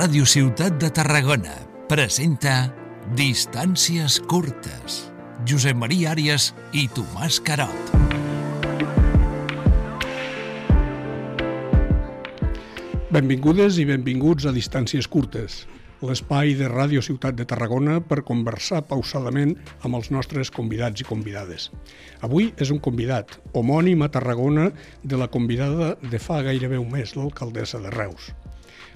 Ràdio 0.00 0.24
Ciutat 0.24 0.78
de 0.80 0.88
Tarragona 0.96 1.52
presenta 1.84 2.70
Distàncies 3.18 4.14
curtes. 4.30 4.94
Josep 5.44 5.76
Maria 5.76 6.14
Àrias 6.14 6.46
i 6.72 6.86
Tomàs 6.96 7.36
Carot. 7.44 7.90
Benvingudes 13.12 13.76
i 13.76 13.84
benvinguts 13.90 14.48
a 14.48 14.54
Distàncies 14.56 15.04
curtes, 15.04 15.66
l'espai 16.00 16.56
de 16.56 16.72
Ràdio 16.72 17.04
Ciutat 17.04 17.36
de 17.36 17.44
Tarragona 17.44 18.00
per 18.00 18.22
conversar 18.24 18.86
pausadament 18.88 19.52
amb 19.84 20.00
els 20.00 20.08
nostres 20.14 20.48
convidats 20.48 21.04
i 21.04 21.10
convidades. 21.12 21.68
Avui 22.24 22.54
és 22.56 22.72
un 22.72 22.80
convidat, 22.80 23.36
homònim 23.52 24.00
a 24.00 24.08
Tarragona 24.08 24.70
de 25.04 25.20
la 25.20 25.28
convidada 25.28 25.98
de 26.00 26.22
fa 26.30 26.40
gairebé 26.46 26.80
un 26.80 26.88
mes, 26.88 27.18
l'alcaldessa 27.20 27.84
de 27.84 27.92
Reus. 28.00 28.32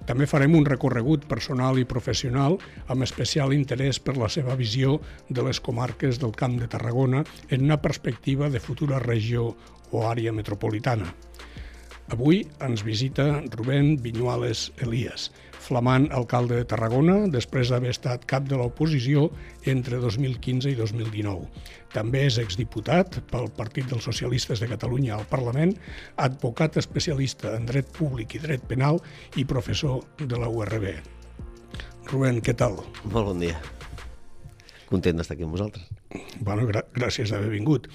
També 0.05 0.27
farem 0.29 0.55
un 0.59 0.67
recorregut 0.69 1.25
personal 1.29 1.79
i 1.81 1.87
professional 1.89 2.59
amb 2.93 3.07
especial 3.07 3.55
interès 3.57 4.01
per 4.01 4.17
la 4.21 4.29
seva 4.29 4.57
visió 4.59 4.99
de 5.29 5.45
les 5.47 5.61
comarques 5.65 6.21
del 6.21 6.35
Camp 6.37 6.59
de 6.61 6.69
Tarragona 6.69 7.25
en 7.49 7.65
una 7.65 7.81
perspectiva 7.81 8.51
de 8.51 8.61
futura 8.61 9.01
regió 9.01 9.55
o 9.93 10.05
àrea 10.09 10.33
metropolitana. 10.33 11.15
Avui 12.13 12.43
ens 12.61 12.83
visita 12.85 13.41
Rubén 13.55 13.97
Viñuales 14.03 14.73
Elias, 14.85 15.31
flamant 15.57 16.11
alcalde 16.13 16.59
de 16.59 16.67
Tarragona 16.69 17.15
després 17.33 17.71
d'haver 17.73 17.95
estat 17.95 18.27
cap 18.29 18.45
de 18.51 18.59
l'oposició 18.61 19.31
entre 19.73 19.97
2015 20.03 20.69
i 20.69 20.77
2019. 20.77 21.49
També 21.97 22.27
és 22.29 22.37
exdiputat 22.43 23.23
pel 23.33 23.49
Partit 23.57 23.89
dels 23.89 24.05
Socialistes 24.05 24.61
de 24.61 24.69
Catalunya 24.69 25.17
al 25.17 25.25
Parlament, 25.33 25.73
advocat 26.21 26.77
especialista 26.77 27.57
en 27.57 27.65
dret 27.73 27.89
públic 27.97 28.37
i 28.37 28.45
dret 28.45 28.69
penal 28.69 29.01
i 29.41 29.49
professor 29.49 30.05
de 30.21 30.37
la 30.37 30.53
URB. 30.53 30.93
Rubén, 32.13 32.45
què 32.45 32.53
tal? 32.53 32.83
Molt 33.09 33.33
bon 33.33 33.41
dia. 33.41 33.57
Content 34.93 35.17
d'estar 35.17 35.39
aquí 35.39 35.49
amb 35.49 35.57
vosaltres. 35.57 35.89
Bueno, 36.15 36.67
gra 36.69 36.85
gràcies 36.95 37.33
d'haver 37.33 37.51
vingut. 37.51 37.89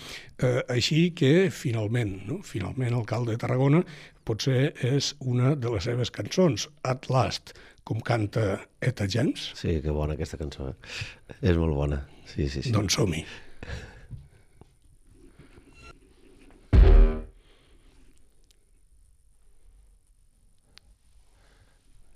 Eh, 0.44 0.62
així 0.72 1.10
que, 1.16 1.50
finalment, 1.56 2.16
no? 2.28 2.40
finalment, 2.44 2.96
alcalde 2.98 3.36
de 3.36 3.42
Tarragona 3.42 3.84
potser 4.28 4.74
és 4.86 5.14
una 5.20 5.56
de 5.56 5.72
les 5.74 5.88
seves 5.88 6.12
cançons, 6.14 6.68
At 6.84 7.10
Last, 7.10 7.56
com 7.88 8.02
canta 8.06 8.60
Eta 8.84 9.08
James. 9.10 9.52
Sí, 9.58 9.80
que 9.84 9.96
bona 9.96 10.18
aquesta 10.18 10.38
cançó. 10.38 10.70
Eh? 10.70 11.38
És 11.52 11.58
molt 11.58 11.78
bona. 11.78 12.04
Sí, 12.30 12.50
sí, 12.50 12.62
sí. 12.62 12.74
Doncs 12.76 13.00
som-hi. 13.00 13.24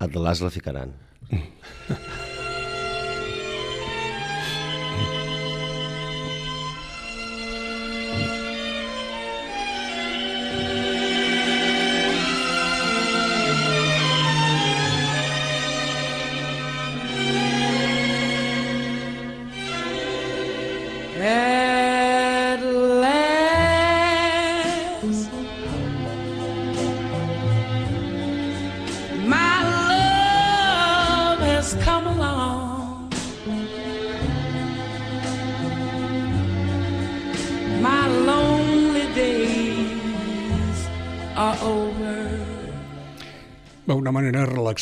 At 0.03 0.19
Last 0.19 0.43
la 0.43 0.51
ficaran. 0.51 0.91
At 1.31 2.09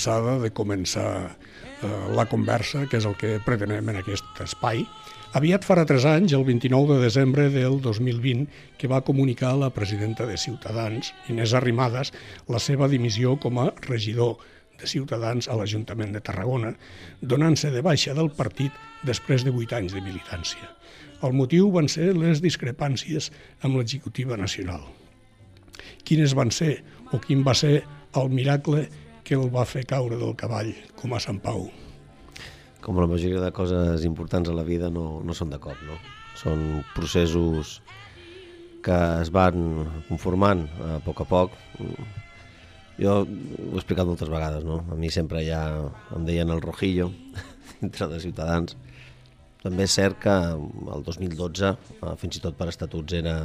relaxada 0.01 0.39
de 0.41 0.49
començar 0.51 1.37
eh, 1.83 2.15
la 2.15 2.25
conversa, 2.25 2.87
que 2.89 2.97
és 2.97 3.05
el 3.05 3.15
que 3.15 3.39
pretenem 3.45 3.87
en 3.89 3.99
aquest 3.99 4.25
espai. 4.41 4.85
Aviat 5.33 5.63
farà 5.63 5.85
tres 5.85 6.05
anys, 6.05 6.33
el 6.33 6.43
29 6.43 6.97
de 6.97 7.03
desembre 7.05 7.49
del 7.49 7.79
2020, 7.81 8.47
que 8.77 8.87
va 8.87 9.01
comunicar 9.01 9.55
la 9.57 9.69
presidenta 9.69 10.25
de 10.25 10.37
Ciutadans, 10.37 11.13
Inés 11.29 11.53
Arrimadas, 11.53 12.11
la 12.47 12.59
seva 12.59 12.87
dimissió 12.89 13.37
com 13.37 13.59
a 13.59 13.71
regidor 13.87 14.37
de 14.79 14.87
Ciutadans 14.87 15.47
a 15.47 15.55
l'Ajuntament 15.55 16.11
de 16.11 16.21
Tarragona, 16.21 16.73
donant-se 17.21 17.69
de 17.71 17.81
baixa 17.81 18.15
del 18.17 18.31
partit 18.31 18.73
després 19.05 19.45
de 19.45 19.53
vuit 19.53 19.71
anys 19.71 19.93
de 19.93 20.01
militància. 20.01 20.73
El 21.21 21.37
motiu 21.37 21.69
van 21.71 21.87
ser 21.87 22.15
les 22.17 22.41
discrepàncies 22.41 23.29
amb 23.61 23.77
l'executiva 23.77 24.35
nacional. 24.35 24.81
Quines 26.03 26.33
van 26.33 26.49
ser 26.51 26.81
o 27.13 27.21
quin 27.21 27.45
va 27.45 27.53
ser 27.53 27.83
el 28.17 28.29
miracle 28.33 28.89
que 29.31 29.37
el 29.39 29.47
va 29.47 29.61
fer 29.63 29.85
caure 29.87 30.17
del 30.19 30.33
cavall, 30.35 30.73
com 30.99 31.13
a 31.15 31.19
Sant 31.23 31.37
Pau? 31.39 31.61
Com 32.83 32.97
la 32.99 33.05
majoria 33.07 33.39
de 33.39 33.51
coses 33.55 34.03
importants 34.03 34.49
a 34.51 34.55
la 34.57 34.65
vida 34.67 34.89
no, 34.91 35.21
no 35.23 35.35
són 35.37 35.53
de 35.53 35.59
cop, 35.63 35.77
no? 35.87 35.95
Són 36.35 36.81
processos 36.91 37.77
que 38.83 38.97
es 39.21 39.31
van 39.31 39.85
conformant 40.09 40.65
a 40.83 40.97
poc 41.05 41.23
a 41.23 41.27
poc. 41.29 41.55
Jo 42.99 43.21
ho 43.21 43.23
he 43.23 43.79
explicat 43.79 44.09
moltes 44.09 44.33
vegades, 44.33 44.67
no? 44.67 44.81
A 44.91 44.99
mi 44.99 45.07
sempre 45.15 45.45
ja 45.47 45.63
em 46.11 46.27
deien 46.27 46.51
el 46.51 46.59
rojillo 46.65 47.07
dintre 47.79 48.11
de 48.11 48.19
Ciutadans. 48.25 48.75
També 49.63 49.87
és 49.87 49.95
cert 49.95 50.19
que 50.27 50.35
el 50.51 51.07
2012, 51.07 51.71
eh, 51.71 52.15
fins 52.19 52.35
i 52.35 52.43
tot 52.43 52.59
per 52.59 52.67
estatuts, 52.67 53.15
era, 53.23 53.37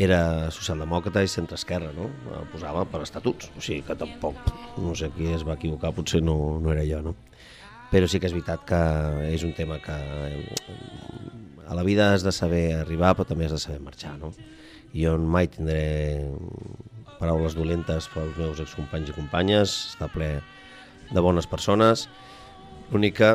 era 0.00 0.50
socialdemòcrata 0.50 1.22
i 1.22 1.28
centre-esquerra, 1.28 1.90
no? 1.96 2.08
Posava 2.52 2.84
per 2.88 3.02
estatuts, 3.04 3.50
o 3.56 3.60
sigui 3.60 3.82
que 3.86 3.96
tampoc, 3.98 4.38
no 4.80 4.94
sé 4.96 5.10
qui 5.12 5.28
es 5.34 5.44
va 5.44 5.58
equivocar, 5.58 5.92
potser 5.92 6.22
no, 6.24 6.58
no 6.62 6.72
era 6.72 6.84
jo, 6.88 7.02
no? 7.04 7.14
Però 7.92 8.08
sí 8.08 8.20
que 8.20 8.30
és 8.30 8.32
veritat 8.32 8.64
que 8.64 8.80
és 9.28 9.44
un 9.44 9.52
tema 9.52 9.76
que 9.84 9.92
eh, 9.92 10.46
a 11.68 11.76
la 11.76 11.84
vida 11.84 12.12
has 12.14 12.24
de 12.24 12.32
saber 12.32 12.72
arribar, 12.78 13.12
però 13.14 13.28
també 13.28 13.44
has 13.44 13.52
de 13.52 13.60
saber 13.60 13.82
marxar, 13.84 14.16
no? 14.20 14.32
Jo 14.96 15.18
mai 15.20 15.48
tindré 15.52 16.24
paraules 17.20 17.54
dolentes 17.54 18.08
pels 18.12 18.36
meus 18.40 18.60
excompanys 18.64 19.12
i 19.12 19.16
companyes, 19.16 19.76
està 19.92 20.08
ple 20.12 20.34
de 21.12 21.20
bones 21.20 21.46
persones. 21.46 22.08
L'únic 22.90 23.20
que 23.20 23.30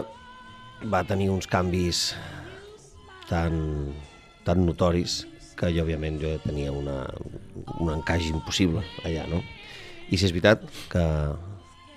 va 0.89 1.05
tenir 1.05 1.29
uns 1.33 1.47
canvis 1.49 2.11
tan, 3.29 3.93
tan 4.45 4.65
notoris 4.65 5.21
que 5.57 5.71
jo, 5.73 5.83
òbviament, 5.83 6.19
jo 6.21 6.35
tenia 6.45 6.71
una, 6.73 7.01
un 7.81 7.91
encaix 7.95 8.29
impossible 8.31 8.83
allà, 9.03 9.25
no? 9.31 9.41
I 10.07 10.15
si 10.15 10.27
és 10.27 10.33
veritat 10.35 10.63
que, 10.91 11.03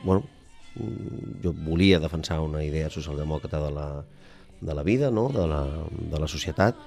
bueno, 0.03 0.25
jo 1.43 1.53
volia 1.66 2.00
defensar 2.00 2.41
una 2.43 2.62
idea 2.65 2.91
socialdemòcrata 2.91 3.60
de 3.66 3.70
la, 3.75 3.87
de 4.60 4.75
la 4.75 4.82
vida, 4.82 5.10
no? 5.10 5.28
de, 5.28 5.47
la, 5.47 5.62
de 6.12 6.20
la 6.20 6.28
societat, 6.28 6.78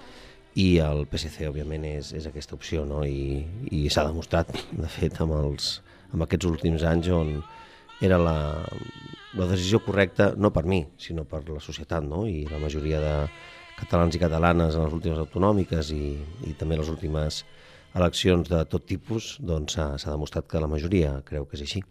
i 0.56 0.78
el 0.86 1.08
PSC, 1.10 1.48
òbviament, 1.50 1.86
és, 1.90 2.12
és 2.14 2.28
aquesta 2.30 2.54
opció, 2.54 2.84
no? 2.86 3.02
I, 3.10 3.42
i 3.74 3.88
s'ha 3.90 4.06
demostrat, 4.06 4.52
de 4.70 4.90
fet, 4.92 5.18
amb, 5.24 5.34
els, 5.40 5.80
amb 6.14 6.26
aquests 6.28 6.46
últims 6.46 6.86
anys 6.86 7.10
on 7.10 7.40
era 8.06 8.20
la, 8.22 8.36
la 9.40 9.48
decisió 9.50 9.80
correcta, 9.82 10.34
no 10.38 10.52
per 10.54 10.66
mi, 10.70 10.84
sinó 11.02 11.26
per 11.26 11.42
la 11.48 11.62
societat, 11.64 12.06
no? 12.06 12.28
I 12.30 12.46
la 12.52 12.62
majoria 12.62 13.02
de 13.02 13.16
catalans 13.84 14.16
i 14.16 14.22
catalanes 14.22 14.78
en 14.78 14.86
les 14.88 14.96
últimes 14.96 15.20
autonòmiques 15.22 15.92
i, 15.96 16.16
i 16.48 16.56
també 16.60 16.80
les 16.80 16.90
últimes 16.92 17.44
eleccions 17.94 18.50
de 18.50 18.64
tot 18.70 18.86
tipus, 18.90 19.36
doncs 19.44 19.78
s'ha 19.78 20.10
demostrat 20.10 20.48
que 20.50 20.62
la 20.62 20.72
majoria 20.72 21.20
creu 21.28 21.46
que 21.46 21.60
és 21.60 21.66
així. 21.68 21.84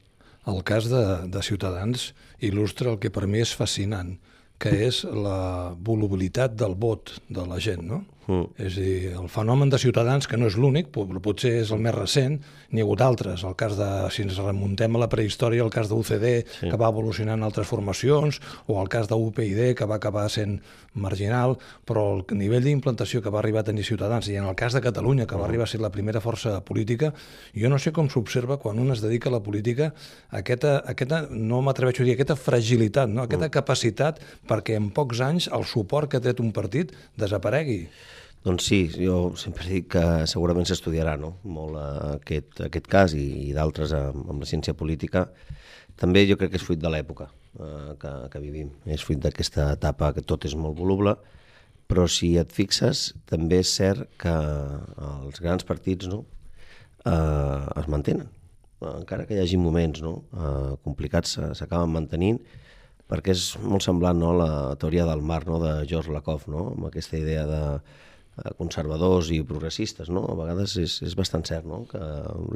El 0.51 0.63
cas 0.67 0.89
de, 0.91 1.03
de 1.31 1.43
Ciutadans 1.47 2.11
il·lustra 2.43 2.91
el 2.91 2.99
que 3.03 3.13
per 3.15 3.29
mi 3.31 3.43
és 3.45 3.53
fascinant, 3.55 4.17
que 4.63 4.73
és 4.89 5.03
la 5.07 5.75
volubilitat 5.79 6.57
del 6.59 6.75
vot 6.79 7.15
de 7.31 7.47
la 7.47 7.61
gent, 7.63 7.85
no? 7.87 8.03
Mm. 8.27 8.53
És 8.63 8.77
a 8.77 8.85
dir, 8.85 9.13
el 9.19 9.29
fenomen 9.33 9.73
de 9.73 9.81
Ciutadans, 9.83 10.29
que 10.31 10.39
no 10.39 10.49
és 10.51 10.59
l'únic, 10.61 10.93
però 10.95 11.23
potser 11.23 11.55
és 11.63 11.73
el 11.75 11.83
més 11.83 11.95
recent, 11.97 12.39
n'hi 12.71 12.83
ha 12.83 12.87
hagut 12.87 13.03
altres. 13.05 13.43
El 13.49 13.57
cas 13.59 13.75
de, 13.79 13.89
si 14.15 14.27
ens 14.27 14.39
remuntem 14.39 14.95
a 14.97 15.03
la 15.03 15.11
prehistòria, 15.13 15.65
el 15.65 15.73
cas 15.75 15.91
de 15.91 15.99
UCD, 15.99 16.29
sí. 16.61 16.71
que 16.71 16.79
va 16.79 16.93
evolucionar 16.93 17.39
en 17.39 17.47
altres 17.49 17.67
formacions, 17.69 18.41
o 18.67 18.79
el 18.83 18.91
cas 18.93 19.11
de 19.11 19.19
UPyD, 19.19 19.73
que 19.79 19.89
va 19.89 19.99
acabar 19.99 20.29
sent 20.31 20.61
marginal, 20.95 21.57
però 21.89 22.05
el 22.17 22.25
nivell 22.37 22.65
d'implantació 22.67 23.23
que 23.25 23.33
va 23.33 23.41
arribar 23.41 23.63
a 23.63 23.71
tenir 23.71 23.85
Ciutadans, 23.89 24.29
i 24.29 24.37
en 24.37 24.47
el 24.49 24.57
cas 24.59 24.77
de 24.77 24.83
Catalunya, 24.85 25.27
que 25.27 25.39
va 25.41 25.47
arribar 25.49 25.67
a 25.67 25.73
ser 25.73 25.81
la 25.81 25.93
primera 25.95 26.21
força 26.21 26.59
política, 26.65 27.13
jo 27.57 27.71
no 27.73 27.81
sé 27.81 27.95
com 27.97 28.11
s'observa 28.13 28.59
quan 28.63 28.79
un 28.79 28.93
es 28.93 29.03
dedica 29.05 29.31
a 29.31 29.37
la 29.37 29.43
política 29.43 29.93
aquesta, 30.31 30.79
aquesta 30.89 31.23
no 31.31 31.63
m'atreveixo 31.65 32.05
a 32.05 32.07
dir, 32.07 32.17
aquesta 32.17 32.37
fragilitat, 32.39 33.11
no? 33.13 33.27
aquesta 33.27 33.51
capacitat 33.53 34.21
perquè 34.49 34.77
en 34.79 34.91
pocs 34.95 35.23
anys 35.25 35.49
el 35.53 35.65
suport 35.69 36.11
que 36.11 36.21
ha 36.21 36.25
tret 36.25 36.41
un 36.45 36.53
partit 36.53 36.93
desaparegui. 37.19 37.87
Doncs 38.43 38.65
sí, 38.67 38.81
jo 38.91 39.37
sempre 39.39 39.69
dic 39.69 39.93
que 39.95 40.03
segurament 40.27 40.67
s'estudiarà 40.67 41.15
no? 41.21 41.37
molt 41.45 41.79
eh, 41.79 42.17
aquest, 42.17 42.65
aquest 42.67 42.89
cas 42.91 43.15
i, 43.15 43.27
i 43.49 43.53
d'altres 43.55 43.95
amb, 43.95 44.25
amb 44.35 44.43
la 44.43 44.49
ciència 44.51 44.75
política. 44.75 45.29
També 46.01 46.25
jo 46.27 46.39
crec 46.41 46.51
que 46.51 46.59
és 46.59 46.67
fruit 46.67 46.81
de 46.83 46.91
l'època. 46.91 47.29
eh, 47.61 47.95
que, 48.01 48.13
que 48.33 48.41
vivim. 48.43 48.73
És 48.87 49.05
fruit 49.05 49.21
d'aquesta 49.23 49.71
etapa 49.77 50.13
que 50.17 50.25
tot 50.25 50.47
és 50.49 50.57
molt 50.59 50.79
voluble, 50.79 51.17
però 51.91 52.07
si 52.09 52.35
et 52.41 52.53
fixes, 52.55 53.11
també 53.29 53.61
és 53.63 53.73
cert 53.77 54.09
que 54.21 54.33
els 54.33 55.43
grans 55.45 55.67
partits 55.69 56.09
no, 56.09 56.23
eh, 57.05 57.81
es 57.81 57.89
mantenen. 57.93 58.31
Encara 58.83 59.27
que 59.29 59.37
hi 59.37 59.43
hagi 59.43 59.59
moments 59.61 60.03
no, 60.03 60.17
eh, 60.35 60.73
complicats, 60.87 61.37
eh, 61.39 61.53
s'acaben 61.59 61.93
mantenint, 61.93 62.41
perquè 63.13 63.35
és 63.37 63.53
molt 63.61 63.85
semblant 63.85 64.19
no, 64.19 64.33
la 64.35 64.75
teoria 64.81 65.05
del 65.07 65.23
mar 65.23 65.45
no, 65.47 65.61
de 65.63 65.83
George 65.87 66.11
Lakoff, 66.15 66.49
no, 66.49 66.71
amb 66.73 66.89
aquesta 66.89 67.21
idea 67.21 67.45
de 67.47 67.61
eh, 67.77 68.01
conservadors 68.59 69.31
i 69.35 69.43
progressistes. 69.45 70.11
No? 70.13 70.25
A 70.31 70.37
vegades 70.39 70.77
és, 70.81 70.99
és 71.05 71.17
bastant 71.19 71.45
cert 71.49 71.69
no? 71.69 71.85
que 71.91 72.01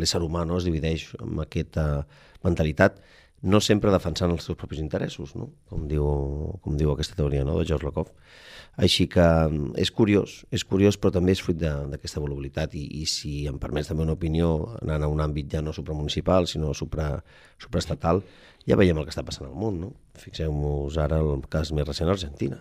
l'ésser 0.01 0.23
humà 0.25 0.47
no, 0.49 0.61
es 0.61 0.67
divideix 0.69 1.11
amb 1.21 1.45
aquesta 1.45 2.07
mentalitat, 2.45 2.99
no 3.47 3.61
sempre 3.61 3.93
defensant 3.93 4.33
els 4.33 4.47
seus 4.49 4.57
propis 4.59 4.81
interessos, 4.81 5.35
no? 5.37 5.51
com, 5.69 5.85
diu, 5.91 6.07
com 6.65 6.77
diu 6.81 6.93
aquesta 6.93 7.19
teoria 7.19 7.45
no? 7.45 7.59
de 7.61 7.67
George 7.69 7.87
Lakoff. 7.87 8.13
Així 8.77 9.07
que 9.09 9.25
mm, 9.25 9.77
és 9.81 9.93
curiós, 9.93 10.43
és 10.53 10.65
curiós, 10.69 10.99
però 11.01 11.13
també 11.15 11.33
és 11.33 11.41
fruit 11.45 11.59
d'aquesta 11.61 12.21
volubilitat 12.21 12.75
i, 12.77 12.85
i 13.01 13.07
si 13.09 13.47
em 13.49 13.61
permets 13.61 13.89
també 13.89 14.05
una 14.05 14.17
opinió 14.17 14.51
anant 14.83 15.07
a 15.07 15.13
un 15.13 15.23
àmbit 15.25 15.53
ja 15.53 15.63
no 15.65 15.73
supramunicipal, 15.77 16.49
sinó 16.49 16.75
supra, 16.77 17.15
supraestatal, 17.63 18.21
ja 18.69 18.77
veiem 18.77 18.99
el 18.99 19.07
que 19.07 19.15
està 19.15 19.25
passant 19.25 19.49
al 19.49 19.57
món. 19.57 19.81
No? 19.85 19.93
Fixeu-vos 20.21 20.99
ara 21.01 21.23
el 21.25 21.47
cas 21.53 21.73
més 21.77 21.89
recent 21.89 22.11
a 22.11 22.17
Argentina. 22.17 22.61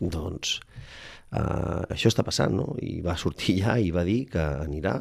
Doncs 0.00 0.60
uh, 1.32 1.82
això 1.90 2.12
està 2.12 2.24
passant, 2.26 2.54
no? 2.54 2.74
I 2.82 3.00
va 3.04 3.16
sortir 3.20 3.58
ja 3.62 3.78
i 3.78 3.92
va 3.94 4.06
dir 4.06 4.24
que 4.32 4.42
anirà 4.66 4.98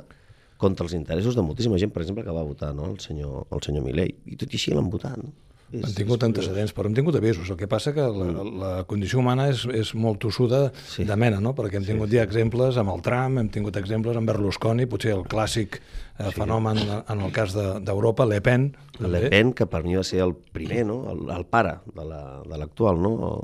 contra 0.57 0.85
els 0.87 0.95
interessos 0.95 1.35
de 1.35 1.43
moltíssima 1.43 1.79
gent, 1.81 1.91
per 1.93 2.03
exemple, 2.03 2.23
que 2.23 2.35
va 2.35 2.45
votar 2.45 2.73
no? 2.73 2.87
el 2.93 2.99
senyor, 3.03 3.47
el 3.51 3.63
senyor 3.65 3.83
Milei. 3.83 4.13
I 4.31 4.37
tot 4.39 4.53
i 4.53 4.59
així 4.59 4.73
l'han 4.73 4.87
votat. 4.91 5.19
No? 5.19 5.33
És, 5.73 5.81
han 5.81 5.95
tingut 5.97 6.23
antecedents, 6.23 6.71
però 6.77 6.87
hem 6.87 6.95
tingut 6.95 7.17
avisos. 7.17 7.49
El 7.51 7.57
que 7.59 7.67
passa 7.67 7.91
que 7.95 8.03
la, 8.05 8.27
mm. 8.29 8.53
la 8.61 8.71
condició 8.87 9.19
humana 9.19 9.47
és, 9.51 9.65
és 9.73 9.91
molt 9.97 10.21
tossuda 10.23 10.67
sí. 10.77 11.03
de 11.09 11.17
mena, 11.19 11.41
no? 11.43 11.55
perquè 11.57 11.79
hem 11.79 11.87
tingut 11.87 12.11
sí, 12.11 12.19
ja 12.19 12.25
exemples 12.27 12.77
amb 12.79 12.93
el 12.93 13.03
Trump, 13.05 13.41
hem 13.41 13.49
tingut 13.53 13.79
exemples 13.81 14.17
amb 14.19 14.29
Berlusconi, 14.29 14.87
potser 14.91 15.15
el 15.17 15.25
clàssic 15.31 15.79
eh, 15.81 16.29
sí. 16.29 16.35
fenomen 16.37 16.79
en 16.85 17.25
el 17.25 17.33
cas 17.35 17.55
d'Europa, 17.57 18.23
de, 18.23 18.35
Le 18.35 18.43
Pen. 18.45 18.69
També. 18.95 19.11
Le 19.17 19.31
Pen, 19.33 19.55
que 19.57 19.67
per 19.67 19.83
mi 19.83 19.97
va 19.97 20.05
ser 20.07 20.21
el 20.23 20.35
primer, 20.55 20.85
no? 20.87 21.01
el, 21.11 21.25
el 21.35 21.49
pare 21.49 21.79
de 21.91 22.05
l'actual. 22.07 23.01
La, 23.01 23.09
no? 23.09 23.41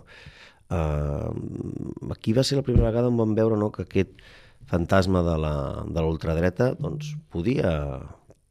Uh, 0.71 2.11
aquí 2.15 2.31
va 2.31 2.45
ser 2.47 2.55
la 2.55 2.63
primera 2.63 2.87
vegada 2.87 3.09
on 3.11 3.19
vam 3.19 3.35
veure 3.35 3.57
no, 3.59 3.71
que 3.75 3.83
aquest 3.83 4.13
fantasma 4.71 5.19
de 5.25 6.03
l'ultradreta 6.03 6.71
doncs, 6.79 7.11
podia, 7.33 7.71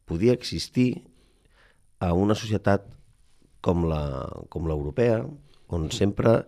podia 0.05 0.35
existir 0.37 1.01
a 2.01 2.11
una 2.13 2.37
societat 2.37 2.85
com 3.61 3.85
l'europea, 3.87 5.21
on 5.73 5.89
sempre 5.93 6.41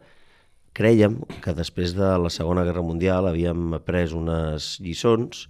creiem 0.77 1.19
que 1.43 1.53
després 1.57 1.93
de 1.97 2.09
la 2.21 2.31
Segona 2.33 2.63
Guerra 2.65 2.85
Mundial 2.85 3.29
havíem 3.29 3.75
après 3.77 4.15
unes 4.17 4.75
lliçons 4.81 5.45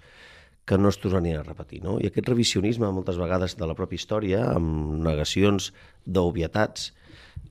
que 0.67 0.77
no 0.79 0.91
es 0.91 0.99
tornarien 0.99 1.39
a 1.39 1.47
repetir. 1.47 1.81
No? 1.83 1.97
I 1.99 2.07
aquest 2.07 2.27
revisionisme, 2.31 2.91
moltes 2.95 3.19
vegades, 3.19 3.55
de 3.59 3.67
la 3.67 3.75
pròpia 3.75 3.99
història, 3.99 4.43
amb 4.51 4.99
negacions 5.03 5.71
d'obvietats, 6.05 6.91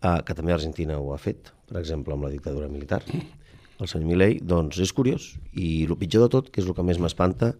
eh, 0.00 0.20
que 0.24 0.36
també 0.36 0.54
Argentina 0.54 0.96
ho 1.00 1.12
ha 1.12 1.20
fet, 1.20 1.52
per 1.72 1.80
exemple, 1.80 2.14
amb 2.14 2.28
la 2.28 2.32
dictadura 2.32 2.68
militar, 2.68 3.00
el 3.80 3.88
senyor 3.88 4.12
Milei, 4.12 4.38
doncs 4.44 4.78
és 4.84 4.92
curiós. 4.92 5.32
I 5.56 5.86
el 5.88 5.96
pitjor 5.98 6.28
de 6.28 6.32
tot, 6.36 6.52
que 6.52 6.60
és 6.62 6.68
el 6.68 6.76
que 6.76 6.84
més 6.86 7.00
m'espanta, 7.00 7.54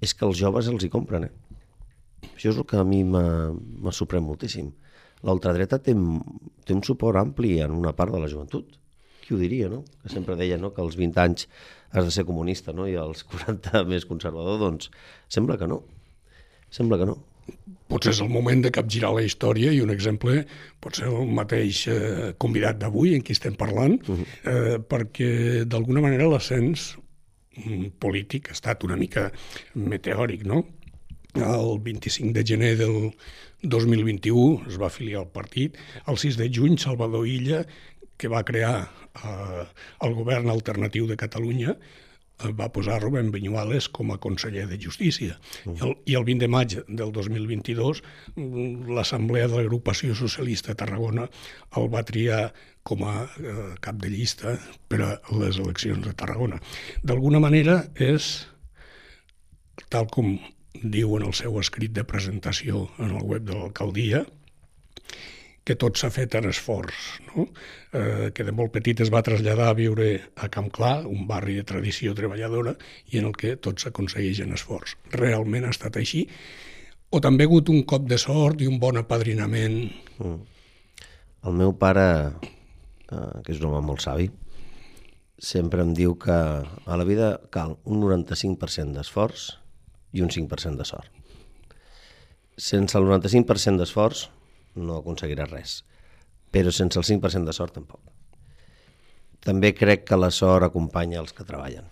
és 0.00 0.16
que 0.16 0.24
els 0.24 0.40
joves 0.40 0.72
els 0.72 0.86
hi 0.86 0.90
compren. 0.90 1.28
Eh? 1.28 2.30
Això 2.32 2.54
és 2.54 2.56
el 2.56 2.66
que 2.66 2.80
a 2.80 2.86
mi 2.88 3.04
m'ha 3.04 3.92
sorprèn 3.94 4.24
moltíssim 4.24 4.72
l'ultradreta 5.26 5.78
té, 5.84 5.94
té 6.64 6.76
un 6.76 6.82
suport 6.86 7.18
ampli 7.20 7.58
en 7.64 7.74
una 7.76 7.92
part 7.96 8.14
de 8.14 8.20
la 8.22 8.28
joventut. 8.32 8.76
Qui 9.20 9.36
ho 9.36 9.40
diria, 9.40 9.68
no? 9.68 9.82
Que 10.02 10.12
sempre 10.12 10.36
deia 10.38 10.58
no, 10.58 10.72
que 10.74 10.82
als 10.82 10.96
20 10.98 11.20
anys 11.22 11.46
has 11.90 12.06
de 12.06 12.14
ser 12.14 12.24
comunista 12.26 12.72
no? 12.72 12.86
i 12.88 12.96
als 12.98 13.24
40 13.28 13.84
més 13.90 14.06
conservador, 14.08 14.58
doncs 14.62 14.90
sembla 15.28 15.58
que 15.60 15.68
no. 15.70 15.82
Sembla 16.72 16.98
que 17.00 17.10
no. 17.10 17.18
Potser 17.90 18.12
és 18.14 18.20
el 18.22 18.30
moment 18.30 18.60
de 18.62 18.70
capgirar 18.70 19.10
la 19.16 19.24
història 19.26 19.72
i 19.74 19.80
un 19.82 19.90
exemple 19.90 20.44
pot 20.82 21.00
ser 21.00 21.08
el 21.10 21.30
mateix 21.34 21.82
eh, 21.90 22.32
convidat 22.38 22.78
d'avui 22.78 23.16
en 23.16 23.24
qui 23.26 23.34
estem 23.34 23.56
parlant, 23.58 23.98
uh 24.08 24.16
-huh. 24.16 24.26
eh, 24.52 24.78
perquè 24.78 25.64
d'alguna 25.64 26.00
manera 26.00 26.28
l'ascens 26.28 26.96
mm, 27.56 27.98
polític 27.98 28.48
ha 28.48 28.52
estat 28.52 28.84
una 28.84 28.96
mica 28.96 29.32
meteòric, 29.74 30.44
no? 30.46 30.64
El 31.34 31.80
25 31.82 32.32
de 32.32 32.42
gener 32.44 32.76
del 32.76 33.12
2021 33.62 34.66
es 34.68 34.78
va 34.80 34.86
afiliar 34.86 35.20
al 35.20 35.30
partit. 35.30 35.76
El 36.06 36.16
6 36.16 36.36
de 36.36 36.50
juny, 36.52 36.78
Salvador 36.78 37.26
Illa, 37.26 37.66
que 38.16 38.28
va 38.28 38.44
crear 38.44 38.90
eh, 39.24 39.64
el 40.00 40.14
govern 40.14 40.50
alternatiu 40.50 41.06
de 41.06 41.16
Catalunya, 41.16 41.76
va 42.56 42.70
posar 42.72 43.00
Rubén 43.02 43.30
Viñuales 43.34 43.88
com 43.88 44.12
a 44.12 44.18
conseller 44.18 44.66
de 44.68 44.78
Justícia. 44.82 45.38
-huh. 45.64 45.76
I, 45.76 45.88
el, 45.88 45.96
I 46.06 46.14
el 46.14 46.24
20 46.24 46.44
de 46.44 46.48
maig 46.48 46.76
del 46.88 47.12
2022 47.12 48.02
mm, 48.36 48.94
l'Assemblea 48.94 49.48
de 49.48 49.56
l'Agrupació 49.56 50.14
Socialista 50.14 50.72
de 50.72 50.76
Tarragona 50.76 51.28
el 51.76 51.88
va 51.92 52.02
triar 52.02 52.52
com 52.82 53.04
a 53.04 53.28
eh, 53.38 53.74
cap 53.80 53.96
de 54.00 54.08
llista 54.08 54.58
per 54.88 55.02
a 55.02 55.20
les 55.36 55.58
eleccions 55.58 56.04
de 56.04 56.14
Tarragona. 56.14 56.60
D'alguna 57.02 57.40
manera 57.40 57.84
és, 57.94 58.46
tal 59.88 60.08
com 60.08 60.38
diu 60.82 61.16
en 61.18 61.26
el 61.28 61.34
seu 61.34 61.58
escrit 61.60 61.92
de 61.92 62.04
presentació 62.04 62.88
en 62.98 63.16
el 63.16 63.22
web 63.22 63.44
de 63.44 63.54
l'alcaldia, 63.54 64.24
que 65.70 65.76
tot 65.78 66.00
s'ha 66.00 66.10
fet 66.10 66.34
en 66.34 66.48
esforç, 66.50 67.20
no? 67.28 67.44
eh, 67.94 68.30
que 68.34 68.42
de 68.42 68.50
molt 68.50 68.72
petit 68.74 69.04
es 69.04 69.10
va 69.14 69.22
traslladar 69.22 69.68
a 69.70 69.76
viure 69.78 70.08
a 70.42 70.48
Camp 70.50 70.66
Clar, 70.74 71.04
un 71.06 71.28
barri 71.28 71.54
de 71.60 71.66
tradició 71.68 72.10
treballadora, 72.18 72.72
i 73.14 73.20
en 73.20 73.28
el 73.28 73.36
que 73.38 73.54
tot 73.62 73.78
s'aconsegueix 73.78 74.40
en 74.42 74.56
esforç. 74.56 74.96
Realment 75.14 75.68
ha 75.68 75.70
estat 75.70 76.00
així? 76.00 76.24
O 77.14 77.20
també 77.22 77.46
ha 77.46 77.50
hagut 77.50 77.70
un 77.70 77.84
cop 77.86 78.08
de 78.10 78.18
sort 78.18 78.64
i 78.64 78.66
un 78.70 78.80
bon 78.82 78.98
apadrinament? 78.98 79.78
Mm. 80.18 80.40
El 81.46 81.56
meu 81.62 81.76
pare, 81.78 82.08
eh, 82.26 83.22
que 83.46 83.54
és 83.54 83.62
un 83.62 83.70
home 83.70 83.84
molt 83.92 84.02
savi, 84.02 84.26
sempre 85.38 85.86
em 85.86 85.94
diu 85.94 86.18
que 86.18 86.34
a 86.34 86.98
la 86.98 87.06
vida 87.06 87.36
cal 87.54 87.78
un 87.84 88.02
95% 88.02 88.98
d'esforç 88.98 89.46
i 90.18 90.26
un 90.26 90.34
5% 90.34 90.82
de 90.82 90.90
sort. 90.90 91.14
Sense 92.58 92.98
el 92.98 93.06
95% 93.06 93.78
d'esforç 93.78 94.26
no 94.76 95.00
aconseguiràs 95.00 95.50
res, 95.50 95.74
però 96.50 96.72
sense 96.74 96.98
el 97.00 97.06
5% 97.06 97.46
de 97.46 97.56
sort 97.56 97.76
tampoc. 97.78 98.00
També 99.44 99.72
crec 99.72 100.04
que 100.08 100.18
la 100.20 100.30
sort 100.34 100.66
acompanya 100.66 101.20
els 101.22 101.32
que 101.32 101.46
treballen. 101.48 101.86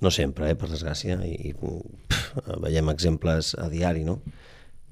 No 0.00 0.10
sempre, 0.10 0.48
eh, 0.48 0.56
per 0.56 0.70
desgràcia, 0.70 1.18
i 1.26 1.52
pff, 1.52 2.38
veiem 2.64 2.88
exemples 2.88 3.54
a 3.60 3.68
diari, 3.68 4.04
no? 4.04 4.20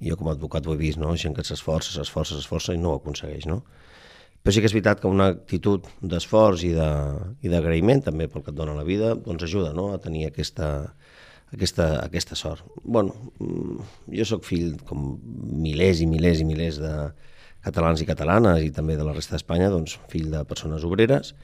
Jo 0.05 0.19
com 0.19 0.29
a 0.29 0.35
advocat 0.37 0.67
ho 0.67 0.75
he 0.75 0.81
vist, 0.81 1.01
no? 1.01 1.15
Gent 1.17 1.35
que 1.35 1.45
s'esforça, 1.47 1.95
s'esforça, 1.95 2.37
s'esforça 2.37 2.77
i 2.77 2.83
no 2.83 2.93
ho 2.93 3.01
aconsegueix, 3.01 3.49
no? 3.49 3.63
Però 4.43 4.55
sí 4.55 4.63
que 4.63 4.69
és 4.71 4.75
veritat 4.77 5.01
que 5.03 5.11
una 5.11 5.27
actitud 5.33 5.87
d'esforç 6.01 6.63
i 6.69 6.71
d'agraïment 6.75 8.05
també 8.07 8.29
pel 8.31 8.45
que 8.45 8.53
et 8.53 8.59
dona 8.59 8.77
la 8.77 8.85
vida 8.87 9.15
doncs 9.17 9.45
ajuda 9.49 9.73
no? 9.77 9.89
a 9.93 9.99
tenir 9.99 10.29
aquesta, 10.29 10.69
aquesta, 11.53 12.05
aquesta 12.05 12.37
sort. 12.37 12.65
bueno, 12.83 13.15
mm, 13.39 13.89
jo 14.19 14.25
sóc 14.25 14.45
fill, 14.45 14.77
com 14.89 15.19
milers 15.65 16.01
i 16.01 16.07
milers 16.07 16.41
i 16.41 16.47
milers 16.49 16.79
de 16.83 16.95
catalans 17.65 18.01
i 18.01 18.07
catalanes 18.07 18.63
i 18.65 18.71
també 18.71 18.97
de 18.97 19.05
la 19.05 19.15
resta 19.17 19.37
d'Espanya, 19.37 19.71
doncs 19.71 19.99
fill 20.13 20.31
de 20.31 20.45
persones 20.45 20.85
obreres, 20.85 21.35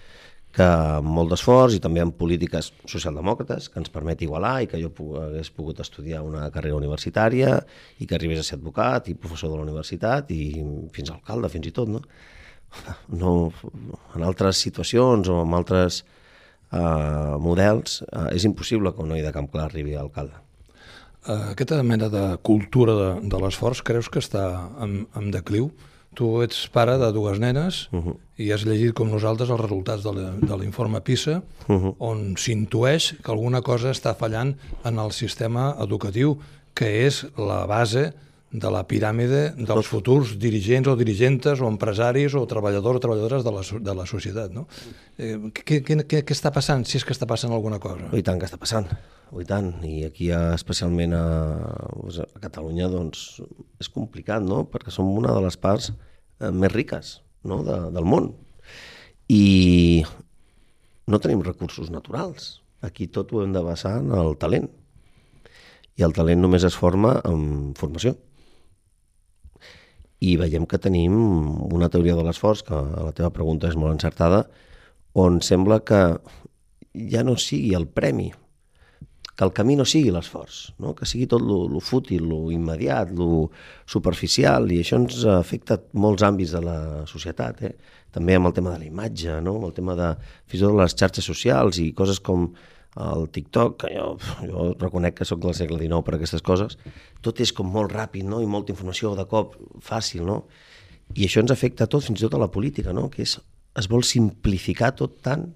que 0.54 0.66
amb 0.66 1.10
molt 1.10 1.32
d'esforç 1.32 1.74
i 1.74 1.80
també 1.82 2.02
amb 2.04 2.14
polítiques 2.14 2.70
socialdemòcrates 2.86 3.66
que 3.72 3.80
ens 3.80 3.90
permet 3.90 4.22
igualar 4.22 4.60
i 4.62 4.68
que 4.70 4.78
jo 4.78 4.92
hagués 5.18 5.50
pogut 5.50 5.80
estudiar 5.82 6.22
una 6.22 6.46
carrera 6.54 6.78
universitària 6.78 7.56
i 7.98 8.06
que 8.06 8.14
arribés 8.14 8.38
a 8.38 8.46
ser 8.46 8.60
advocat 8.60 9.10
i 9.10 9.16
professor 9.18 9.50
de 9.50 9.58
la 9.58 9.66
universitat 9.66 10.30
i 10.30 10.62
fins 10.94 11.10
a 11.10 11.16
alcalde, 11.16 11.50
fins 11.50 11.66
i 11.66 11.74
tot, 11.74 11.90
no? 11.90 12.04
no 13.22 13.34
en 14.14 14.22
altres 14.22 14.62
situacions 14.62 15.28
o 15.30 15.40
en 15.42 15.58
altres 15.58 16.04
eh, 16.74 17.36
models, 17.40 18.02
eh, 18.10 18.34
és 18.34 18.44
impossible 18.44 18.92
que 18.92 19.02
un 19.02 19.14
noi 19.14 19.22
de 19.22 19.32
Camp 19.32 19.48
Clar 19.52 19.68
arribi 19.68 19.94
a 19.94 20.02
alcalde. 20.02 20.40
Uh, 21.24 21.54
aquesta 21.54 21.78
mena 21.82 22.10
de 22.12 22.22
cultura 22.44 22.94
de, 22.98 23.10
de 23.32 23.38
l'esforç 23.40 23.80
creus 23.80 24.10
que 24.12 24.20
està 24.20 24.44
en, 24.84 25.06
en 25.16 25.30
decliu? 25.32 25.70
Tu 26.14 26.26
ets 26.44 26.58
pare 26.70 26.98
de 27.00 27.08
dues 27.16 27.40
nenes 27.40 27.88
uh 27.90 28.02
-huh. 28.02 28.16
i 28.36 28.52
has 28.52 28.66
llegit 28.66 28.92
com 28.94 29.08
nosaltres 29.10 29.48
els 29.50 29.60
resultats 29.60 30.02
de 30.04 30.56
l'informe 30.60 31.00
PISA, 31.00 31.42
uh 31.66 31.74
-huh. 31.74 31.94
on 31.98 32.36
s'intueix 32.36 33.14
que 33.22 33.32
alguna 33.32 33.62
cosa 33.62 33.90
està 33.90 34.14
fallant 34.14 34.54
en 34.84 34.98
el 34.98 35.12
sistema 35.12 35.74
educatiu, 35.80 36.38
que 36.74 37.06
és 37.06 37.26
la 37.36 37.66
base 37.66 38.12
de 38.54 38.70
la 38.70 38.84
piràmide 38.86 39.40
dels 39.58 39.88
futurs 39.90 40.36
dirigents 40.38 40.86
o 40.86 40.94
dirigentes 40.98 41.58
o 41.58 41.66
empresaris 41.66 42.36
o 42.38 42.44
treballadors 42.46 43.00
o 43.00 43.02
treballadores 43.02 43.42
de 43.42 43.52
la, 43.54 43.64
de 43.88 43.94
la 43.98 44.06
societat. 44.06 44.54
No? 44.54 44.68
Eh, 45.18 45.34
què, 45.58 45.80
què, 45.82 45.98
què, 46.06 46.22
què 46.22 46.36
està 46.36 46.52
passant, 46.54 46.84
si 46.86 47.00
és 47.00 47.06
que 47.06 47.14
està 47.16 47.26
passant 47.26 47.54
alguna 47.54 47.80
cosa? 47.82 48.12
I 48.14 48.22
tant 48.26 48.38
que 48.38 48.46
està 48.46 48.60
passant, 48.60 48.86
i 49.34 49.46
tant. 49.48 49.72
I 49.82 50.04
aquí, 50.06 50.30
especialment 50.30 51.16
a, 51.18 51.24
a 52.22 52.42
Catalunya, 52.42 52.86
doncs, 52.92 53.40
és 53.82 53.90
complicat, 53.90 54.44
no? 54.46 54.62
perquè 54.70 54.94
som 54.94 55.10
una 55.10 55.34
de 55.34 55.42
les 55.42 55.58
parts 55.58 55.90
eh, 55.90 56.52
més 56.54 56.70
riques 56.72 57.16
no? 57.42 57.62
de, 57.66 57.78
del 57.96 58.06
món. 58.06 58.30
I 59.32 60.04
no 61.10 61.18
tenim 61.18 61.42
recursos 61.42 61.90
naturals. 61.90 62.60
Aquí 62.84 63.08
tot 63.08 63.32
ho 63.32 63.42
hem 63.42 63.54
de 63.56 63.64
basar 63.64 63.96
en 64.02 64.12
el 64.14 64.36
talent. 64.38 64.70
I 65.98 66.06
el 66.06 66.14
talent 66.14 66.42
només 66.42 66.66
es 66.66 66.76
forma 66.78 67.16
amb 67.26 67.74
formació. 67.78 68.14
I 70.20 70.36
veiem 70.40 70.68
que 70.70 70.78
tenim 70.78 71.14
una 71.74 71.90
teoria 71.90 72.14
de 72.14 72.22
l'esforç, 72.26 72.62
que 72.66 72.76
la 72.76 73.12
teva 73.16 73.32
pregunta 73.34 73.68
és 73.68 73.76
molt 73.76 73.96
encertada, 73.96 74.44
on 75.14 75.40
sembla 75.42 75.80
que 75.86 76.00
ja 77.10 77.22
no 77.26 77.36
sigui 77.40 77.74
el 77.74 77.86
premi, 77.90 78.30
que 79.34 79.44
el 79.44 79.52
camí 79.54 79.74
no 79.74 79.86
sigui 79.88 80.12
l'esforç, 80.14 80.60
no? 80.78 80.92
que 80.94 81.06
sigui 81.10 81.26
tot 81.30 81.42
lo, 81.42 81.64
lo 81.70 81.80
fútil, 81.82 82.28
lo 82.30 82.52
immediat, 82.54 83.10
lo 83.18 83.48
superficial, 83.90 84.70
i 84.70 84.78
això 84.82 85.00
ens 85.00 85.24
afecta 85.26 85.80
molts 85.98 86.22
àmbits 86.26 86.54
de 86.54 86.62
la 86.62 86.78
societat, 87.10 87.64
eh? 87.66 87.74
també 88.14 88.36
amb 88.38 88.50
el 88.50 88.54
tema 88.54 88.74
de 88.74 88.84
la 88.84 88.90
imatge, 88.90 89.40
no? 89.42 89.56
amb 89.58 89.68
el 89.70 89.74
tema 89.74 89.98
de, 89.98 90.12
fins 90.46 90.62
i 90.62 90.64
tot 90.68 90.78
les 90.78 90.94
xarxes 90.94 91.26
socials 91.26 91.82
i 91.82 91.90
coses 91.98 92.22
com 92.22 92.52
el 93.00 93.26
TikTok, 93.34 93.76
que 93.82 93.90
jo, 93.94 94.12
jo 94.46 94.68
reconec 94.78 95.18
que 95.18 95.26
sóc 95.26 95.40
del 95.42 95.56
segle 95.58 95.80
XIX 95.80 96.04
per 96.06 96.14
aquestes 96.16 96.44
coses, 96.46 96.78
tot 97.24 97.40
és 97.42 97.52
com 97.54 97.66
molt 97.70 97.92
ràpid 97.94 98.26
no? 98.28 98.40
i 98.42 98.50
molta 98.50 98.74
informació 98.74 99.14
de 99.18 99.26
cop 99.30 99.56
fàcil, 99.82 100.22
no? 100.28 100.44
I 101.14 101.26
això 101.26 101.42
ens 101.42 101.52
afecta 101.52 101.84
a 101.84 101.90
tot, 101.90 102.04
fins 102.06 102.20
i 102.20 102.24
tot 102.24 102.36
a 102.38 102.40
la 102.40 102.50
política, 102.54 102.94
no? 102.96 103.08
que 103.10 103.24
és, 103.26 103.36
es 103.74 103.90
vol 103.90 104.06
simplificar 104.06 104.94
tot 104.96 105.18
tant 105.26 105.48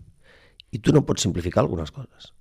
i 0.75 0.83
tu 0.83 0.93
no 0.93 1.05
pots 1.07 1.25
simplificar 1.25 1.63
algunes 1.63 1.95
coses. 1.95 2.33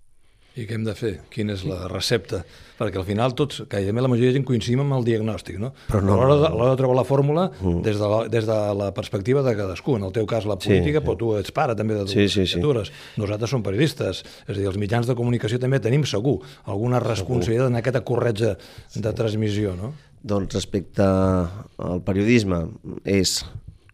I 0.57 0.63
què 0.65 0.73
hem 0.73 0.83
de 0.87 0.93
fer? 0.97 1.11
Quina 1.29 1.53
és 1.53 1.61
la 1.67 1.83
recepta? 1.91 2.39
Perquè 2.77 2.97
al 2.97 3.05
final 3.05 3.33
tots, 3.37 3.59
gairebé 3.69 4.01
la 4.01 4.09
majoria 4.09 4.31
de 4.31 4.37
gent 4.39 4.45
coincidim 4.45 4.81
amb 4.83 4.95
el 4.97 5.03
diagnòstic, 5.05 5.57
no? 5.61 5.71
Però 5.89 6.01
no- 6.01 6.15
a 6.15 6.25
l'hora 6.25 6.35
de, 6.41 6.49
a 6.49 6.69
de 6.71 6.77
trobar 6.79 6.95
la 6.97 7.03
fórmula 7.05 7.43
mm. 7.61 7.81
des, 7.85 7.97
de 8.01 8.07
la, 8.09 8.19
des 8.33 8.45
de 8.49 8.57
la 8.79 8.87
perspectiva 8.93 9.43
de 9.45 9.53
cadascú. 9.57 9.95
En 9.97 10.03
el 10.09 10.13
teu 10.15 10.25
cas, 10.29 10.45
la 10.49 10.57
Sí, 10.59 10.69
política, 10.69 11.01
sí. 11.01 11.05
però 11.05 11.15
tu 11.17 11.31
ets 11.37 11.53
pare 11.53 11.75
també 11.77 11.93
de 11.97 12.05
dues 12.05 12.11
Sí, 12.13 12.27
sí, 12.27 12.45
sí. 12.45 12.57
criatures. 12.57 12.91
Nosaltres 13.17 13.53
som 13.53 13.63
periodistes. 13.65 14.23
És 14.47 14.55
a 14.55 14.57
dir, 14.59 14.65
els 14.69 14.77
mitjans 14.81 15.05
de 15.09 15.15
comunicació 15.17 15.59
també 15.61 15.79
tenim 15.79 16.05
segur 16.09 16.39
alguna 16.65 16.99
responsabilitat 17.03 17.69
en 17.69 17.77
aquesta 17.81 18.01
corretja 18.05 18.55
de 18.95 19.13
transmissió, 19.13 19.75
no? 19.77 19.93
Doncs 20.27 20.53
respecte 20.57 21.05
al 21.05 22.01
periodisme 22.05 22.63
és 23.05 23.43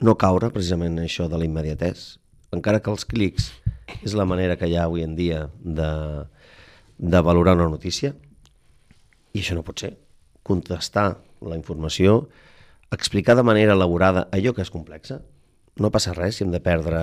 no 0.04 0.16
caure 0.20 0.50
precisament 0.52 0.96
en 0.98 1.06
això 1.08 1.28
de 1.32 1.38
la 1.40 1.46
immediatès, 1.48 2.18
encara 2.56 2.80
que 2.84 2.92
els 2.92 3.04
clics 3.08 3.52
és 4.04 4.14
la 4.16 4.26
manera 4.26 4.56
que 4.60 4.68
hi 4.68 4.76
ha 4.76 4.86
avui 4.88 5.04
en 5.04 5.14
dia 5.16 5.46
de, 5.60 5.90
de 7.04 7.20
valorar 7.20 7.58
una 7.58 7.68
notícia 7.68 8.14
i 9.34 9.42
això 9.42 9.58
no 9.58 9.66
pot 9.68 9.84
ser. 9.84 9.92
Contestar 10.44 11.18
la 11.44 11.58
informació, 11.60 12.30
explicar 12.96 13.36
de 13.36 13.44
manera 13.44 13.76
elaborada 13.76 14.30
allò 14.32 14.54
que 14.56 14.64
és 14.64 14.72
complexa, 14.72 15.20
no 15.84 15.90
passa 15.92 16.14
res 16.16 16.38
si 16.38 16.46
hem 16.46 16.54
de 16.54 16.62
perdre 16.64 17.02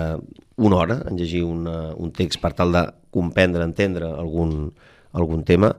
una 0.57 0.79
hora 0.79 0.97
en 1.09 1.19
llegir 1.19 1.43
una, 1.45 1.91
un 1.93 2.13
text 2.15 2.41
per 2.41 2.53
tal 2.57 2.71
de 2.73 2.85
comprendre, 3.13 3.65
entendre 3.67 4.07
algun, 4.09 4.71
algun 5.11 5.43
tema. 5.45 5.73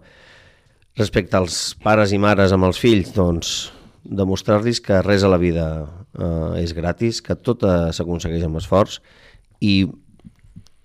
Respecte 0.98 1.38
als 1.38 1.72
pares 1.82 2.12
i 2.12 2.20
mares 2.20 2.52
amb 2.52 2.68
els 2.68 2.78
fills, 2.78 3.14
doncs, 3.16 3.72
demostrar-los 4.04 4.82
que 4.84 5.00
res 5.02 5.24
a 5.24 5.30
la 5.32 5.40
vida 5.40 5.66
eh, 5.82 6.60
és 6.62 6.76
gratis, 6.76 7.22
que 7.24 7.34
tot 7.34 7.64
s'aconsegueix 7.64 8.44
amb 8.46 8.60
esforç 8.60 9.00
i 9.64 9.86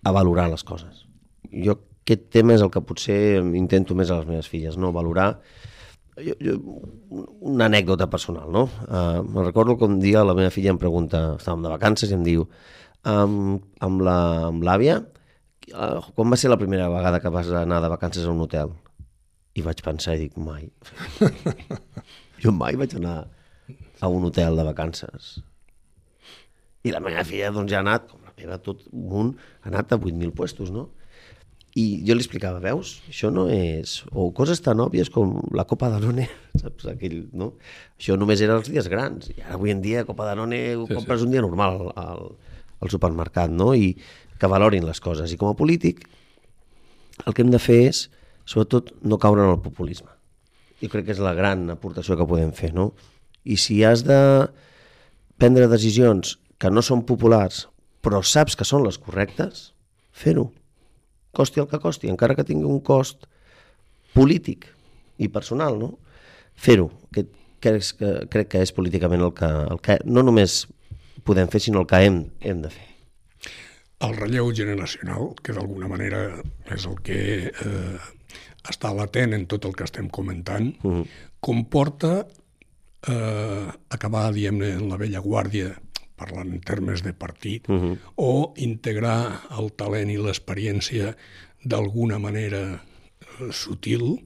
a 0.08 0.15
valorar 0.15 0.48
les 0.50 0.63
coses. 0.63 1.03
Jo 1.51 1.75
aquest 2.08 2.30
tema 2.32 2.56
és 2.56 2.64
el 2.64 2.72
que 2.72 2.80
potser 2.88 3.20
intento 3.60 3.96
més 4.00 4.10
a 4.10 4.22
les 4.22 4.30
meves 4.30 4.48
filles, 4.48 4.78
no? 4.80 4.94
Valorar 4.96 5.34
jo, 6.24 6.34
jo, 6.42 6.56
una 7.46 7.68
anècdota 7.68 8.08
personal, 8.10 8.48
no? 8.54 8.64
Uh, 8.88 9.20
me'n 9.28 9.46
recordo 9.46 9.76
que 9.78 9.86
un 9.86 10.00
dia 10.02 10.24
la 10.26 10.34
meva 10.38 10.54
filla 10.54 10.72
em 10.74 10.80
pregunta, 10.82 11.36
estàvem 11.38 11.66
de 11.68 11.74
vacances 11.76 12.10
i 12.10 12.16
em 12.18 12.24
diu 12.26 12.48
la- 13.04 14.48
amb 14.48 14.64
l'àvia, 14.66 14.98
uh, 15.76 16.00
quan 16.16 16.32
va 16.32 16.40
ser 16.40 16.50
la 16.50 16.58
primera 16.58 16.88
vegada 16.90 17.20
que 17.22 17.30
vas 17.34 17.52
anar 17.52 17.82
de 17.84 17.92
vacances 17.92 18.26
a 18.26 18.32
un 18.32 18.42
hotel? 18.48 18.72
I 19.58 19.64
vaig 19.66 19.84
pensar 19.84 20.16
i 20.16 20.24
dic, 20.26 20.38
mai. 20.38 20.70
jo 22.44 22.52
mai 22.54 22.76
vaig 22.80 22.96
anar 22.98 23.28
a 24.00 24.10
un 24.10 24.26
hotel 24.26 24.56
de 24.58 24.64
vacances. 24.64 25.38
I 26.86 26.94
la 26.94 27.02
meva 27.04 27.24
filla 27.28 27.52
doncs, 27.52 27.72
ja 27.72 27.82
ha 27.82 27.86
anat, 27.86 28.08
com 28.12 28.22
la 28.24 28.34
meva, 28.38 28.60
tot 28.64 28.86
un 28.92 29.08
munt, 29.12 29.32
ha 29.64 29.72
anat 29.74 29.92
a 29.92 29.98
8.000 30.00 30.34
puestos, 30.38 30.72
no? 30.72 30.90
I 31.76 32.02
jo 32.08 32.16
li 32.16 32.24
explicava, 32.24 32.62
veus, 32.64 33.02
això 33.10 33.30
no 33.30 33.48
és... 33.54 34.00
O 34.10 34.32
coses 34.34 34.62
tan 34.66 34.80
òbvies 34.82 35.12
com 35.14 35.36
la 35.54 35.66
Copa 35.70 35.90
Danone, 35.94 36.26
saps? 36.62 36.88
Aquell, 36.90 37.28
no? 37.38 37.52
Això 38.00 38.16
només 38.18 38.42
era 38.42 38.56
els 38.58 38.70
dies 38.72 38.88
grans. 38.90 39.30
I 39.36 39.42
ara 39.44 39.58
avui 39.60 39.74
en 39.76 39.82
dia 39.84 40.06
Copa 40.08 40.26
Danone 40.26 40.62
ho 40.76 40.86
Sí, 40.88 40.94
sí. 40.94 40.98
compres 40.98 41.26
un 41.28 41.32
dia 41.36 41.44
normal 41.46 41.76
al, 41.78 41.92
al, 42.02 42.24
al 42.82 42.90
supermercat, 42.94 43.52
no? 43.54 43.74
I 43.78 43.92
que 44.40 44.50
valorin 44.50 44.88
les 44.88 45.02
coses. 45.04 45.30
I 45.34 45.38
com 45.38 45.52
a 45.52 45.58
polític, 45.58 46.02
el 47.26 47.34
que 47.34 47.46
hem 47.46 47.52
de 47.54 47.62
fer 47.62 47.84
és, 47.92 48.08
sobretot, 48.48 48.94
no 49.06 49.18
caure 49.22 49.44
en 49.46 49.54
el 49.54 49.62
populisme. 49.62 50.10
Jo 50.82 50.90
crec 50.94 51.08
que 51.08 51.16
és 51.16 51.22
la 51.22 51.34
gran 51.38 51.68
aportació 51.74 52.18
que 52.18 52.26
podem 52.30 52.52
fer, 52.58 52.72
no? 52.74 52.92
I 53.46 53.58
si 53.62 53.80
has 53.86 54.04
de 54.06 54.18
prendre 55.38 55.70
decisions 55.70 56.38
que 56.62 56.70
no 56.74 56.82
són 56.86 57.04
populars, 57.06 57.68
però 58.02 58.24
saps 58.26 58.56
que 58.58 58.66
són 58.66 58.86
les 58.86 58.98
correctes, 59.02 59.72
fer-ho. 60.14 60.50
Costi 61.38 61.62
el 61.62 61.67
que 61.70 61.79
costi, 61.84 62.10
encara 62.10 62.36
que 62.38 62.46
tingui 62.48 62.65
un 62.65 62.79
cost 62.82 63.27
polític 64.15 64.65
i 65.22 65.29
personal, 65.29 65.77
no? 65.77 65.91
Fer-ho, 66.58 66.89
que 67.13 67.27
crec 67.62 67.91
que, 68.00 68.12
crec 68.34 68.50
que 68.56 68.62
és 68.65 68.74
políticament 68.74 69.22
el 69.22 69.34
que, 69.38 69.46
el 69.46 69.82
que 69.86 70.00
no 70.06 70.24
només 70.25 70.63
podem 71.27 71.50
fer, 71.53 71.62
sinó 71.62 71.84
el 71.84 71.89
que 71.89 72.00
hem, 72.08 72.24
hem 72.41 72.62
de 72.65 72.72
fer. 72.74 72.86
El 74.06 74.13
relleu 74.17 74.51
generacional, 74.53 75.32
que 75.41 75.53
d'alguna 75.58 75.89
manera 75.89 76.20
és 76.74 76.86
el 76.86 76.98
que 77.06 77.20
eh, 77.50 77.98
està 78.70 78.91
latent 78.94 79.34
en 79.34 79.48
tot 79.50 79.65
el 79.65 79.74
que 79.77 79.86
estem 79.88 80.10
comentant, 80.13 80.74
Mhm. 80.84 81.06
comporta 81.41 82.27
eh, 83.08 83.67
acabar, 83.94 84.34
diguem-ne, 84.34 84.72
en 84.82 84.89
la 84.89 84.98
vella 84.98 85.22
guàrdia, 85.22 85.75
parlant 86.18 86.50
en 86.52 86.60
termes 86.66 87.04
de 87.06 87.14
partit, 87.14 87.68
Mhm. 87.70 87.98
o 88.16 88.54
integrar 88.58 89.44
el 89.58 89.72
talent 89.78 90.10
i 90.10 90.18
l'experiència 90.18 91.16
d'alguna 91.64 92.18
manera 92.20 92.82
eh, 93.40 93.52
sutil, 93.52 94.24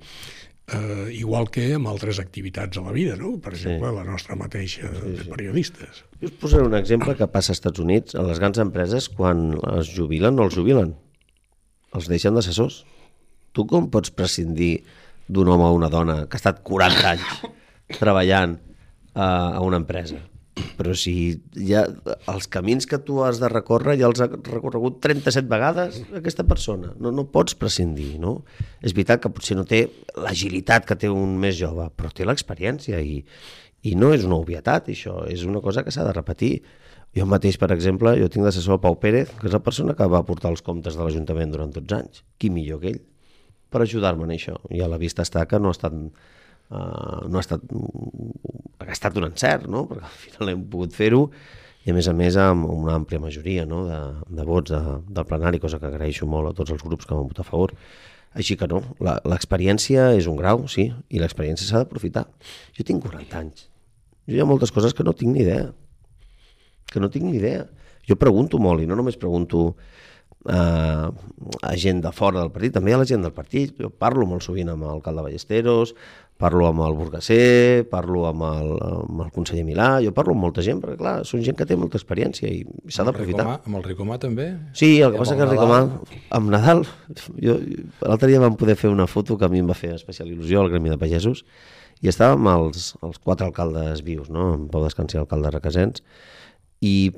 eh, 0.72 1.10
igual 1.12 1.50
que 1.52 1.74
amb 1.76 1.88
altres 1.92 2.20
activitats 2.20 2.78
a 2.78 2.82
la 2.86 2.92
vida, 2.96 3.16
no? 3.20 3.34
Per 3.44 3.54
exemple, 3.54 3.92
la 3.92 4.06
nostra 4.08 4.36
mateixa 4.40 4.88
de 4.90 5.26
periodistes. 5.28 6.06
Jo 6.22 6.28
us 6.30 6.36
posaré 6.40 6.64
un 6.64 6.76
exemple 6.78 7.16
que 7.18 7.28
passa 7.28 7.52
als 7.52 7.60
Estats 7.60 7.80
Units. 7.80 8.16
A 8.16 8.24
les 8.24 8.40
grans 8.40 8.58
empreses, 8.64 9.10
quan 9.10 9.58
es 9.78 9.92
jubilen, 9.96 10.36
no 10.36 10.44
els 10.48 10.56
jubilen. 10.56 10.96
Els 11.94 12.08
deixen 12.08 12.34
d'assessors. 12.38 12.86
Tu 13.52 13.66
com 13.68 13.90
pots 13.92 14.12
prescindir 14.16 14.84
d'un 15.28 15.50
home 15.50 15.64
o 15.68 15.74
una 15.76 15.90
dona 15.90 16.22
que 16.28 16.38
ha 16.38 16.42
estat 16.42 16.62
40 16.64 17.10
anys 17.18 17.42
treballant 18.00 18.60
a, 19.14 19.58
a 19.58 19.60
una 19.62 19.76
empresa? 19.82 20.22
Però 20.77 20.94
si 20.98 21.13
ja, 21.68 21.84
els 22.32 22.48
camins 22.51 22.88
que 22.89 23.00
tu 23.06 23.22
has 23.25 23.41
de 23.41 23.50
recórrer 23.51 23.98
ja 24.00 24.10
els 24.10 24.22
ha 24.24 24.27
recorregut 24.32 25.00
37 25.03 25.50
vegades 25.51 26.01
aquesta 26.18 26.46
persona. 26.48 26.94
No, 27.01 27.13
no 27.15 27.27
pots 27.34 27.58
prescindir, 27.60 28.15
no? 28.22 28.39
És 28.82 28.96
veritat 28.98 29.24
que 29.24 29.34
potser 29.34 29.58
no 29.60 29.65
té 29.68 29.86
l'agilitat 30.18 30.88
que 30.89 30.98
té 31.00 31.12
un 31.12 31.38
més 31.41 31.58
jove, 31.60 31.89
però 31.98 32.13
té 32.15 32.27
l'experiència 32.27 33.01
i, 33.01 33.22
i 33.88 33.96
no 33.98 34.12
és 34.15 34.25
una 34.27 34.39
obvietat, 34.41 34.91
això, 34.94 35.22
és 35.30 35.46
una 35.48 35.62
cosa 35.63 35.86
que 35.86 35.94
s'ha 35.94 36.06
de 36.08 36.15
repetir. 36.15 36.56
Jo 37.18 37.25
mateix, 37.27 37.58
per 37.60 37.72
exemple, 37.75 38.13
jo 38.20 38.30
tinc 38.32 38.46
d'assessor 38.48 38.80
Pau 38.84 38.96
Pérez, 39.00 39.34
que 39.39 39.50
és 39.50 39.56
la 39.56 39.63
persona 39.63 39.96
que 39.98 40.08
va 40.08 40.24
portar 40.27 40.53
els 40.53 40.62
comptes 40.63 40.96
de 40.96 41.03
l'Ajuntament 41.03 41.51
durant 41.51 41.74
12 41.75 41.98
anys. 41.98 42.22
Qui 42.39 42.51
millor 42.53 42.80
que 42.84 42.94
ell? 42.94 43.01
Per 43.72 43.82
ajudar-me 43.84 44.24
en 44.27 44.36
això. 44.36 44.56
I 44.72 44.84
a 44.84 44.88
la 44.91 45.00
vista 45.00 45.25
està 45.25 45.44
que 45.48 45.60
no 45.60 45.72
ha 45.72 45.75
estat, 45.75 45.98
uh, 46.72 47.28
no 47.28 47.40
ha 47.40 47.44
estat, 47.44 47.66
ha 48.82 48.92
estat 48.92 49.20
un 49.20 49.28
encert, 49.30 49.68
no? 49.72 49.86
perquè 49.90 50.08
al 50.08 50.22
final 50.25 50.54
hem 50.54 50.63
pogut 50.72 50.96
fer-ho 50.98 51.25
i 51.82 51.90
a 51.90 51.96
més 51.98 52.08
a 52.08 52.13
més 52.13 52.38
amb 52.38 52.68
una 52.70 52.94
àmplia 53.00 53.22
majoria 53.22 53.66
no? 53.66 53.84
de, 53.88 54.00
de 54.38 54.46
vots 54.46 54.74
de, 54.74 54.80
del 55.10 55.28
plenari, 55.30 55.62
cosa 55.62 55.80
que 55.82 55.90
agraeixo 55.90 56.28
molt 56.30 56.51
a 56.51 56.56
tots 56.58 56.74
els 56.75 56.84
grups 56.86 57.10
que 57.10 57.18
van 57.18 57.30
votar 57.30 57.46
a 57.46 57.50
favor. 57.50 57.74
Així 58.38 58.56
que 58.56 58.68
no, 58.70 58.84
l'experiència 59.01 60.12
és 60.16 60.28
un 60.30 60.38
grau, 60.40 60.63
sí, 60.72 60.88
i 61.10 61.20
l'experiència 61.20 61.68
s'ha 61.68 61.82
d'aprofitar. 61.82 62.28
Jo 62.78 62.86
tinc 62.88 63.04
40 63.04 63.40
anys. 63.40 63.66
Jo 64.30 64.38
hi 64.38 64.44
ha 64.44 64.48
moltes 64.48 64.72
coses 64.72 64.94
que 64.96 65.04
no 65.04 65.16
tinc 65.18 65.34
ni 65.36 65.42
idea. 65.44 65.72
Que 66.92 67.01
no 67.04 67.10
tinc 67.12 67.25
ni 67.28 67.42
idea. 67.42 67.66
Jo 68.08 68.16
pregunto 68.22 68.62
molt, 68.62 68.84
i 68.84 68.88
no 68.88 68.96
només 68.96 69.20
pregunto 69.20 69.74
eh, 70.48 71.10
a 71.62 71.74
gent 71.75 72.01
de 72.06 72.13
fora 72.16 72.40
del 72.40 72.54
partit, 72.54 72.78
també 72.78 72.94
a 72.96 73.01
la 73.01 73.10
gent 73.10 73.25
del 73.25 73.36
partit. 73.36 73.74
Jo 73.82 73.92
parlo 73.92 74.30
molt 74.30 74.46
sovint 74.46 74.72
amb 74.72 74.86
l'alcalde 74.88 75.25
Ballesteros, 75.25 75.96
parlo 76.42 76.66
amb 76.68 76.82
el 76.88 76.96
Burgasser, 76.98 77.86
parlo 77.92 78.26
amb 78.30 78.46
el, 78.48 78.72
amb 78.88 79.22
el 79.26 79.30
conseller 79.36 79.66
Milà, 79.68 79.90
jo 80.04 80.14
parlo 80.18 80.34
amb 80.36 80.44
molta 80.48 80.64
gent, 80.66 80.82
perquè 80.82 80.98
clar, 81.00 81.14
són 81.28 81.44
gent 81.46 81.58
que 81.60 81.68
té 81.70 81.78
molta 81.78 82.00
experiència 82.00 82.50
i 82.50 82.64
s'ha 82.90 83.06
d'aprofitar. 83.08 83.46
Amb 83.60 83.78
el 83.78 83.86
Ricomà 83.86 84.18
també? 84.22 84.48
Sí, 84.78 84.96
el 84.98 85.12
I 85.12 85.16
que 85.16 85.22
passa 85.22 85.38
que 85.38 85.46
el 85.46 85.54
Ricomà, 85.54 85.84
amb 86.38 86.54
Nadal, 86.54 86.84
jo, 87.38 87.60
l'altre 88.02 88.32
dia 88.32 88.42
vam 88.42 88.58
poder 88.60 88.78
fer 88.80 88.90
una 88.90 89.08
foto 89.12 89.38
que 89.38 89.46
a 89.46 89.52
mi 89.54 89.62
em 89.62 89.70
va 89.70 89.78
fer 89.78 89.94
especial 90.00 90.32
il·lusió 90.34 90.64
al 90.64 90.74
Gremi 90.74 90.92
de 90.94 91.00
Pagesos 91.02 91.46
i 92.02 92.10
estàvem 92.10 92.50
els, 92.50 92.92
els 93.06 93.22
quatre 93.22 93.46
alcaldes 93.46 94.02
vius, 94.06 94.32
no? 94.34 94.52
en 94.58 94.68
Pau 94.74 94.84
Descansi, 94.86 95.20
alcalde 95.22 95.52
de 95.52 95.58
Requesens, 95.60 96.06
I 96.82 97.12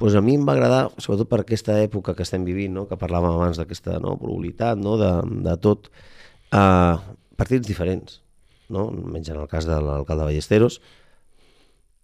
pues, 0.00 0.14
a 0.16 0.22
mi 0.24 0.38
em 0.38 0.46
va 0.48 0.54
agradar, 0.56 0.86
sobretot 0.96 1.28
per 1.28 1.42
aquesta 1.42 1.76
època 1.84 2.14
que 2.16 2.24
estem 2.24 2.46
vivint, 2.48 2.72
no? 2.72 2.86
que 2.88 2.96
parlàvem 2.96 3.34
abans 3.34 3.60
d'aquesta 3.60 3.98
no? 4.00 4.16
volubilitat, 4.16 4.80
no? 4.80 4.96
de, 4.96 5.12
de 5.44 5.56
tot, 5.60 5.90
uh, 6.56 6.96
partits 7.36 7.68
diferents, 7.68 8.22
no? 8.70 8.90
menys 8.90 9.30
en 9.32 9.40
el 9.42 9.48
cas 9.50 9.66
de 9.66 9.78
l'alcalde 9.80 10.28
Ballesteros, 10.28 10.80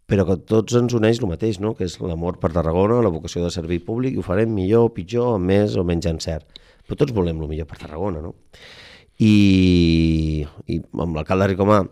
però 0.08 0.24
que 0.24 0.38
tots 0.48 0.72
ens 0.78 0.94
uneix 0.96 1.20
el 1.20 1.28
mateix, 1.28 1.60
no? 1.60 1.74
que 1.76 1.84
és 1.84 1.98
l'amor 2.00 2.38
per 2.40 2.50
Tarragona, 2.54 3.02
la 3.04 3.12
vocació 3.12 3.44
de 3.44 3.52
servir 3.52 3.82
públic, 3.84 4.16
i 4.16 4.22
ho 4.22 4.24
farem 4.24 4.54
millor 4.56 4.88
pitjor, 4.96 5.34
amb 5.36 5.52
més 5.52 5.76
o 5.76 5.84
menys 5.84 6.08
encert. 6.08 6.60
Però 6.88 6.96
tots 6.96 7.12
volem 7.12 7.42
el 7.44 7.50
millor 7.50 7.68
per 7.68 7.76
Tarragona, 7.82 8.22
no? 8.24 8.32
I, 9.20 10.46
i 10.70 10.78
amb 10.80 11.18
l'alcalde 11.18 11.50
Ricomà, 11.50 11.82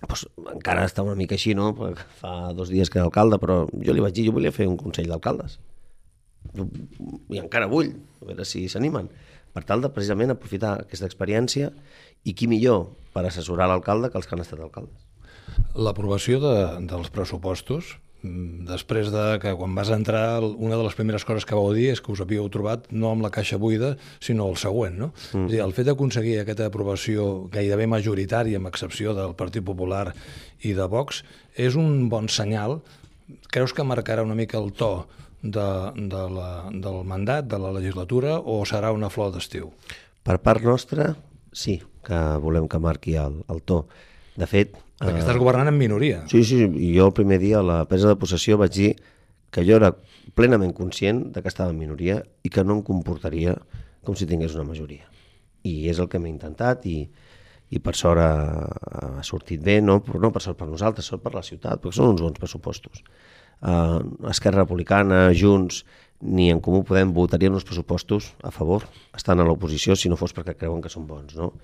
doncs, 0.00 0.26
encara 0.52 0.84
està 0.84 1.04
una 1.06 1.16
mica 1.16 1.38
així, 1.38 1.54
no? 1.56 1.70
Perquè 1.78 2.04
Fa 2.20 2.34
dos 2.56 2.68
dies 2.68 2.92
que 2.92 3.00
era 3.00 3.08
alcalde, 3.08 3.40
però 3.40 3.62
jo 3.72 3.96
li 3.96 4.04
vaig 4.04 4.16
dir, 4.18 4.26
jo 4.28 4.36
volia 4.36 4.52
fer 4.52 4.68
un 4.68 4.76
consell 4.80 5.08
d'alcaldes. 5.08 5.56
I 6.52 7.40
encara 7.40 7.70
vull, 7.70 7.94
a 8.20 8.28
veure 8.28 8.44
si 8.48 8.66
s'animen. 8.68 9.08
Per 9.54 9.64
tal 9.66 9.82
de 9.82 9.90
precisament 9.92 10.34
aprofitar 10.34 10.76
aquesta 10.84 11.08
experiència 11.08 11.72
i 12.24 12.34
qui 12.36 12.48
millor 12.50 12.90
per 13.14 13.24
assessorar 13.26 13.68
l'alcalde 13.70 14.10
que 14.10 14.20
els 14.20 14.28
que 14.28 14.36
han 14.36 14.44
estat 14.44 14.62
alcaldes. 14.62 15.06
L'aprovació 15.74 16.38
de, 16.42 16.54
dels 16.90 17.10
pressupostos, 17.14 17.96
mm, 18.22 18.66
després 18.68 19.10
de 19.10 19.24
que 19.42 19.54
quan 19.58 19.74
vas 19.74 19.90
entrar, 19.94 20.42
una 20.42 20.76
de 20.76 20.84
les 20.84 20.96
primeres 20.98 21.24
coses 21.26 21.46
que 21.46 21.58
vau 21.58 21.72
dir 21.74 21.88
és 21.90 22.02
que 22.02 22.12
us 22.14 22.22
havíeu 22.22 22.46
trobat 22.52 22.86
no 22.92 23.10
amb 23.10 23.26
la 23.26 23.32
caixa 23.34 23.58
buida, 23.58 23.96
sinó 24.22 24.48
el 24.50 24.58
següent, 24.60 24.98
no? 24.98 25.10
Mm. 25.32 25.46
És 25.48 25.56
dir, 25.56 25.62
el 25.64 25.74
fet 25.74 25.90
d'aconseguir 25.90 26.38
aquesta 26.40 26.68
aprovació 26.70 27.48
gairebé 27.50 27.88
majoritària, 27.90 28.60
amb 28.62 28.70
excepció 28.70 29.14
del 29.18 29.34
Partit 29.34 29.66
Popular 29.66 30.10
i 30.62 30.74
de 30.76 30.86
Vox, 30.86 31.24
és 31.56 31.78
un 31.78 32.08
bon 32.12 32.28
senyal. 32.28 32.80
Creus 33.50 33.74
que 33.74 33.86
marcarà 33.86 34.22
una 34.26 34.38
mica 34.38 34.58
el 34.58 34.72
to 34.74 35.06
de, 35.42 35.68
de 35.96 36.22
la, 36.36 36.50
del 36.70 37.02
mandat, 37.08 37.48
de 37.48 37.58
la 37.58 37.72
legislatura, 37.72 38.38
o 38.38 38.60
serà 38.68 38.92
una 38.92 39.10
flor 39.12 39.32
d'estiu? 39.34 39.70
Per 40.26 40.36
part 40.44 40.64
nostra, 40.64 41.14
sí, 41.52 41.80
que 42.04 42.20
volem 42.42 42.68
que 42.68 42.80
marqui 42.82 43.16
el, 43.20 43.40
el 43.48 43.62
to. 43.64 43.84
De 44.36 44.48
fet... 44.50 44.76
Perquè 45.00 45.22
estàs 45.22 45.38
governant 45.40 45.70
en 45.70 45.78
minoria. 45.80 46.24
Sí, 46.28 46.42
sí, 46.44 46.60
i 46.60 46.90
jo 46.92 47.06
el 47.08 47.14
primer 47.16 47.38
dia 47.40 47.62
a 47.62 47.64
la 47.64 47.78
presa 47.88 48.10
de 48.10 48.18
possessió 48.20 48.58
vaig 48.60 48.74
dir 48.74 48.90
que 49.50 49.64
jo 49.64 49.78
era 49.78 49.94
plenament 50.36 50.74
conscient 50.76 51.30
de 51.34 51.40
que 51.42 51.48
estava 51.48 51.72
en 51.72 51.80
minoria 51.80 52.20
i 52.44 52.52
que 52.52 52.64
no 52.66 52.76
em 52.76 52.82
comportaria 52.84 53.56
com 54.04 54.16
si 54.16 54.28
tingués 54.28 54.54
una 54.58 54.68
majoria. 54.68 55.08
I 55.64 55.88
és 55.92 55.98
el 56.00 56.08
que 56.12 56.20
m'he 56.20 56.30
intentat 56.30 56.84
i, 56.88 56.98
i 57.70 57.80
per 57.80 57.96
sort 57.96 58.20
ha, 58.20 58.30
ha 59.20 59.24
sortit 59.26 59.64
bé, 59.64 59.80
no, 59.80 59.98
no 60.20 60.32
per 60.34 60.44
sort 60.44 60.60
per 60.60 60.68
nosaltres, 60.68 61.08
sort 61.08 61.24
per 61.24 61.34
la 61.34 61.44
ciutat, 61.46 61.80
perquè 61.80 61.96
són 61.96 62.14
uns 62.14 62.24
bons 62.24 62.40
pressupostos. 62.40 63.02
Uh, 63.60 64.28
Esquerra 64.30 64.64
Republicana, 64.64 65.28
Junts, 65.36 65.84
ni 66.20 66.50
en 66.52 66.60
Comú 66.60 66.82
Podem 66.84 67.12
votarien 67.16 67.52
uns 67.52 67.64
pressupostos 67.64 68.34
a 68.44 68.52
favor, 68.52 68.84
estan 69.16 69.40
a 69.40 69.44
l'oposició, 69.44 69.96
si 69.96 70.08
no 70.12 70.16
fos 70.20 70.36
perquè 70.36 70.56
creuen 70.56 70.80
que 70.84 70.92
són 70.92 71.06
bons. 71.08 71.36
No? 71.36 71.54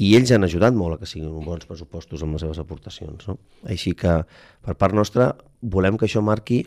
i 0.00 0.14
ells 0.16 0.32
han 0.32 0.46
ajudat 0.46 0.74
molt 0.74 0.96
a 0.96 1.00
que 1.02 1.08
siguin 1.08 1.32
bons 1.44 1.66
pressupostos 1.68 2.22
amb 2.24 2.36
les 2.36 2.44
seves 2.44 2.60
aportacions. 2.62 3.26
No? 3.28 3.36
Així 3.68 3.92
que, 3.98 4.22
per 4.64 4.76
part 4.80 4.96
nostra, 4.96 5.32
volem 5.60 5.98
que 6.00 6.08
això 6.08 6.22
marqui 6.24 6.62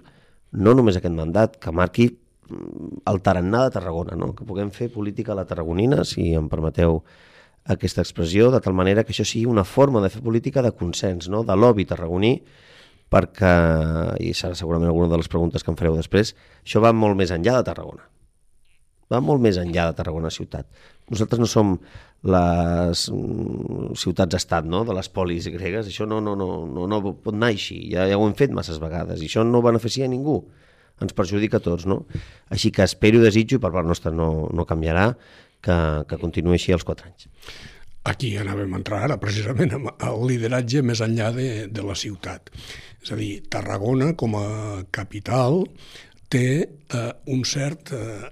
no 0.66 0.76
només 0.78 1.00
aquest 1.00 1.16
mandat, 1.16 1.58
que 1.62 1.74
marqui 1.76 2.10
mm, 2.12 3.02
el 3.12 3.22
tarannà 3.26 3.66
de 3.66 3.74
Tarragona, 3.76 4.18
no? 4.20 4.34
que 4.38 4.46
puguem 4.48 4.72
fer 4.72 4.92
política 4.94 5.34
a 5.34 5.40
la 5.42 5.48
tarragonina, 5.50 6.04
si 6.06 6.32
em 6.38 6.48
permeteu 6.52 7.02
aquesta 7.66 8.06
expressió, 8.06 8.52
de 8.54 8.62
tal 8.62 8.78
manera 8.78 9.04
que 9.04 9.12
això 9.12 9.26
sigui 9.26 9.50
una 9.50 9.66
forma 9.66 10.04
de 10.04 10.14
fer 10.14 10.22
política 10.24 10.62
de 10.62 10.72
consens, 10.78 11.28
no? 11.34 11.44
de 11.44 11.58
lobby 11.58 11.88
tarragoní, 11.90 12.38
perquè, 13.14 13.54
i 14.24 14.34
serà 14.34 14.58
segurament 14.58 14.90
alguna 14.92 15.12
de 15.12 15.22
les 15.22 15.32
preguntes 15.32 15.64
que 15.64 15.72
em 15.72 15.80
fareu 15.80 15.96
després, 16.00 16.36
això 16.66 16.82
va 16.84 16.96
molt 16.96 17.18
més 17.20 17.34
enllà 17.36 17.60
de 17.60 17.70
Tarragona 17.70 18.10
va 19.12 19.22
molt 19.22 19.44
més 19.44 19.58
enllà 19.62 19.90
de 19.90 19.98
Tarragona 20.00 20.32
ciutat. 20.34 20.68
Nosaltres 21.12 21.42
no 21.42 21.50
som 21.50 21.74
les 22.26 23.04
mm, 23.14 23.94
ciutats-estat 24.02 24.66
no? 24.70 24.84
de 24.88 24.96
les 24.98 25.10
polis 25.14 25.50
gregues, 25.54 25.90
això 25.92 26.08
no, 26.10 26.22
no, 26.26 26.36
no, 26.40 26.50
no, 26.66 26.88
no 26.90 27.02
pot 27.14 27.36
anar 27.36 27.52
així, 27.54 27.80
ja, 27.94 28.08
ja 28.10 28.18
ho 28.18 28.26
hem 28.26 28.34
fet 28.38 28.56
masses 28.56 28.82
vegades, 28.82 29.22
i 29.22 29.30
això 29.30 29.46
no 29.46 29.62
beneficia 29.66 30.08
a 30.10 30.12
ningú, 30.12 30.40
ens 31.04 31.14
perjudica 31.14 31.62
a 31.62 31.66
tots. 31.66 31.86
No? 31.90 32.04
Així 32.54 32.74
que 32.74 32.86
espero 32.88 33.22
desitjo, 33.22 33.60
i 33.60 33.64
per 33.64 33.74
part 33.76 33.88
nostra 33.88 34.14
no, 34.16 34.50
no 34.56 34.68
canviarà, 34.70 35.12
que, 35.66 35.78
que 36.10 36.22
continuï 36.22 36.58
així 36.58 36.74
els 36.76 36.86
quatre 36.88 37.10
anys. 37.10 37.30
Aquí 38.06 38.36
anàvem 38.38 38.74
a 38.74 38.78
entrar 38.78 39.00
ara, 39.08 39.16
precisament, 39.22 39.72
amb 39.74 40.04
el 40.06 40.28
lideratge 40.30 40.84
més 40.86 41.02
enllà 41.02 41.32
de, 41.34 41.48
de 41.74 41.86
la 41.86 41.96
ciutat. 41.98 42.52
És 43.06 43.12
a 43.14 43.16
dir, 43.20 43.44
Tarragona, 43.54 44.16
com 44.18 44.34
a 44.40 44.48
capital, 44.90 45.60
té 46.34 46.48
eh, 46.66 47.12
un 47.30 47.44
cert 47.46 47.92
eh, 47.94 48.32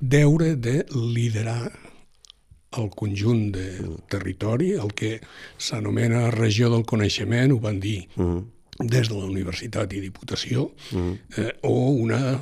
deure 0.00 0.54
de 0.56 0.78
liderar 0.96 1.66
el 2.80 2.88
conjunt 2.96 3.50
de 3.52 3.66
territori, 4.08 4.70
el 4.80 4.94
que 4.96 5.18
s'anomena 5.60 6.30
regió 6.32 6.72
del 6.72 6.86
coneixement, 6.88 7.52
ho 7.52 7.60
van 7.60 7.80
dir 7.84 8.06
uh 8.16 8.24
-huh. 8.24 8.44
des 8.80 9.08
de 9.08 9.14
la 9.14 9.28
Universitat 9.28 9.92
i 9.92 10.00
Diputació, 10.00 10.72
uh 10.92 10.98
-huh. 10.98 11.18
eh, 11.36 11.52
o 11.60 11.90
una 11.90 12.40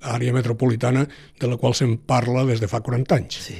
àrea 0.00 0.32
metropolitana 0.32 1.06
de 1.38 1.46
la 1.46 1.58
qual 1.58 1.74
se'n 1.74 1.98
parla 1.98 2.46
des 2.46 2.60
de 2.60 2.68
fa 2.68 2.80
40 2.80 3.14
anys. 3.14 3.34
Sí. 3.34 3.54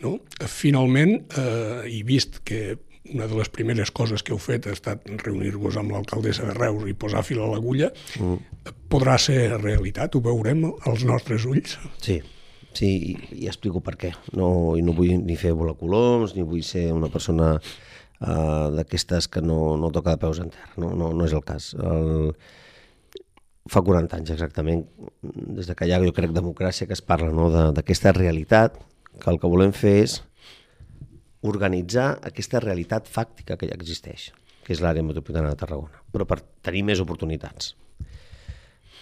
No? 0.00 0.20
Finalment, 0.46 1.26
eh, 1.36 1.90
i 1.90 2.02
vist 2.02 2.40
que 2.42 2.78
una 3.14 3.26
de 3.26 3.36
les 3.38 3.48
primeres 3.52 3.90
coses 3.90 4.22
que 4.22 4.32
heu 4.34 4.40
fet 4.42 4.66
ha 4.66 4.74
estat 4.76 5.06
reunir-vos 5.24 5.76
amb 5.80 5.94
l'alcaldessa 5.94 6.48
de 6.48 6.56
Reus 6.56 6.88
i 6.88 6.94
posar 6.94 7.22
fil 7.26 7.40
a 7.42 7.48
l'agulla, 7.50 7.92
-huh. 8.18 8.38
podrà 8.90 9.18
ser 9.18 9.56
realitat, 9.60 10.14
ho 10.14 10.20
veurem 10.20 10.64
als 10.86 11.04
nostres 11.04 11.44
ulls. 11.44 11.78
Sí, 12.00 12.20
Sí, 12.72 12.86
i, 12.86 13.44
i 13.44 13.48
explico 13.50 13.80
per 13.80 13.96
què. 13.98 14.12
No, 14.38 14.76
I 14.78 14.82
no 14.86 14.94
vull 14.96 15.16
ni 15.24 15.36
fer 15.36 15.52
volar 15.58 15.76
coloms, 15.78 16.36
ni 16.36 16.46
vull 16.46 16.62
ser 16.62 16.92
una 16.94 17.08
persona 17.10 17.56
uh, 17.58 18.70
d'aquestes 18.76 19.28
que 19.28 19.42
no, 19.42 19.76
no 19.80 19.90
toca 19.90 20.14
de 20.14 20.22
peus 20.22 20.40
en 20.42 20.52
terra. 20.54 20.70
No, 20.76 20.92
no, 20.94 21.12
no 21.16 21.26
és 21.26 21.34
el 21.36 21.44
cas. 21.46 21.74
El... 21.74 22.34
Fa 23.70 23.82
40 23.86 24.16
anys 24.16 24.30
exactament, 24.34 24.86
des 25.22 25.68
de 25.68 25.74
que 25.76 25.86
hi 25.86 25.92
ha, 25.92 26.00
jo 26.02 26.14
crec, 26.16 26.32
democràcia, 26.34 26.86
que 26.88 26.96
es 26.96 27.02
parla 27.02 27.28
no, 27.34 27.50
d'aquesta 27.76 28.14
realitat, 28.16 28.78
que 29.20 29.30
el 29.30 29.38
que 29.38 29.50
volem 29.50 29.74
fer 29.76 29.98
és 30.06 30.16
organitzar 31.46 32.18
aquesta 32.26 32.60
realitat 32.60 33.08
fàctica 33.08 33.56
que 33.56 33.68
ja 33.70 33.76
existeix, 33.78 34.30
que 34.64 34.74
és 34.74 34.82
l'àrea 34.84 35.04
metropolitana 35.04 35.52
de 35.52 35.60
Tarragona, 35.60 36.02
però 36.12 36.26
per 36.28 36.40
tenir 36.64 36.84
més 36.88 37.00
oportunitats. 37.00 37.74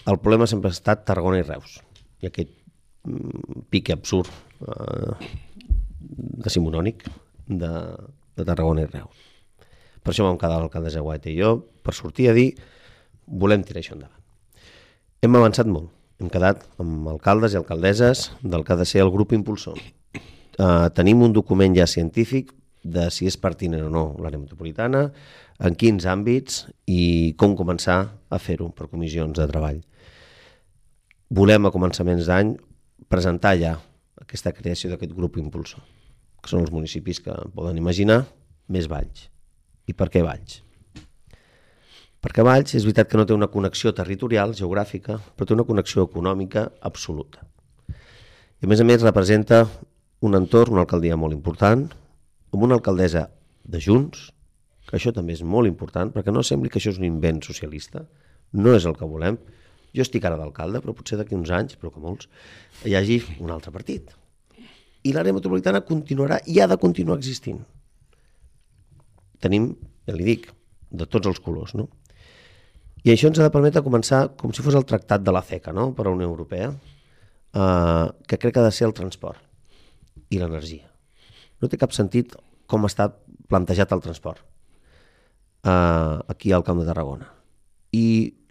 El 0.09 0.21
problema 0.23 0.47
sempre 0.47 0.71
ha 0.71 0.77
estat 0.77 1.05
Tarragona 1.09 1.41
i 1.41 1.47
Reus, 1.47 1.81
i 2.23 2.31
aquest 2.31 2.55
pique 3.71 3.95
absurd 3.95 4.31
eh, 4.63 5.29
decimonònic 6.45 7.05
de, 7.49 7.73
de 8.37 8.45
Tarragona 8.45 8.85
i 8.85 8.91
Reus. 8.91 9.27
Per 10.03 10.15
això 10.15 10.25
vam 10.25 10.39
quedar 10.41 10.61
l'alcaldessa 10.63 11.03
Guaita 11.05 11.31
i 11.33 11.39
jo 11.41 11.59
per 11.85 11.95
sortir 11.97 12.31
a 12.31 12.37
dir 12.37 12.53
volem 13.27 13.65
tirar 13.67 13.83
això 13.83 13.97
endavant. 13.97 14.15
Hem 15.23 15.37
avançat 15.37 15.69
molt. 15.69 15.91
Hem 16.19 16.31
quedat 16.33 16.65
amb 16.83 17.07
alcaldes 17.13 17.55
i 17.55 17.59
alcaldesses 17.61 18.29
del 18.43 18.65
que 18.65 18.75
ha 18.75 18.79
de 18.81 18.87
ser 18.89 19.03
el 19.05 19.13
grup 19.15 19.35
impulsor. 19.37 19.79
Uh, 20.59 20.89
tenim 20.91 21.23
un 21.23 21.35
document 21.35 21.77
ja 21.77 21.87
científic 21.87 22.51
de 22.83 23.09
si 23.15 23.29
és 23.31 23.37
pertinent 23.39 23.85
o 23.87 23.91
no 23.93 24.05
l'àrea 24.19 24.41
metropolitana, 24.41 25.05
en 25.59 25.75
quins 25.79 26.07
àmbits 26.07 26.65
i 26.91 27.35
com 27.39 27.57
començar 27.59 27.99
a 28.31 28.39
fer-ho 28.43 28.71
per 28.75 28.89
comissions 28.91 29.39
de 29.39 29.47
treball. 29.51 29.81
Volem 31.35 31.67
a 31.67 31.75
començaments 31.75 32.27
d'any 32.27 32.55
presentar 33.11 33.55
ja 33.61 33.75
aquesta 34.23 34.53
creació 34.55 34.91
d'aquest 34.91 35.15
grup 35.17 35.39
impulsor, 35.41 35.83
que 36.43 36.51
són 36.51 36.65
els 36.65 36.73
municipis 36.75 37.21
que 37.25 37.35
poden 37.55 37.79
imaginar, 37.79 38.25
més 38.69 38.89
Valls. 38.91 39.29
I 39.89 39.95
per 39.97 40.09
què 40.13 40.23
Valls? 40.25 40.63
Perquè 42.19 42.43
Valls 42.43 42.75
és 42.75 42.83
veritat 42.83 43.11
que 43.11 43.19
no 43.19 43.27
té 43.27 43.35
una 43.35 43.51
connexió 43.53 43.93
territorial, 43.95 44.55
geogràfica, 44.59 45.21
però 45.37 45.47
té 45.47 45.55
una 45.55 45.67
connexió 45.69 46.03
econòmica 46.09 46.67
absoluta. 46.83 47.45
I 48.59 48.67
a 48.67 48.71
més 48.71 48.83
a 48.83 48.87
més 48.89 49.05
representa 49.07 49.63
un 50.21 50.35
entorn, 50.35 50.75
una 50.75 50.83
alcaldia 50.83 51.17
molt 51.17 51.37
important, 51.37 51.85
amb 52.53 52.65
una 52.65 52.79
alcaldessa 52.79 53.29
de 53.63 53.81
Junts, 53.83 54.29
que 54.89 54.97
això 54.99 55.13
també 55.15 55.37
és 55.37 55.45
molt 55.45 55.69
important, 55.69 56.11
perquè 56.15 56.33
no 56.35 56.43
sembli 56.43 56.73
que 56.73 56.81
això 56.81 56.91
és 56.95 56.99
un 56.99 57.07
invent 57.07 57.43
socialista, 57.45 58.03
no 58.59 58.75
és 58.75 58.87
el 58.89 58.97
que 58.99 59.07
volem, 59.07 59.39
jo 59.95 60.05
estic 60.05 60.25
ara 60.25 60.39
d'alcalde, 60.41 60.81
però 60.83 60.95
potser 60.97 61.19
d'aquí 61.21 61.37
uns 61.37 61.53
anys, 61.55 61.77
però 61.79 61.93
que 61.93 62.03
molts, 62.03 62.29
hi 62.85 62.97
hagi 62.97 63.21
un 63.39 63.53
altre 63.55 63.73
partit. 63.75 64.11
I 65.07 65.15
l'àrea 65.15 65.37
metropolitana 65.37 65.85
continuarà 65.87 66.41
i 66.51 66.59
ha 66.61 66.67
de 66.67 66.79
continuar 66.81 67.19
existint. 67.21 67.61
Tenim, 69.39 69.71
ja 70.09 70.17
li 70.17 70.27
dic, 70.27 70.51
de 70.91 71.07
tots 71.07 71.29
els 71.31 71.39
colors, 71.45 71.77
no? 71.79 71.87
I 73.05 73.13
això 73.13 73.29
ens 73.29 73.39
ha 73.39 73.47
de 73.47 73.55
permetre 73.55 73.85
començar 73.87 74.25
com 74.41 74.51
si 74.53 74.65
fos 74.65 74.75
el 74.75 74.89
tractat 74.89 75.23
de 75.23 75.33
la 75.33 75.45
CECA, 75.45 75.73
no?, 75.77 75.93
per 75.95 76.07
a 76.07 76.09
la 76.09 76.17
Unió 76.17 76.27
Europea, 76.27 76.73
eh, 76.73 78.07
que 78.27 78.41
crec 78.41 78.57
que 78.57 78.65
ha 78.65 78.67
de 78.67 78.75
ser 78.75 78.89
el 78.89 78.97
transport 78.97 79.48
i 80.31 80.41
l'energia. 80.41 80.89
No 81.63 81.69
té 81.69 81.81
cap 81.81 81.95
sentit 81.97 82.37
com 82.69 82.87
està 82.87 83.11
plantejat 83.49 83.93
el 83.97 84.05
transport 84.05 84.43
eh, 85.65 86.19
aquí 86.29 86.53
al 86.53 86.65
Camp 86.67 86.83
de 86.83 86.89
Tarragona. 86.89 87.31
I 87.97 88.07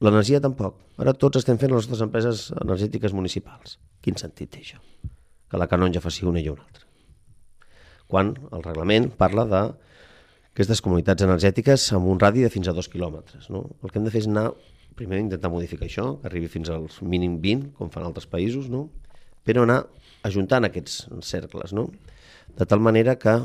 L'energia 0.06 0.38
tampoc. 0.44 0.76
Ara 1.02 1.14
tots 1.18 1.40
estem 1.40 1.58
fent 1.58 1.72
les 1.72 1.88
nostres 1.88 2.04
empreses 2.06 2.48
energètiques 2.62 3.14
municipals. 3.18 3.80
Quin 4.06 4.18
sentit 4.20 4.52
té 4.54 4.62
això? 4.62 4.78
Que 5.50 5.58
la 5.58 5.66
canonja 5.72 6.04
faci 6.04 6.28
una 6.30 6.42
i 6.42 6.50
una 6.52 6.62
altra. 6.62 6.86
Quan 8.08 8.36
el 8.54 8.62
reglament 8.64 9.10
parla 9.18 9.46
de 9.50 9.62
aquestes 10.52 10.84
comunitats 10.86 11.26
energètiques 11.26 11.88
amb 11.98 12.12
un 12.12 12.22
radi 12.22 12.46
de 12.46 12.52
fins 12.54 12.70
a 12.70 12.76
dos 12.78 12.90
quilòmetres. 12.94 13.50
No? 13.54 13.64
El 13.82 13.90
que 13.90 13.98
hem 13.98 14.06
de 14.06 14.14
fer 14.14 14.22
és 14.22 14.30
anar, 14.30 14.52
primer 14.98 15.24
intentar 15.24 15.50
modificar 15.54 15.90
això, 15.90 16.06
que 16.22 16.30
arribi 16.30 16.50
fins 16.54 16.70
als 16.74 17.02
mínim 17.02 17.40
20, 17.42 17.74
com 17.80 17.90
fan 17.94 18.06
altres 18.06 18.30
països, 18.30 18.70
no? 18.70 18.88
Però 19.48 19.64
anar 19.64 19.86
ajuntant 20.28 20.68
aquests 20.68 21.06
cercles, 21.24 21.72
no? 21.74 21.88
de 22.58 22.66
tal 22.66 22.82
manera 22.84 23.16
que 23.20 23.38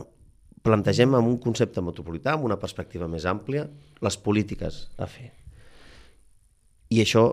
plantegem 0.63 1.15
amb 1.19 1.29
un 1.29 1.39
concepte 1.43 1.83
metropolità, 1.85 2.37
amb 2.37 2.47
una 2.49 2.59
perspectiva 2.59 3.09
més 3.11 3.27
àmplia, 3.27 3.67
les 4.03 4.19
polítiques 4.19 4.87
a 4.99 5.09
fer. 5.11 5.31
I 6.93 7.03
això 7.03 7.25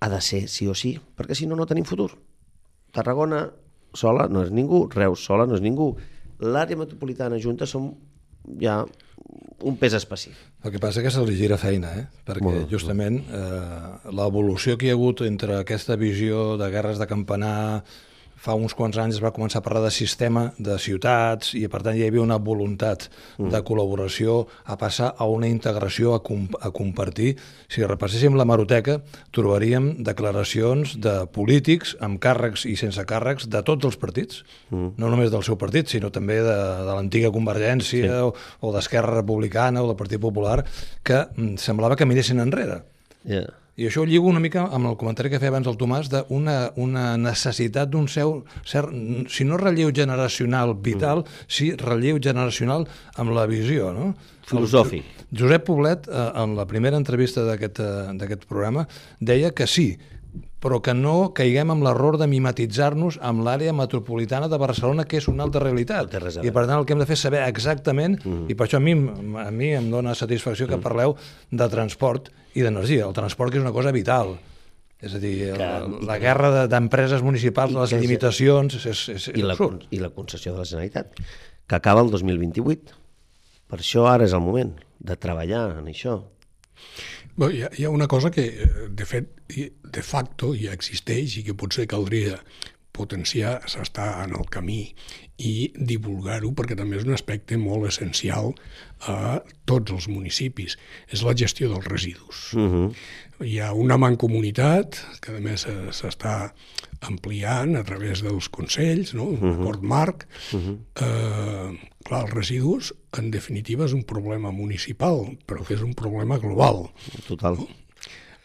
ha 0.00 0.08
de 0.12 0.20
ser 0.22 0.46
sí 0.52 0.68
o 0.68 0.74
sí, 0.78 0.94
perquè 1.16 1.34
si 1.34 1.48
no, 1.48 1.56
no 1.58 1.66
tenim 1.66 1.86
futur. 1.88 2.12
Tarragona 2.94 3.46
sola 3.96 4.28
no 4.30 4.44
és 4.46 4.52
ningú, 4.54 4.86
Reus 4.92 5.24
sola 5.26 5.46
no 5.48 5.56
és 5.56 5.64
ningú. 5.64 5.90
L'àrea 6.44 6.78
metropolitana 6.78 7.40
junta 7.42 7.66
som 7.66 7.90
ja 8.60 8.82
un 9.64 9.76
pes 9.80 9.94
específic. 9.96 10.40
El 10.64 10.74
que 10.74 10.80
passa 10.82 11.00
és 11.00 11.06
que 11.06 11.12
se 11.14 11.22
li 11.24 11.36
gira 11.38 11.56
feina, 11.60 11.92
eh? 11.96 12.04
perquè 12.26 12.44
Molt, 12.44 12.66
justament 12.72 13.20
eh, 13.24 14.10
l'evolució 14.12 14.76
que 14.76 14.88
hi 14.88 14.92
ha 14.92 14.98
hagut 14.98 15.22
entre 15.26 15.60
aquesta 15.60 15.96
visió 16.00 16.56
de 16.60 16.68
guerres 16.72 17.00
de 17.00 17.08
campanar, 17.08 17.84
fa 18.46 18.54
uns 18.54 18.76
quants 18.78 18.96
anys 19.02 19.18
es 19.18 19.22
va 19.24 19.32
començar 19.34 19.58
a 19.60 19.64
parlar 19.66 19.82
de 19.86 19.92
sistema 19.94 20.46
de 20.62 20.76
ciutats 20.82 21.52
i 21.58 21.64
per 21.70 21.82
tant 21.82 21.96
hi 21.98 22.04
havia 22.06 22.22
una 22.22 22.38
voluntat 22.38 23.08
mm. 23.08 23.50
de 23.50 23.60
col·laboració 23.66 24.38
a 24.64 24.76
passar 24.78 25.12
a 25.18 25.26
una 25.30 25.50
integració, 25.50 26.14
a, 26.14 26.22
comp 26.22 26.54
a 26.60 26.70
compartir. 26.74 27.34
Si 27.72 27.82
repasséssim 27.82 28.38
la 28.38 28.46
maroteca 28.48 29.00
trobaríem 29.34 29.90
declaracions 30.06 30.96
de 31.02 31.16
polítics 31.34 31.96
amb 32.04 32.20
càrrecs 32.22 32.66
i 32.70 32.76
sense 32.78 33.02
càrrecs 33.08 33.50
de 33.50 33.64
tots 33.66 33.90
els 33.90 33.98
partits, 34.00 34.44
mm. 34.70 34.94
no 35.02 35.10
només 35.10 35.34
del 35.34 35.44
seu 35.46 35.58
partit, 35.58 35.90
sinó 35.90 36.12
també 36.14 36.38
de, 36.38 36.56
de 36.86 36.92
l'antiga 36.92 37.34
Convergència 37.34 38.06
sí. 38.06 38.24
o, 38.30 38.32
o 38.62 38.74
d'Esquerra 38.74 39.18
Republicana 39.18 39.82
o 39.82 39.90
del 39.90 39.98
Partit 39.98 40.22
Popular, 40.22 40.60
que 41.02 41.24
mm, 41.26 41.56
semblava 41.62 41.98
que 41.98 42.06
miressin 42.08 42.42
enrere. 42.44 42.84
Yeah. 43.26 43.65
I 43.76 43.90
això 43.90 44.02
ho 44.02 44.08
lligo 44.08 44.30
una 44.30 44.40
mica 44.40 44.62
amb 44.72 44.88
el 44.88 44.96
comentari 44.96 45.28
que 45.28 45.40
feia 45.40 45.52
abans 45.52 45.68
el 45.68 45.76
Tomàs 45.76 46.08
d'una 46.08 46.54
una 46.80 47.04
necessitat 47.20 47.90
d'un 47.92 48.06
seu, 48.08 48.38
cert, 48.64 48.94
si 49.28 49.44
no 49.44 49.58
relleu 49.60 49.92
generacional 49.92 50.72
vital, 50.80 51.20
mm. 51.20 51.44
sí 51.58 51.68
relleu 51.82 52.16
generacional 52.22 52.86
amb 53.20 53.36
la 53.36 53.44
visió, 53.50 53.92
no? 53.92 54.14
Filosòfic. 54.48 55.04
El, 55.04 55.26
Josep 55.42 55.66
Poblet, 55.66 56.08
eh, 56.08 56.26
en 56.42 56.56
la 56.56 56.64
primera 56.70 56.96
entrevista 56.96 57.44
d'aquest 57.44 57.82
eh, 57.82 58.38
programa, 58.48 58.86
deia 59.20 59.52
que 59.52 59.66
sí, 59.68 59.90
però 60.62 60.80
que 60.82 60.94
no 60.96 61.32
caiguem 61.36 61.70
amb 61.74 61.84
l'error 61.86 62.16
de 62.20 62.26
mimetitzar-nos 62.30 63.18
amb 63.24 63.44
l'àrea 63.46 63.74
metropolitana 63.76 64.48
de 64.50 64.58
Barcelona, 64.58 65.04
que 65.06 65.20
és 65.20 65.28
una 65.30 65.44
altra 65.46 65.62
realitat. 65.62 66.16
I 66.42 66.50
per 66.50 66.66
tant 66.66 66.78
el 66.78 66.86
que 66.88 66.96
hem 66.96 67.02
de 67.02 67.06
fer 67.08 67.16
és 67.18 67.24
saber 67.28 67.44
exactament, 67.46 68.18
mm. 68.22 68.48
i 68.50 68.56
per 68.58 68.66
això 68.66 68.80
a 68.80 68.84
mi, 68.84 68.96
a 69.42 69.48
mi 69.54 69.72
em 69.78 69.88
dóna 69.92 70.16
satisfacció 70.18 70.66
que 70.66 70.78
mm. 70.78 70.86
parleu 70.86 71.16
de 71.50 71.70
transport 71.72 72.32
i 72.56 72.64
d'energia. 72.64 73.06
El 73.06 73.16
transport 73.16 73.52
que 73.52 73.60
és 73.60 73.66
una 73.66 73.74
cosa 73.76 73.92
vital. 73.94 74.36
És 74.96 75.12
a 75.14 75.20
dir, 75.20 75.34
que, 75.52 75.60
la, 75.60 75.82
la 76.08 76.16
guerra 76.18 76.66
d'empreses 76.72 77.22
municipals, 77.22 77.74
les 77.76 77.92
limitacions, 78.00 78.78
és, 78.80 78.86
és, 78.88 79.08
és 79.12 79.26
i, 79.36 79.44
la, 79.44 79.58
I 79.92 80.00
la 80.00 80.10
concessió 80.14 80.54
de 80.54 80.62
la 80.62 80.68
Generalitat, 80.68 81.20
que 81.68 81.76
acaba 81.76 82.00
el 82.04 82.10
2028. 82.14 82.96
Per 83.66 83.82
això 83.82 84.06
ara 84.08 84.24
és 84.24 84.32
el 84.36 84.40
moment 84.40 84.72
de 84.98 85.16
treballar 85.20 85.66
en 85.82 85.90
això. 85.92 86.20
Bé, 87.36 87.50
hi, 87.52 87.62
ha, 87.66 87.68
hi 87.76 87.84
ha 87.84 87.90
una 87.92 88.08
cosa 88.08 88.30
que, 88.32 88.46
de 88.88 89.06
fet, 89.08 89.28
de 89.46 90.02
facto 90.02 90.54
ja 90.56 90.72
existeix 90.72 91.36
i 91.40 91.44
que 91.44 91.56
potser 91.58 91.84
caldria 91.90 92.38
potenciar, 92.96 93.58
s'està 93.68 94.06
en 94.24 94.32
el 94.38 94.46
camí 94.52 94.80
i 95.44 95.68
divulgar-ho 95.76 96.54
perquè 96.56 96.76
també 96.78 96.96
és 96.96 97.04
un 97.04 97.12
aspecte 97.12 97.58
molt 97.60 97.90
essencial 97.90 98.54
a 99.12 99.42
tots 99.68 99.92
els 99.92 100.08
municipis. 100.08 100.78
És 101.12 101.24
la 101.26 101.36
gestió 101.36 101.68
dels 101.72 101.88
residus. 101.92 102.54
Uh 102.54 102.70
-huh. 102.72 102.88
Hi 103.44 103.58
ha 103.60 103.72
una 103.72 103.98
mancomunitat 104.00 104.96
que 105.20 105.36
a 105.36 105.40
més 105.40 105.66
s'està 105.66 106.52
ampliant 107.00 107.76
a 107.76 107.82
través 107.84 108.22
dels 108.24 108.48
consells, 108.52 109.14
no? 109.14 109.24
un 109.24 109.36
uh 109.36 109.42
-huh. 109.42 109.60
acord 109.60 109.82
marc. 109.82 110.26
Uh 110.52 110.60
-huh. 110.60 110.78
eh, 111.02 111.88
clar, 112.04 112.22
els 112.24 112.34
residus, 112.34 112.94
en 113.18 113.30
definitiva, 113.30 113.84
és 113.84 113.92
un 113.92 114.04
problema 114.04 114.50
municipal, 114.50 115.36
però 115.46 115.64
que 115.64 115.74
és 115.74 115.82
un 115.82 115.94
problema 115.94 116.38
global. 116.38 116.90
Total. 117.26 117.56
No? 117.56 117.68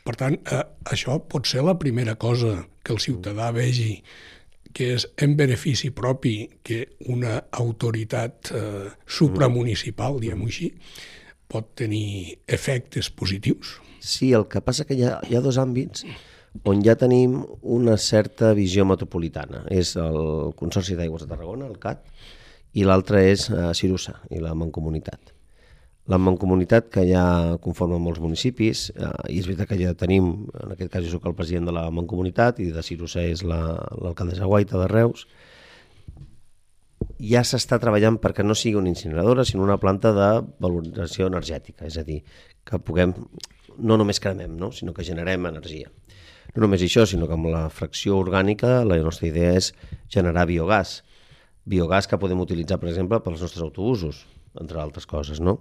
Per 0.04 0.16
tant, 0.16 0.34
eh, 0.34 0.64
això 0.86 1.20
pot 1.28 1.46
ser 1.46 1.64
la 1.64 1.78
primera 1.78 2.16
cosa 2.16 2.68
que 2.84 2.94
el 2.94 3.00
ciutadà 3.00 3.52
vegi 3.52 4.04
que 4.74 4.94
és 4.96 5.06
en 5.18 5.36
benefici 5.36 5.92
propi 5.92 6.50
que 6.64 6.96
una 7.12 7.44
autoritat 7.52 8.52
eh, 8.56 8.90
supramunicipal, 9.06 10.20
diguem-ho 10.20 10.46
així, 10.46 10.72
pot 11.52 11.74
tenir 11.76 12.40
efectes 12.48 13.10
positius. 13.10 13.80
Sí, 14.00 14.32
el 14.34 14.48
que 14.48 14.62
passa 14.62 14.88
que 14.88 14.96
hi 14.98 15.04
ha, 15.04 15.20
hi 15.28 15.36
ha 15.36 15.42
dos 15.42 15.60
àmbits 15.62 16.06
on 16.64 16.82
ja 16.84 16.96
tenim 17.00 17.40
una 17.62 17.98
certa 17.98 18.52
visió 18.58 18.86
metropolitana. 18.86 19.66
És 19.72 19.96
el 20.00 20.54
Consorci 20.60 20.98
d'Aigües 21.00 21.26
de 21.26 21.32
Tarragona, 21.32 21.70
el 21.70 21.80
CAT, 21.82 22.04
i 22.74 22.88
l'altre 22.88 23.24
és 23.32 23.50
eh, 23.52 23.70
Cirusa 23.76 24.18
i 24.32 24.42
la 24.44 24.54
Mancomunitat. 24.56 25.34
La 26.12 26.18
Mancomunitat, 26.18 26.90
que 26.92 27.04
ja 27.08 27.24
conforma 27.64 28.00
molts 28.02 28.22
municipis, 28.24 28.90
eh, 28.96 29.12
i 29.32 29.40
és 29.40 29.48
veritat 29.48 29.70
que 29.70 29.80
ja 29.80 29.94
tenim, 29.98 30.32
en 30.64 30.76
aquest 30.76 30.92
cas 30.94 31.06
jo 31.06 31.16
soc 31.16 31.28
el 31.30 31.38
president 31.38 31.70
de 31.70 31.76
la 31.76 31.88
Mancomunitat 31.94 32.60
i 32.64 32.72
de 32.74 32.84
Cirusa 32.84 33.24
és 33.28 33.46
l'alcaldessa 33.48 34.46
la, 34.46 34.52
Guaita 34.52 34.82
de 34.82 34.90
Reus, 34.92 35.28
ja 37.22 37.44
s'està 37.46 37.78
treballant 37.82 38.18
perquè 38.22 38.44
no 38.46 38.56
sigui 38.58 38.80
una 38.80 38.90
incineradora, 38.90 39.46
sinó 39.46 39.64
una 39.64 39.80
planta 39.82 40.12
de 40.16 40.30
valorització 40.64 41.30
energètica, 41.30 41.86
és 41.86 41.98
a 42.02 42.06
dir, 42.08 42.22
que 42.66 42.80
puguem, 42.82 43.14
no 43.78 43.98
només 43.98 44.20
cremem, 44.20 44.56
no? 44.58 44.72
sinó 44.72 44.94
que 44.94 45.06
generem 45.06 45.46
energia. 45.50 45.92
No 46.56 46.66
només 46.66 46.84
això, 46.84 47.06
sinó 47.08 47.30
que 47.30 47.38
amb 47.38 47.48
la 47.54 47.64
fracció 47.72 48.18
orgànica 48.20 48.82
la 48.84 49.00
nostra 49.00 49.30
idea 49.30 49.56
és 49.60 49.72
generar 50.12 50.48
biogàs. 50.50 51.00
Biogàs 51.72 52.10
que 52.10 52.20
podem 52.20 52.42
utilitzar, 52.44 52.80
per 52.82 52.90
exemple, 52.92 53.22
pels 53.24 53.44
nostres 53.44 53.64
autobusos, 53.64 54.26
entre 54.60 54.82
altres 54.82 55.08
coses, 55.08 55.40
no? 55.40 55.60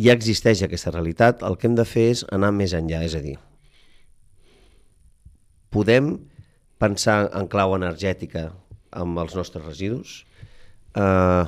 Ja 0.00 0.14
existeix 0.16 0.62
aquesta 0.64 0.94
realitat, 0.94 1.42
el 1.44 1.58
que 1.60 1.68
hem 1.68 1.76
de 1.76 1.84
fer 1.84 2.08
és 2.14 2.22
anar 2.32 2.52
més 2.56 2.72
enllà, 2.72 3.02
és 3.04 3.16
a 3.18 3.20
dir, 3.20 3.36
podem 5.72 6.14
pensar 6.80 7.26
en 7.36 7.48
clau 7.52 7.74
energètica 7.76 8.50
amb 8.92 9.20
els 9.20 9.36
nostres 9.36 9.64
residus, 9.64 10.22
eh, 10.96 11.44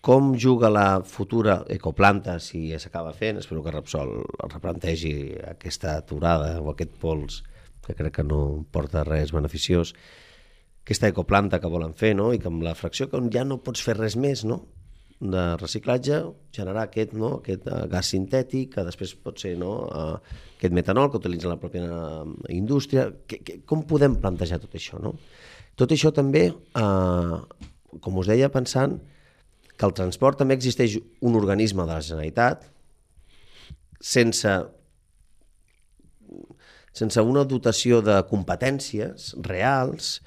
com 0.00 0.32
juga 0.38 0.70
la 0.72 1.02
futura 1.04 1.60
ecoplanta, 1.68 2.38
si 2.40 2.70
s'acaba 2.78 3.12
fent, 3.12 3.38
espero 3.40 3.62
que 3.62 3.74
Repsol 3.74 4.14
replantegi 4.48 5.14
aquesta 5.44 5.98
aturada 6.00 6.56
o 6.62 6.70
aquest 6.72 6.96
pols, 7.00 7.42
que 7.84 7.96
crec 7.98 8.20
que 8.20 8.24
no 8.24 8.64
porta 8.72 9.04
res 9.04 9.34
beneficiós, 9.36 9.92
aquesta 10.80 11.10
ecoplanta 11.12 11.60
que 11.60 11.68
volen 11.68 11.92
fer, 11.94 12.14
no? 12.16 12.32
i 12.32 12.40
que 12.40 12.48
amb 12.48 12.64
la 12.64 12.74
fracció 12.74 13.10
que 13.10 13.20
ja 13.32 13.44
no 13.44 13.60
pots 13.60 13.84
fer 13.84 13.98
res 13.98 14.16
més, 14.16 14.44
no? 14.48 14.62
de 15.20 15.42
reciclatge, 15.60 16.22
generar 16.56 16.86
aquest, 16.86 17.12
no? 17.12 17.34
aquest 17.42 17.68
uh, 17.68 17.84
gas 17.92 18.08
sintètic, 18.14 18.72
que 18.72 18.86
després 18.88 19.12
pot 19.20 19.36
ser 19.38 19.52
no? 19.60 19.74
uh, 19.84 20.16
aquest 20.56 20.72
metanol 20.72 21.10
que 21.12 21.20
utilitza 21.20 21.50
la 21.50 21.60
pròpia 21.60 21.84
uh, 21.84 22.24
indústria. 22.48 23.10
Que, 23.28 23.42
que, 23.44 23.58
com 23.68 23.84
podem 23.84 24.16
plantejar 24.16 24.62
tot 24.64 24.78
això? 24.80 24.96
No? 24.96 25.12
Tot 25.76 25.92
això 25.92 26.08
també, 26.16 26.46
uh, 26.80 27.36
com 28.00 28.16
us 28.22 28.32
deia, 28.32 28.48
pensant 28.48 28.96
que 29.80 29.88
el 29.88 29.96
transport 29.96 30.36
també 30.42 30.58
existeix 30.58 30.98
un 31.24 31.38
organisme 31.38 31.86
de 31.86 31.94
la 31.94 32.04
Generalitat 32.04 32.66
sense 34.12 34.52
sense 37.00 37.22
una 37.22 37.46
dotació 37.48 38.00
de 38.04 38.18
competències 38.28 39.30
reals, 39.46 40.18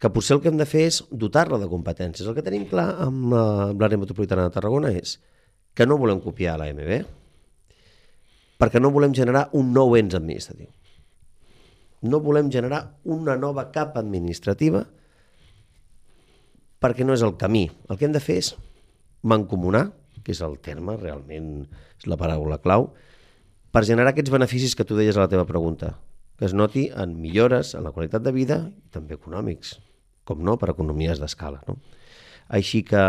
que 0.00 0.10
potser 0.12 0.36
el 0.36 0.42
que 0.44 0.50
hem 0.52 0.60
de 0.60 0.68
fer 0.68 0.84
és 0.88 1.00
dotar-la 1.10 1.58
de 1.60 1.68
competències. 1.68 2.28
El 2.28 2.36
que 2.36 2.44
tenim 2.44 2.66
clar 2.68 2.86
amb 3.06 3.32
l'àrea 3.32 4.00
metropolitana 4.00 4.46
de 4.46 4.54
Tarragona 4.54 4.92
és 4.96 5.16
que 5.76 5.86
no 5.88 5.98
volem 6.00 6.20
copiar 6.24 6.58
l'AMB, 6.60 7.02
perquè 8.60 8.80
no 8.80 8.92
volem 8.92 9.16
generar 9.16 9.48
un 9.56 9.74
nou 9.76 9.96
ens 9.98 10.16
administratiu. 10.16 10.70
No 12.04 12.22
volem 12.24 12.48
generar 12.52 12.84
una 13.04 13.36
nova 13.36 13.66
capa 13.72 14.00
administrativa 14.00 14.86
perquè 16.80 17.04
no 17.04 17.12
és 17.16 17.24
el 17.24 17.36
camí. 17.36 17.66
El 17.88 17.98
que 17.98 18.08
hem 18.08 18.16
de 18.16 18.24
fer 18.24 18.38
és 18.40 18.54
mancomunar, 19.22 19.90
que 20.24 20.32
és 20.34 20.40
el 20.44 20.58
terme, 20.64 20.96
realment 21.00 21.50
és 21.98 22.08
la 22.10 22.18
paraula 22.20 22.60
clau, 22.62 22.90
per 23.70 23.84
generar 23.86 24.12
aquests 24.12 24.32
beneficis 24.32 24.74
que 24.76 24.86
tu 24.86 24.96
deies 24.98 25.16
a 25.16 25.24
la 25.24 25.30
teva 25.30 25.46
pregunta, 25.48 25.94
que 26.38 26.48
es 26.48 26.54
noti 26.56 26.88
en 26.96 27.18
millores 27.20 27.74
en 27.76 27.84
la 27.86 27.92
qualitat 27.92 28.24
de 28.24 28.32
vida 28.34 28.62
i 28.72 28.88
també 28.94 29.14
econòmics, 29.18 29.76
com 30.24 30.42
no, 30.44 30.56
per 30.58 30.72
economies 30.72 31.20
d'escala. 31.20 31.60
No? 31.68 31.76
Així 32.48 32.82
que 32.86 33.02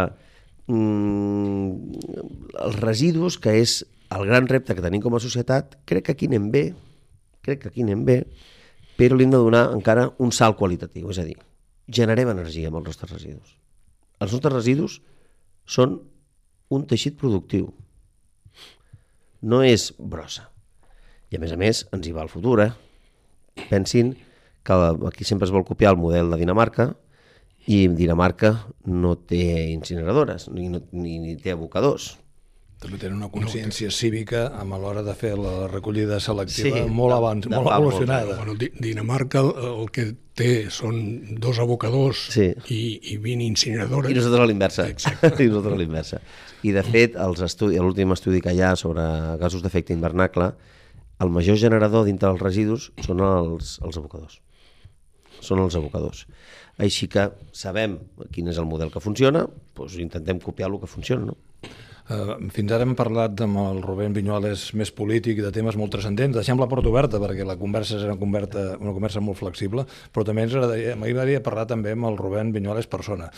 mm, 0.67 2.02
els 2.67 2.80
residus, 2.84 3.39
que 3.41 3.56
és 3.62 3.82
el 4.12 4.28
gran 4.28 4.50
repte 4.52 4.76
que 4.76 4.84
tenim 4.84 5.02
com 5.02 5.15
a 5.15 5.24
societat, 5.24 5.80
crec 5.88 6.10
que 6.10 6.15
aquí 6.17 6.28
anem 6.30 6.52
bé, 6.54 6.65
crec 7.41 7.63
que 7.63 7.71
aquí 7.71 7.86
anem 7.88 8.04
bé, 8.06 8.19
però 9.00 9.17
li 9.17 9.26
hem 9.26 9.34
de 9.34 9.39
donar 9.41 9.69
encara 9.74 10.10
un 10.21 10.36
salt 10.36 10.60
qualitatiu, 10.60 11.10
és 11.10 11.21
a 11.21 11.26
dir, 11.26 11.39
generem 11.88 12.30
energia 12.36 12.69
amb 12.69 12.82
els 12.82 12.91
nostres 12.91 13.15
residus. 13.15 13.56
Els 14.21 14.36
nostres 14.36 14.54
residus 14.54 15.00
són 15.71 15.99
un 16.71 16.84
teixit 16.88 17.17
productiu, 17.19 17.69
no 19.41 19.62
és 19.65 19.91
brossa. 19.97 20.49
I 21.31 21.39
a 21.39 21.41
més 21.41 21.53
a 21.55 21.60
més 21.60 21.86
ens 21.95 22.07
hi 22.07 22.15
va 22.15 22.25
el 22.25 22.31
futur, 22.31 22.60
eh? 22.63 22.71
Pensin 23.69 24.13
que 24.67 24.75
aquí 25.07 25.25
sempre 25.27 25.47
es 25.47 25.53
vol 25.53 25.65
copiar 25.67 25.95
el 25.95 26.01
model 26.01 26.29
de 26.31 26.39
Dinamarca 26.41 26.91
i 27.71 27.86
Dinamarca 27.88 28.53
no 28.86 29.15
té 29.15 29.71
incineradores 29.71 30.49
ni, 30.53 30.67
ni, 30.69 31.17
ni 31.23 31.38
té 31.41 31.55
abocadors. 31.55 32.15
També 32.82 32.98
tenen 32.98 33.20
una 33.20 33.28
consciència 33.30 33.91
cívica 33.94 34.48
amb 34.58 34.74
a 34.74 34.78
l'hora 34.82 35.04
de 35.06 35.13
fer 35.13 35.36
la 35.38 35.67
recollida 35.70 36.17
selectiva 36.20 36.80
Sí, 36.80 36.86
molt 36.89 37.12
de- 37.13 37.17
abans, 37.20 37.44
de 37.46 37.52
molt 37.54 37.67
molt, 37.67 37.76
evolucionada. 37.78 38.38
Bueno, 38.39 38.56
Di- 38.58 38.72
Dinamarca 38.82 39.44
el, 39.44 39.52
el 39.84 39.91
que 39.94 40.06
té 40.34 40.48
són 40.74 40.98
dos 41.44 41.60
abocadors 41.62 42.24
Sí. 42.34 42.48
i, 42.74 42.80
i 43.13 43.17
20 43.22 43.46
incineradores. 43.52 44.10
I 44.10 44.17
nosaltres 44.17 44.41
a 44.41 44.48
l'inversa. 44.50 44.88
Exacte. 44.89 45.30
I 45.46 45.52
nosaltres 45.52 45.76
a 45.78 45.82
l'inversa. 45.84 46.22
I 46.65 46.74
de 46.74 46.82
fet, 46.88 47.20
els 47.22 47.44
estudi, 47.46 47.78
l'últim 47.78 48.15
estudi 48.17 48.41
que 48.41 48.54
hi 48.58 48.63
ha 48.65 48.74
sobre 48.76 49.06
gasos 49.38 49.62
d'efecte 49.62 49.94
hivernacle, 49.94 50.50
el 51.22 51.30
major 51.30 51.58
generador 51.62 52.08
dintre 52.10 52.32
dels 52.32 52.41
residus 52.41 52.89
són 53.06 53.22
els, 53.22 53.76
els 53.86 54.02
abocadors. 54.02 54.39
Són 55.41 55.62
els 55.62 55.78
abocadors. 55.78 56.26
Així 56.82 57.06
que 57.13 57.28
sabem 57.54 58.00
quin 58.34 58.50
és 58.50 58.58
el 58.58 58.65
model 58.65 58.89
que 58.89 59.02
funciona, 59.06 59.46
doncs 59.78 60.00
intentem 60.02 60.41
copiar 60.41 60.72
el 60.74 60.80
que 60.82 60.89
funciona, 60.89 61.30
no? 61.30 61.38
Uh, 62.12 62.50
fins 62.52 62.71
ara 62.76 62.84
hem 62.84 62.91
parlat 62.97 63.39
amb 63.45 63.60
el 63.62 63.78
Rubén 63.86 64.12
Viñuales 64.12 64.65
més 64.76 64.89
polític 64.91 65.38
i 65.39 65.45
de 65.45 65.52
temes 65.56 65.78
molt 65.80 65.93
transcendents. 65.95 66.36
Deixem 66.36 66.60
la 66.60 66.67
porta 66.71 66.89
oberta 66.91 67.21
perquè 67.24 67.45
la 67.47 67.56
conversa 67.60 67.95
és 68.00 68.04
una 68.08 68.17
conversa, 68.19 68.65
una 68.82 68.91
conversa 68.95 69.24
molt 69.24 69.39
flexible, 69.39 69.86
però 70.12 70.26
també 70.28 70.43
ens 70.43 70.56
agradaria, 70.58 70.97
m'agradaria 71.00 71.43
parlar 71.45 71.67
també 71.69 71.95
amb 71.95 72.10
el 72.10 72.19
Rubén 72.19 72.52
Viñuales 72.56 72.89
persona. 72.91 73.30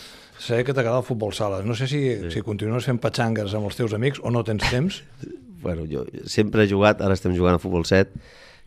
Sé 0.42 0.64
que 0.66 0.74
t'agrada 0.74 1.04
el 1.04 1.06
futbol 1.06 1.36
sala. 1.36 1.62
No 1.62 1.76
sé 1.78 1.86
si, 1.86 2.02
sí. 2.24 2.32
si 2.34 2.42
continues 2.46 2.88
fent 2.90 2.98
patxangues 3.02 3.54
amb 3.54 3.70
els 3.70 3.78
teus 3.78 3.94
amics 3.94 4.22
o 4.24 4.34
no 4.34 4.42
tens 4.48 4.66
temps. 4.66 5.02
bueno, 5.64 5.86
jo 5.90 6.04
sempre 6.26 6.64
he 6.64 6.70
jugat, 6.70 7.04
ara 7.04 7.14
estem 7.14 7.36
jugant 7.36 7.60
a 7.60 7.62
futbol 7.62 7.86
7, 7.86 8.10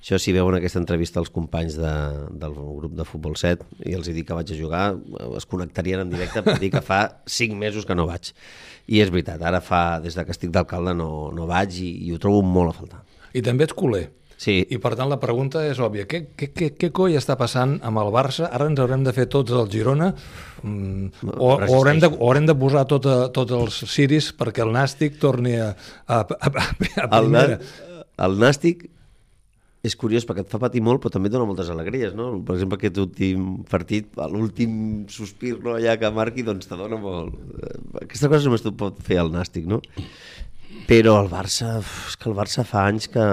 això 0.08 0.15
si 0.24 0.32
veuen 0.32 0.56
aquesta 0.56 0.80
entrevista 0.80 1.20
als 1.20 1.28
companys 1.36 1.76
de, 1.76 1.93
del 2.39 2.54
grup 2.56 2.93
de 2.96 3.04
futbol 3.04 3.34
7 3.36 3.65
i 3.91 3.96
els 3.98 4.08
hi 4.08 4.13
dic 4.15 4.30
que 4.30 4.38
vaig 4.38 4.54
a 4.54 4.56
jugar, 4.56 4.84
es 5.36 5.48
connectarien 5.52 6.06
en 6.06 6.13
directe 6.13 6.39
per 6.46 6.56
dir 6.62 6.70
que 6.72 6.80
fa 6.82 7.02
5 7.28 7.58
mesos 7.60 7.84
que 7.84 7.98
no 7.98 8.06
vaig. 8.08 8.32
I 8.88 9.02
és 9.04 9.12
veritat, 9.12 9.43
ara 9.43 9.60
fa, 9.60 10.00
des 10.00 10.15
de 10.15 10.24
que 10.24 10.32
estic 10.32 10.54
d'alcalde 10.56 10.93
no, 10.96 11.28
no 11.36 11.50
vaig 11.50 11.76
i, 11.84 11.89
i 12.08 12.13
ho 12.15 12.22
trobo 12.24 12.39
molt 12.39 12.72
a 12.72 12.78
faltar. 12.78 13.02
I 13.36 13.43
també 13.43 13.67
ets 13.67 13.76
culer. 13.76 14.06
Sí, 14.39 14.62
I 14.70 14.78
per 14.80 14.93
tant 14.96 15.10
la 15.12 15.17
pregunta 15.20 15.65
és 15.67 15.80
òbvia. 15.82 16.06
Què, 16.08 16.22
què, 16.38 16.52
què, 16.56 16.70
què 16.78 16.91
coi 16.96 17.17
està 17.20 17.36
passant 17.36 17.76
amb 17.84 18.00
el 18.00 18.12
Barça? 18.13 18.48
Ara 18.54 18.70
ens 18.70 18.80
haurem 18.80 19.04
de 19.04 19.12
fer 19.12 19.26
tots 19.34 19.52
el 19.52 19.67
Girona 19.74 20.12
mm, 20.62 21.26
o, 21.34 21.50
o, 21.50 21.56
haurem 21.67 22.00
de, 22.00 22.12
o 22.13 22.30
haurem 22.30 22.48
de 22.48 22.56
posar 22.56 22.86
tot 22.88 23.10
a, 23.10 23.17
tots 23.34 23.58
els 23.58 23.82
ciris 23.91 24.30
perquè 24.38 24.63
el 24.63 24.72
Nàstic 24.78 25.17
torni 25.20 25.58
a, 25.58 25.72
a, 26.06 26.22
a, 26.22 26.54
a, 26.54 26.67
el, 26.78 27.10
primera. 27.10 27.58
nà- 27.58 28.06
el 28.28 28.38
nàstic 28.41 28.88
és 29.86 29.96
curiós 29.96 30.26
perquè 30.26 30.42
et 30.44 30.50
fa 30.52 30.60
patir 30.62 30.82
molt 30.84 31.02
però 31.04 31.13
també 31.13 31.30
et 31.30 31.36
dona 31.36 31.48
moltes 31.48 31.70
alegries, 31.70 32.16
no? 32.18 32.32
Per 32.46 32.56
exemple, 32.56 32.80
aquest 32.80 32.98
últim 33.02 33.48
partit, 33.70 34.10
l'últim 34.34 35.06
sospir 35.13 35.58
no, 35.62 35.76
allà 35.78 35.98
que 36.02 36.12
marqui, 36.13 36.46
doncs 36.48 36.70
te 36.70 36.80
dona 36.80 37.00
molt... 37.02 37.38
eh, 37.62 37.78
Aquesta 38.08 38.32
cosa 38.32 38.50
només 38.50 38.66
t'ho 38.66 38.74
pot 38.78 39.00
fer 39.06 39.22
el 39.22 39.32
nàstic, 39.34 39.68
no? 39.70 39.82
Però 40.90 41.18
el 41.22 41.30
Barça, 41.32 41.78
és 41.82 42.18
que 42.20 42.30
el 42.32 42.36
Barça 42.38 42.66
fa 42.68 42.88
anys 42.90 43.10
que 43.12 43.24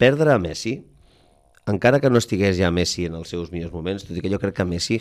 perdre 0.00 0.34
a 0.34 0.42
Messi, 0.42 0.78
encara 1.70 2.00
que 2.02 2.10
no 2.10 2.20
estigués 2.20 2.56
ja 2.58 2.72
Messi 2.74 3.06
en 3.08 3.18
els 3.20 3.30
seus 3.32 3.52
millors 3.54 3.74
moments, 3.74 4.06
tot 4.06 4.16
i 4.16 4.24
que 4.24 4.32
jo 4.32 4.40
crec 4.42 4.56
que 4.58 4.66
Messi, 4.68 5.00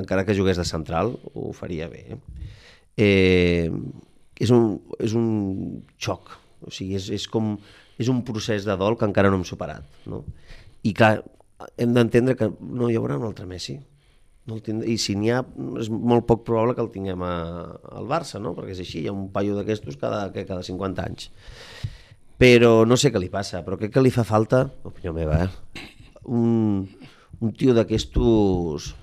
encara 0.00 0.24
que 0.26 0.36
jugués 0.36 0.58
de 0.58 0.66
central, 0.66 1.14
ho 1.34 1.52
faria 1.56 1.88
bé. 1.92 2.04
Eh? 2.10 2.20
Eh, 3.00 3.70
és, 4.40 4.50
un, 4.50 4.80
és 4.98 5.14
un 5.16 5.28
xoc, 6.00 6.34
o 6.64 6.72
sigui, 6.74 6.96
és, 6.98 7.10
és 7.14 7.26
com 7.30 7.54
és 8.00 8.08
un 8.08 8.24
procés 8.24 8.64
de 8.64 8.76
dol 8.80 8.96
que 8.96 9.06
encara 9.08 9.30
no 9.30 9.40
hem 9.40 9.46
superat, 9.48 9.84
no? 10.08 10.24
I 10.86 10.94
que 10.96 11.12
hem 11.76 11.94
d'entendre 11.96 12.36
que 12.38 12.48
no 12.60 12.88
hi 12.88 12.96
haurà 12.96 13.18
un 13.20 13.26
altre 13.28 13.46
Messi. 13.48 13.76
No 14.48 14.56
el 14.56 14.62
tindrà, 14.64 14.88
I 14.88 14.96
si 14.98 15.14
n'hi 15.20 15.28
ha, 15.34 15.42
és 15.82 15.90
molt 15.92 16.24
poc 16.28 16.46
probable 16.46 16.74
que 16.76 16.82
el 16.82 16.88
tinguem 16.94 17.22
a, 17.26 17.34
al 18.00 18.08
Barça, 18.08 18.40
no? 18.40 18.54
perquè 18.56 18.72
és 18.72 18.80
així, 18.82 19.02
hi 19.02 19.10
ha 19.10 19.14
un 19.14 19.28
paio 19.34 19.58
d'aquestos 19.58 20.00
cada, 20.00 20.22
cada 20.32 20.62
50 20.64 21.04
anys. 21.04 21.28
Però 22.40 22.86
no 22.88 22.96
sé 22.96 23.12
què 23.12 23.20
li 23.20 23.28
passa, 23.28 23.60
però 23.66 23.76
crec 23.76 23.92
que 23.92 24.02
li 24.04 24.12
fa 24.14 24.24
falta, 24.24 24.64
opinió 24.88 25.12
meva, 25.12 25.42
eh? 25.44 25.84
un, 26.24 26.88
un 27.40 27.54
tio 27.60 27.76
d'aquestos... 27.76 28.94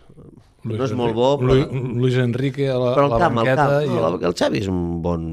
No 0.69 0.86
és 0.86 0.93
molt 0.97 1.15
bo, 1.17 1.30
però... 1.41 1.56
Luis, 1.56 1.95
Luis 2.03 2.17
Enrique 2.21 2.67
a 2.71 2.77
la, 2.82 2.91
Però 2.97 3.08
el 3.08 3.13
la 3.15 3.19
camp, 3.21 3.32
el 3.32 3.39
banqueta 3.41 3.67
camp, 3.71 3.86
i 3.86 3.93
no, 3.93 4.03
el... 4.10 4.19
el 4.30 4.38
Xavi 4.41 4.62
és 4.63 4.69
un 4.71 4.82
bon... 5.06 5.25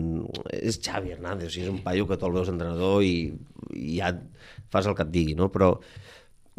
És 0.54 0.80
Xavi 0.84 1.14
Hernández, 1.16 1.50
o 1.50 1.54
sigui, 1.54 1.66
és 1.66 1.72
un 1.74 1.82
paio 1.84 2.08
que 2.10 2.18
tu 2.20 2.28
el 2.28 2.36
veus 2.36 2.50
entrenador 2.52 3.04
i, 3.06 3.14
i 3.74 3.98
ja 3.98 4.12
fas 4.74 4.90
el 4.90 4.96
que 4.98 5.06
et 5.06 5.12
digui, 5.14 5.36
no? 5.38 5.50
Però 5.54 5.74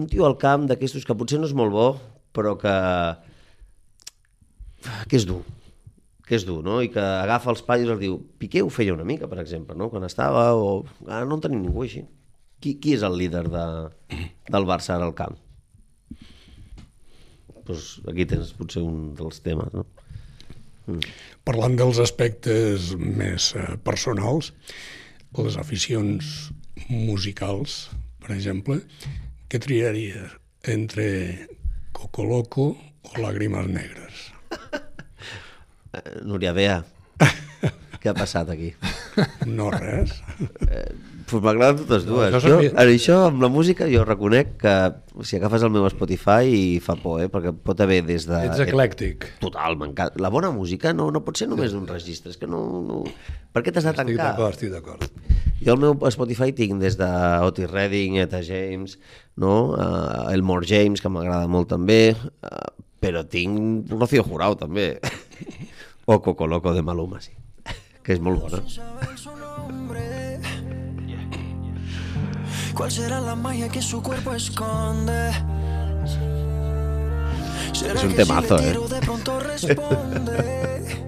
un 0.02 0.12
tio 0.12 0.28
al 0.28 0.38
camp 0.42 0.68
d'aquestos 0.72 1.08
que 1.08 1.18
potser 1.18 1.40
no 1.40 1.50
és 1.50 1.56
molt 1.58 1.76
bo, 1.76 1.90
però 2.36 2.56
que... 2.60 2.76
que 5.08 5.22
és 5.22 5.28
dur 5.30 5.44
que 6.26 6.34
és 6.34 6.46
dur, 6.46 6.62
no? 6.66 6.80
I 6.82 6.90
que 6.90 7.02
agafa 7.02 7.52
els 7.54 7.62
pallos 7.66 7.86
i 7.86 7.94
els 7.94 8.02
diu... 8.02 8.18
Piqué 8.42 8.64
ho 8.66 8.70
feia 8.74 8.96
una 8.96 9.06
mica, 9.06 9.30
per 9.30 9.38
exemple, 9.44 9.78
no? 9.78 9.92
Quan 9.94 10.08
estava... 10.08 10.48
O... 10.58 10.80
Ara 11.06 11.26
no 11.30 11.38
en 11.38 11.44
tenim 11.44 11.62
ningú 11.62 11.86
així. 11.86 12.02
Qui, 12.62 12.80
qui 12.82 12.96
és 12.98 13.04
el 13.06 13.18
líder 13.20 13.46
de, 13.54 13.66
del 14.50 14.66
Barça 14.66 14.96
ara 14.96 15.06
al 15.06 15.14
camp? 15.18 15.38
Pues 17.66 18.00
aquí 18.10 18.28
tens 18.30 18.54
potser 18.58 18.84
un 18.86 19.14
dels 19.18 19.42
temes, 19.46 19.72
no? 19.74 19.86
Parlant 21.46 21.78
dels 21.80 22.00
aspectes 22.04 22.92
més 23.00 23.52
eh, 23.58 23.74
personals, 23.86 24.52
les 25.36 25.58
aficions 25.58 26.32
musicals, 26.90 27.78
per 28.22 28.36
exemple, 28.36 28.80
què 29.50 29.62
triaries 29.62 30.36
entre 30.76 31.08
Coco 31.96 32.26
Loco 32.30 32.68
o 32.76 33.22
Làgrimes 33.22 33.72
Negres? 33.74 34.26
Eh, 35.96 36.26
Núria 36.28 36.52
Bea, 36.52 36.82
què 38.04 38.10
ha 38.12 38.14
passat 38.18 38.50
aquí? 38.52 38.74
No 39.48 39.70
res. 39.72 40.18
Pues 41.26 41.42
m'agraden 41.42 41.80
totes 41.82 42.04
dues. 42.06 42.34
això 42.38 42.52
No, 42.52 42.60
jo, 42.62 42.72
això, 42.84 43.16
amb 43.32 43.42
la 43.42 43.50
música, 43.50 43.88
jo 43.90 44.04
reconec 44.06 44.52
que 44.62 44.74
si 45.26 45.40
agafes 45.40 45.64
el 45.66 45.72
meu 45.74 45.88
Spotify 45.90 46.52
i 46.54 46.66
fa 46.84 46.94
por, 47.02 47.24
eh? 47.24 47.30
perquè 47.34 47.54
pot 47.66 47.82
haver 47.82 48.04
des 48.06 48.28
de... 48.30 48.42
Ets 48.46 48.62
eclèctic. 48.68 49.26
Total, 49.42 49.78
m'encanta. 49.80 50.22
La 50.22 50.30
bona 50.30 50.52
música 50.54 50.94
no, 50.94 51.10
no 51.14 51.24
pot 51.26 51.42
ser 51.42 51.48
només 51.50 51.74
d'un 51.74 51.88
registre, 51.90 52.36
és 52.36 52.38
que 52.42 52.50
no... 52.50 52.62
no... 52.86 53.02
Per 53.56 53.64
què 53.66 53.74
t'has 53.74 53.88
de 53.88 53.94
Estic 53.96 54.14
tancar? 54.14 54.32
d'acord, 54.36 54.54
estic 54.54 54.74
d'acord. 54.74 55.02
Jo 55.66 55.74
al 55.74 55.82
meu 55.82 55.96
Spotify 56.14 56.54
tinc 56.54 56.78
des 56.82 56.98
de 57.00 57.10
Otis 57.48 57.72
Redding, 57.72 58.20
Eta 58.22 58.44
James, 58.46 59.00
no? 59.42 59.56
Uh, 59.74 60.34
Elmore 60.36 60.68
James, 60.70 61.02
que 61.02 61.10
m'agrada 61.10 61.48
molt 61.50 61.72
també, 61.72 62.14
uh, 62.14 62.68
però 63.02 63.24
tinc 63.26 63.90
Rocío 63.96 64.28
Jurado 64.28 64.60
també, 64.62 65.00
o 66.12 66.20
Coco 66.22 66.46
Loco 66.52 66.76
de 66.76 66.86
Maluma, 66.86 67.24
sí, 67.24 67.34
que 68.04 68.14
és 68.14 68.22
molt 68.22 68.46
bona. 68.46 68.62
¿Cuál 72.76 72.92
será 72.92 73.22
la 73.22 73.36
magia 73.36 73.70
que 73.70 73.82
su 73.82 74.04
cuerpo 74.04 74.34
esconde? 74.34 75.32
¿Será 77.72 77.94
Es 77.94 78.04
un 78.04 78.16
temazo, 78.16 78.58
si 78.58 78.66
¿eh? 78.66 78.78
de 78.90 79.00
pronto 79.00 79.40
responde? 79.40 81.06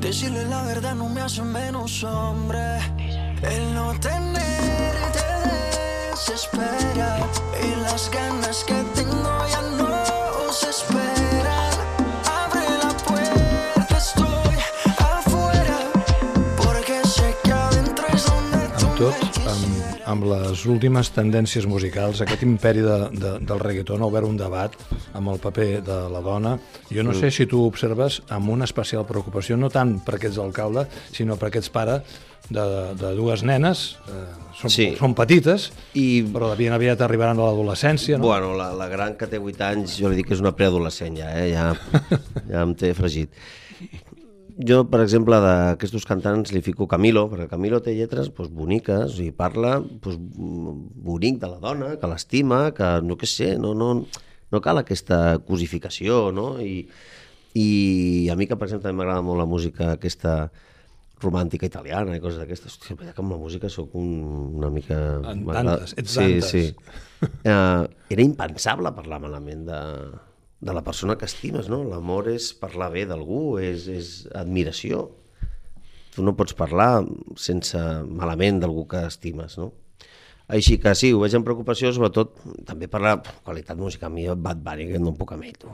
Decirle 0.00 0.44
la 0.46 0.62
verdad 0.62 0.94
no 0.94 1.08
me 1.08 1.20
hace 1.20 1.42
menos 1.42 2.04
hombre. 2.04 2.78
El 3.42 3.74
no 3.74 3.92
tenerte 3.98 5.20
desespera 6.12 7.18
y 7.60 7.80
las 7.82 8.08
ganas 8.08 8.62
que 8.62 8.74
tengo 8.94 9.46
ya 9.50 9.62
no 9.62 10.52
se 10.52 10.70
esperan. 10.70 11.72
Abre 12.44 12.68
la 12.84 12.96
puerta, 12.98 13.96
estoy 13.96 14.56
afuera 14.98 15.78
porque 16.56 17.00
sé 17.04 17.36
que 17.42 17.52
adentro 17.52 18.06
es 18.14 18.24
donde 18.26 18.68
tú 18.78 19.31
Amb 20.10 20.24
les 20.26 20.64
últimes 20.66 21.12
tendències 21.14 21.66
musicals, 21.70 22.18
aquest 22.24 22.42
imperi 22.42 22.82
de, 22.82 22.96
de, 23.14 23.30
del 23.46 23.60
reggaeton 23.62 24.02
ha 24.02 24.08
obert 24.10 24.26
un 24.26 24.34
debat 24.40 24.74
amb 25.14 25.30
el 25.30 25.38
paper 25.42 25.68
de 25.86 25.98
la 26.10 26.22
dona. 26.24 26.56
Jo 26.90 27.04
no 27.06 27.14
sé 27.14 27.30
si 27.30 27.46
tu 27.46 27.60
observes 27.68 28.18
amb 28.34 28.50
una 28.50 28.66
especial 28.66 29.06
preocupació, 29.06 29.56
no 29.56 29.70
tant 29.70 30.00
perquè 30.02 30.26
ets 30.32 30.40
alcalde, 30.42 30.88
sinó 31.14 31.38
perquè 31.38 31.62
ets 31.62 31.70
pare 31.70 32.00
de, 32.50 32.66
de 32.98 33.12
dues 33.14 33.44
nenes, 33.46 33.84
eh, 34.10 34.24
són, 34.58 34.74
Sí. 34.74 34.88
són 34.98 35.14
petites, 35.14 35.70
I 35.94 36.24
però 36.34 36.50
de 36.50 36.58
ben 36.58 36.74
aviat 36.74 37.00
arribaran 37.06 37.38
a 37.38 37.46
l'adolescència, 37.46 38.18
no? 38.18 38.26
Bueno, 38.26 38.56
la, 38.58 38.72
la 38.74 38.88
gran 38.90 39.14
que 39.16 39.30
té 39.30 39.38
8 39.38 39.68
anys, 39.70 39.96
jo 40.02 40.10
li 40.10 40.18
dic 40.18 40.32
que 40.32 40.34
és 40.34 40.42
una 40.42 40.52
preadolescent 40.58 41.16
ja, 41.22 41.30
eh? 41.38 41.52
ja, 41.54 41.70
ja 42.50 42.66
em 42.66 42.74
té 42.74 42.90
fregit. 42.98 43.30
Jo, 44.62 44.82
per 44.86 45.00
exemple, 45.02 45.38
d'aquests 45.42 46.06
cantants 46.06 46.52
li 46.54 46.62
fico 46.62 46.86
Camilo, 46.90 47.24
perquè 47.30 47.48
Camilo 47.50 47.80
té 47.82 47.94
lletres 47.96 48.28
doncs, 48.30 48.52
boniques 48.54 49.18
i 49.24 49.30
parla 49.34 49.78
doncs, 49.82 50.18
bonic 51.06 51.40
de 51.42 51.50
la 51.50 51.58
dona, 51.62 51.94
que 51.98 52.10
l'estima, 52.10 52.60
que 52.76 52.94
no 53.02 53.18
què 53.18 53.28
sé, 53.28 53.54
no, 53.58 53.72
no, 53.74 53.92
no 54.52 54.62
cal 54.62 54.82
aquesta 54.82 55.38
cosificació, 55.48 56.28
no? 56.34 56.54
I, 56.62 56.84
I 57.58 57.68
a 58.30 58.36
mi 58.38 58.46
que, 58.46 58.58
per 58.58 58.68
exemple, 58.68 58.86
també 58.88 59.02
m'agrada 59.02 59.24
molt 59.26 59.42
la 59.42 59.48
música 59.48 59.94
aquesta 59.96 60.36
romàntica 61.22 61.66
italiana 61.66 62.16
i 62.16 62.22
coses 62.22 62.42
d'aquestes. 62.42 62.78
Hòstia, 62.78 63.14
que 63.14 63.22
amb 63.22 63.34
la 63.34 63.40
música 63.40 63.70
sóc 63.70 63.94
un, 63.98 64.10
una 64.58 64.70
mica... 64.74 64.98
En 65.32 65.46
tantes, 65.48 65.94
ets 65.98 66.18
sí, 66.18 66.20
tantes. 66.20 66.50
Sí, 66.50 67.30
uh, 67.46 67.86
Era 68.14 68.26
impensable 68.26 68.94
parlar 68.94 69.22
malament 69.22 69.66
de, 69.68 69.80
de 70.62 70.72
la 70.72 70.84
persona 70.86 71.16
que 71.18 71.26
estimes, 71.26 71.68
no? 71.68 71.82
L'amor 71.82 72.30
és 72.30 72.52
parlar 72.54 72.92
bé 72.94 73.02
d'algú, 73.10 73.58
és, 73.58 73.88
és 73.90 74.10
admiració. 74.38 75.08
Tu 76.14 76.22
no 76.22 76.36
pots 76.38 76.54
parlar 76.54 77.02
sense 77.40 77.78
malament 78.06 78.60
d'algú 78.62 78.86
que 78.90 79.00
estimes, 79.08 79.58
no? 79.58 79.72
Així 80.52 80.76
que 80.78 80.92
sí, 80.98 81.10
ho 81.10 81.22
veig 81.22 81.34
amb 81.34 81.46
preocupació, 81.48 81.90
sobretot 81.94 82.36
també 82.68 82.86
per 82.90 83.00
la 83.02 83.16
qualitat 83.42 83.78
musical. 83.80 84.12
A 84.12 84.14
mi 84.14 84.28
Bad 84.28 84.62
Bunny, 84.62 84.90
que 84.92 85.00
no 85.02 85.10
em 85.10 85.18
puc 85.18 85.34
tu. 85.58 85.72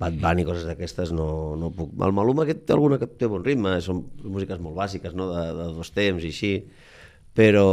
Bad 0.00 0.16
Bunny, 0.22 0.44
coses 0.48 0.64
d'aquestes, 0.68 1.12
no, 1.12 1.28
no 1.60 1.70
puc. 1.74 1.92
El 2.00 2.16
Maluma 2.16 2.44
aquest 2.44 2.66
té 2.68 2.76
alguna 2.76 3.00
que 3.00 3.08
té 3.08 3.28
bon 3.28 3.44
ritme, 3.44 3.74
són 3.84 4.04
músiques 4.24 4.60
molt 4.60 4.76
bàsiques, 4.76 5.16
no?, 5.16 5.28
de, 5.32 5.44
de 5.60 5.68
dos 5.76 5.92
temps 5.96 6.24
i 6.24 6.32
així, 6.32 6.52
però 7.36 7.66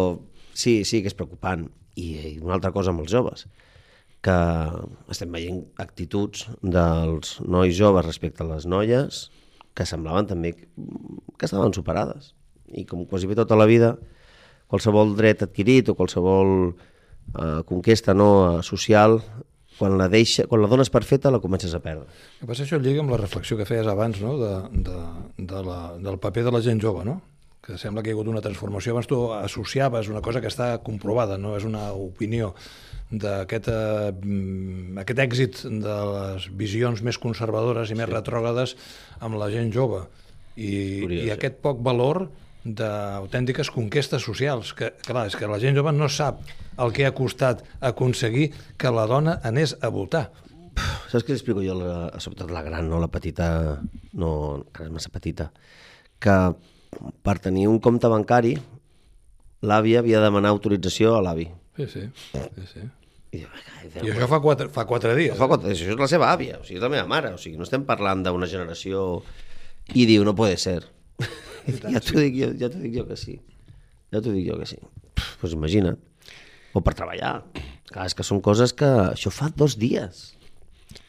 sí, 0.51 0.81
sí 0.87 1.03
que 1.03 1.11
és 1.11 1.15
preocupant. 1.19 1.69
I, 1.93 2.07
i 2.33 2.37
una 2.41 2.55
altra 2.57 2.71
cosa 2.73 2.89
amb 2.89 3.03
els 3.03 3.11
joves, 3.13 3.45
que 4.23 4.39
estem 5.11 5.33
veient 5.35 5.61
actituds 5.83 6.47
dels 6.63 7.37
nois 7.43 7.75
joves 7.75 8.05
respecte 8.05 8.43
a 8.43 8.47
les 8.53 8.65
noies 8.69 9.25
que 9.75 9.87
semblaven 9.89 10.29
també 10.29 10.53
que 10.55 11.47
estaven 11.47 11.73
superades. 11.75 12.31
I 12.71 12.85
com 12.89 13.03
quasi 13.09 13.27
bé 13.27 13.35
tota 13.35 13.57
la 13.59 13.67
vida, 13.69 13.97
qualsevol 14.71 15.15
dret 15.17 15.43
adquirit 15.45 15.91
o 15.91 15.97
qualsevol 15.97 16.53
eh, 16.71 17.61
conquesta 17.67 18.15
no 18.15 18.61
social, 18.63 19.19
quan 19.77 19.97
la, 19.97 20.07
deixa, 20.07 20.45
quan 20.47 20.61
la 20.61 20.69
dones 20.71 20.91
per 20.93 21.03
feta 21.03 21.31
la 21.33 21.41
comences 21.43 21.73
a 21.73 21.81
perdre. 21.83 22.07
Que 22.39 22.47
passa 22.47 22.63
això 22.65 22.79
lliga 22.79 23.03
amb 23.03 23.11
la 23.13 23.19
reflexió 23.19 23.57
que 23.59 23.67
feies 23.67 23.89
abans 23.89 24.21
no? 24.23 24.37
de, 24.39 24.53
de, 24.87 24.97
de 25.51 25.63
la, 25.65 25.79
del 25.99 26.19
paper 26.21 26.45
de 26.47 26.53
la 26.53 26.61
gent 26.63 26.81
jove, 26.81 27.03
no? 27.09 27.19
que 27.63 27.77
sembla 27.79 28.03
que 28.03 28.11
hi 28.11 28.13
ha 28.13 28.17
hagut 28.17 28.29
una 28.29 28.43
transformació. 28.43 28.93
Abans 28.93 29.07
tu 29.07 29.19
associaves 29.33 30.09
una 30.11 30.21
cosa 30.21 30.41
que 30.43 30.51
està 30.51 30.75
comprovada, 30.83 31.37
no 31.39 31.55
és 31.57 31.63
una 31.67 31.89
opinió 31.95 32.51
d'aquest 33.13 33.69
eh, 33.69 34.11
aquest 35.03 35.19
èxit 35.21 35.63
de 35.83 35.97
les 36.09 36.47
visions 36.57 37.03
més 37.05 37.19
conservadores 37.21 37.91
i 37.93 37.97
més 37.99 38.09
retrògrades 38.09 38.75
amb 39.21 39.37
la 39.37 39.51
gent 39.53 39.69
jove 39.73 40.05
i, 40.55 41.01
Curiós, 41.03 41.19
i 41.21 41.27
sí. 41.27 41.33
aquest 41.35 41.61
poc 41.61 41.83
valor 41.85 42.25
d'autèntiques 42.63 43.69
conquestes 43.75 44.23
socials 44.23 44.71
que, 44.77 44.93
clar, 45.03 45.27
és 45.27 45.35
que 45.35 45.49
la 45.51 45.59
gent 45.59 45.75
jove 45.75 45.91
no 45.91 46.07
sap 46.07 46.39
el 46.79 46.93
que 46.95 47.05
ha 47.05 47.13
costat 47.13 47.61
aconseguir 47.83 48.53
que 48.79 48.91
la 48.93 49.05
dona 49.09 49.37
anés 49.43 49.75
a 49.81 49.91
votar 49.93 50.29
Saps 50.73 51.21
què 51.21 51.33
li 51.33 51.37
explico 51.37 51.61
jo, 51.61 51.75
la, 51.77 52.09
sobretot 52.17 52.49
la 52.49 52.63
gran, 52.65 52.87
no 52.89 52.97
la 52.97 53.09
petita, 53.11 53.47
no, 54.17 54.29
encara 54.63 54.89
és 54.89 54.95
massa 54.95 55.11
petita, 55.13 55.51
que 56.17 56.37
per 57.21 57.35
tenir 57.43 57.67
un 57.69 57.77
compte 57.83 58.09
bancari 58.09 58.55
l'àvia 59.61 60.01
havia 60.01 60.17
de 60.17 60.25
demanar 60.31 60.49
autorització 60.55 61.13
a 61.13 61.21
l'avi. 61.21 61.45
sí, 61.77 61.85
sí, 61.93 62.07
sí, 62.33 62.65
sí. 62.73 62.87
I, 63.33 63.39
diu, 63.41 63.49
"Ai, 63.49 63.89
Déu 63.89 64.05
I 64.05 64.11
això 64.13 64.27
fa 64.29 64.39
quatre, 64.43 64.69
fa 64.69 64.85
quatre 64.85 65.15
dies. 65.17 65.33
Fa 65.37 65.47
quatre, 65.49 65.71
això 65.73 65.89
és 65.89 65.99
la 65.99 66.07
seva 66.09 66.29
àvia, 66.29 66.59
o 66.61 66.65
sigui, 66.67 66.77
és 66.77 66.83
la 66.85 66.91
meva 66.93 67.07
mare, 67.09 67.33
o 67.33 67.39
sigui, 67.41 67.57
no 67.57 67.65
estem 67.65 67.85
parlant 67.89 68.23
d'una 68.25 68.49
generació... 68.49 69.23
I 69.93 70.05
diu, 70.07 70.23
no 70.23 70.35
puede 70.37 70.55
ser. 70.61 70.85
ja 71.93 71.99
t'ho 71.99 72.21
dic, 72.21 72.37
jo, 72.37 72.53
ja 72.55 72.69
dic 72.71 72.93
jo 72.95 73.07
que 73.09 73.17
sí. 73.19 73.39
Ja 74.13 74.21
t'ho 74.21 74.31
dic 74.31 74.45
jo 74.47 74.59
que 74.61 74.67
sí. 74.69 74.77
Doncs 74.79 75.33
pues 75.41 75.55
imagina't. 75.57 75.99
O 76.73 76.81
per 76.85 76.93
treballar. 76.95 77.41
Clar, 77.89 78.05
és 78.07 78.15
que 78.15 78.23
són 78.23 78.39
coses 78.45 78.71
que... 78.77 78.87
Això 79.09 79.33
fa 79.33 79.49
dos 79.57 79.75
dies. 79.81 80.23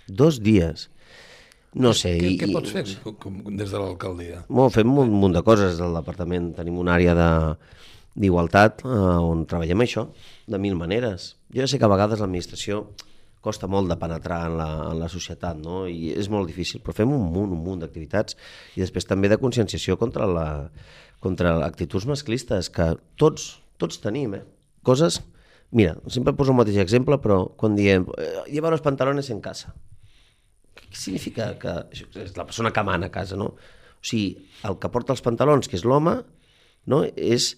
Dos 0.08 0.40
dies. 0.42 0.88
No 1.74 1.94
sé. 1.94 2.16
Què, 2.18 2.34
i, 2.34 2.38
què 2.40 2.50
pots 2.50 2.74
fer 2.74 2.84
com, 3.04 3.14
com, 3.20 3.38
des 3.58 3.70
de 3.70 3.78
l'alcaldia? 3.78 4.42
Bueno, 4.48 4.72
fem 4.74 4.90
un 5.04 5.14
munt 5.14 5.36
de 5.36 5.42
coses 5.46 5.78
al 5.82 5.94
departament. 5.96 6.52
Tenim 6.58 6.80
una 6.82 6.96
àrea 6.98 7.14
de 7.18 7.30
d'igualtat 8.14 8.84
eh, 8.86 8.88
on 9.26 9.40
treballem 9.50 9.80
això 9.82 10.04
de 10.46 10.60
mil 10.60 10.76
maneres. 10.76 11.34
Jo 11.54 11.64
ja 11.64 11.70
sé 11.70 11.80
que 11.80 11.86
a 11.86 11.92
vegades 11.92 12.20
l'administració 12.20 12.84
costa 13.44 13.68
molt 13.68 13.90
de 13.90 13.96
penetrar 14.00 14.46
en 14.48 14.56
la, 14.56 14.68
en 14.90 15.00
la 15.02 15.08
societat, 15.12 15.58
no? 15.60 15.84
I 15.90 16.14
és 16.16 16.30
molt 16.32 16.48
difícil, 16.48 16.80
però 16.80 16.94
fem 16.96 17.12
un 17.12 17.26
munt, 17.32 17.52
un 17.52 17.60
munt 17.60 17.82
d'activitats 17.82 18.38
i 18.76 18.80
després 18.80 19.04
també 19.08 19.28
de 19.28 19.40
conscienciació 19.40 19.98
contra 20.00 20.28
la 20.28 20.48
contra 21.24 21.54
actituds 21.64 22.04
masclistes 22.08 22.68
que 22.72 22.90
tots, 23.20 23.54
tots 23.80 24.02
tenim, 24.02 24.36
eh? 24.40 24.44
Coses... 24.84 25.22
Mira, 25.74 25.96
sempre 26.12 26.36
poso 26.38 26.52
el 26.52 26.58
mateix 26.60 26.76
exemple, 26.78 27.16
però 27.18 27.48
quan 27.58 27.74
diem 27.74 28.04
eh, 28.20 28.28
lleva 28.46 28.70
los 28.70 28.84
pantalones 28.84 29.26
en 29.32 29.40
casa, 29.42 29.72
què 30.78 30.94
significa 30.94 31.48
que 31.58 31.72
és 31.90 32.36
la 32.36 32.44
persona 32.46 32.70
que 32.70 32.84
mana 32.86 33.08
a 33.10 33.14
casa, 33.14 33.34
no? 33.40 33.48
O 33.56 34.06
sigui, 34.06 34.36
el 34.68 34.76
que 34.78 34.90
porta 34.94 35.16
els 35.16 35.24
pantalons, 35.24 35.66
que 35.66 35.74
és 35.80 35.82
l'home, 35.88 36.20
no? 36.86 37.00
és 37.16 37.54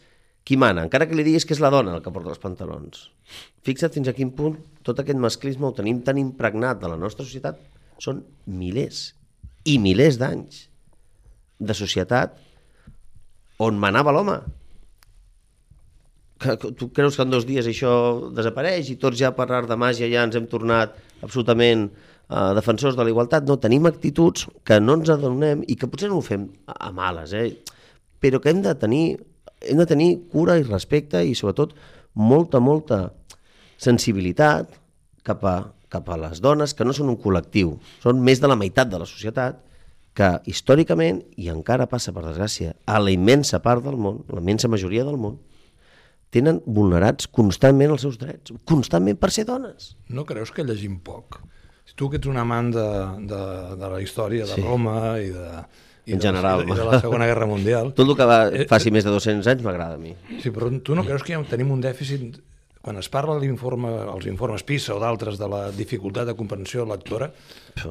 qui 0.47 0.55
mana, 0.55 0.85
encara 0.87 1.09
que 1.11 1.17
li 1.19 1.25
diguis 1.27 1.45
que 1.45 1.57
és 1.57 1.61
la 1.63 1.73
dona 1.75 1.97
el 1.97 2.03
que 2.05 2.13
porta 2.15 2.31
els 2.31 2.43
pantalons. 2.43 3.09
Fixa't 3.67 3.91
fins 3.97 4.07
a 4.07 4.15
quin 4.15 4.31
punt 4.37 4.55
tot 4.87 5.01
aquest 5.03 5.19
masclisme 5.19 5.67
ho 5.67 5.75
tenim 5.75 6.05
tan 6.07 6.21
impregnat 6.23 6.79
de 6.83 6.91
la 6.93 6.99
nostra 7.01 7.27
societat. 7.27 7.59
Són 7.99 8.23
milers 8.47 9.09
i 9.67 9.81
milers 9.83 10.21
d'anys 10.21 10.69
de 11.59 11.75
societat 11.75 12.37
on 13.67 13.83
manava 13.83 14.15
l'home. 14.15 14.39
Tu 16.79 16.91
creus 16.95 17.17
que 17.17 17.25
en 17.25 17.33
dos 17.33 17.47
dies 17.49 17.67
això 17.67 17.93
desapareix 18.37 18.93
i 18.93 18.99
tots 19.03 19.19
ja 19.19 19.33
per 19.35 19.49
art 19.51 19.67
de 19.71 19.79
màgia 19.81 20.07
ja 20.13 20.23
ens 20.29 20.37
hem 20.39 20.47
tornat 20.47 20.95
absolutament 21.25 21.89
eh, 21.89 22.51
defensors 22.55 22.95
de 22.95 23.03
la 23.03 23.11
igualtat? 23.11 23.49
No, 23.49 23.57
tenim 23.59 23.89
actituds 23.89 24.47
que 24.63 24.79
no 24.79 25.01
ens 25.01 25.11
adonem 25.11 25.65
i 25.67 25.75
que 25.81 25.89
potser 25.91 26.13
no 26.13 26.21
ho 26.21 26.27
fem 26.27 26.53
a 26.69 26.93
males, 26.95 27.33
eh? 27.35 27.49
però 28.21 28.39
que 28.43 28.53
hem 28.53 28.63
de 28.63 28.77
tenir 28.79 29.07
hem 29.61 29.79
de 29.81 29.87
tenir 29.89 30.11
cura 30.33 30.59
i 30.59 30.65
respecte 30.67 31.23
i 31.25 31.35
sobretot 31.35 31.75
molta, 32.15 32.61
molta 32.61 33.01
sensibilitat 33.79 34.73
cap 35.27 35.45
a, 35.45 35.57
cap 35.93 36.09
a 36.09 36.19
les 36.21 36.41
dones 36.41 36.75
que 36.75 36.85
no 36.87 36.95
són 36.97 37.11
un 37.13 37.19
col·lectiu, 37.21 37.77
són 38.03 38.23
més 38.25 38.41
de 38.43 38.51
la 38.51 38.57
meitat 38.59 38.91
de 38.93 39.01
la 39.03 39.09
societat 39.09 39.63
que 40.17 40.31
històricament, 40.49 41.21
i 41.37 41.51
encara 41.53 41.85
passa 41.91 42.13
per 42.17 42.25
desgràcia, 42.25 42.73
a 42.89 43.01
la 43.03 43.13
immensa 43.13 43.61
part 43.61 43.85
del 43.85 43.99
món, 44.01 44.23
la 44.33 44.41
immensa 44.41 44.71
majoria 44.73 45.05
del 45.05 45.19
món, 45.21 45.37
tenen 46.33 46.63
vulnerats 46.65 47.29
constantment 47.29 47.93
els 47.93 48.07
seus 48.07 48.17
drets, 48.21 48.55
constantment 48.65 49.19
per 49.21 49.29
ser 49.35 49.45
dones. 49.49 49.93
No 50.09 50.25
creus 50.25 50.53
que 50.57 50.65
llegim 50.65 50.99
poc? 51.05 51.43
Tu 51.97 52.09
que 52.13 52.19
ets 52.19 52.29
un 52.29 52.37
amant 52.37 52.73
de, 52.75 52.87
de, 53.29 53.43
de 53.81 53.89
la 53.93 54.01
història 54.05 54.45
de 54.49 54.57
Sí. 54.57 54.65
Roma 54.65 55.17
i 55.23 55.31
de, 55.33 55.47
i 56.07 56.15
En 56.15 56.19
de, 56.19 56.23
general. 56.29 56.63
i 56.63 56.67
de, 56.67 56.73
i 56.73 56.77
de 56.79 56.85
la 56.87 57.01
Segona 57.03 57.27
Guerra 57.27 57.47
Mundial, 57.51 57.93
Tot 57.97 58.09
el 58.09 58.17
que 58.17 58.25
va, 58.29 58.41
Eh, 58.49 58.67
faci 58.71 58.93
més 58.95 59.05
de 59.05 59.11
200 59.11 59.47
anys 59.53 59.65
m'agrada 59.67 59.99
a 59.99 59.99
mi. 59.99 60.15
Sí, 60.43 60.51
però 60.55 60.71
tu 60.83 60.95
no 60.95 61.03
creus 61.05 61.23
que 61.27 61.35
ja 61.35 61.43
tenim 61.51 61.73
un 61.75 61.83
dèficit 61.83 62.39
quan 62.87 63.01
es 63.03 63.09
parla 63.11 63.35
de 63.35 63.41
l'informe, 63.43 63.89
els 64.15 64.29
informes 64.31 64.63
PISA 64.63 64.95
o 64.95 65.01
d'altres 65.03 65.41
de 65.41 65.49
la 65.51 65.73
dificultat 65.75 66.29
de 66.29 66.37
comprensió 66.39 66.85
lectora, 66.87 67.27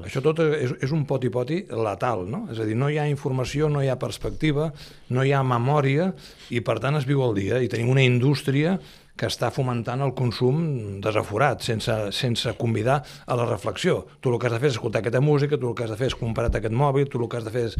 això 0.08 0.22
tot 0.24 0.40
és, 0.40 0.72
és 0.88 0.94
un 0.96 1.02
poti-poti 1.04 1.66
letal, 1.76 2.24
no? 2.32 2.46
És 2.54 2.62
a 2.64 2.64
dir, 2.64 2.78
no 2.80 2.88
hi 2.88 2.96
ha 2.98 3.04
informació, 3.12 3.68
no 3.68 3.84
hi 3.84 3.90
ha 3.92 3.98
perspectiva, 4.00 4.70
no 5.12 5.26
hi 5.28 5.34
ha 5.36 5.44
memòria 5.44 6.14
i 6.50 6.62
per 6.64 6.78
tant 6.80 6.96
es 6.96 7.04
viu 7.06 7.26
el 7.28 7.36
dia 7.36 7.60
i 7.60 7.68
tenim 7.68 7.92
una 7.92 8.08
indústria 8.08 8.78
que 9.16 9.30
està 9.32 9.50
fomentant 9.54 10.04
el 10.04 10.12
consum 10.18 10.58
desaforat, 11.04 11.64
sense, 11.64 11.94
sense 12.16 12.52
convidar 12.60 13.00
a 13.26 13.38
la 13.40 13.48
reflexió. 13.48 14.02
Tu 14.20 14.32
el 14.32 14.40
que 14.40 14.50
has 14.50 14.56
de 14.56 14.60
fer 14.60 14.72
és 14.72 14.76
escoltar 14.76 15.02
aquesta 15.02 15.22
música, 15.24 15.60
tu 15.60 15.70
el 15.70 15.78
que 15.78 15.86
has 15.86 15.94
de 15.94 16.00
fer 16.00 16.10
és 16.12 16.18
comprar 16.20 16.50
aquest 16.52 16.76
mòbil, 16.76 17.08
tu 17.12 17.22
el 17.22 17.30
que 17.32 17.40
has 17.40 17.48
de 17.48 17.54
fer 17.56 17.70
és... 17.70 17.78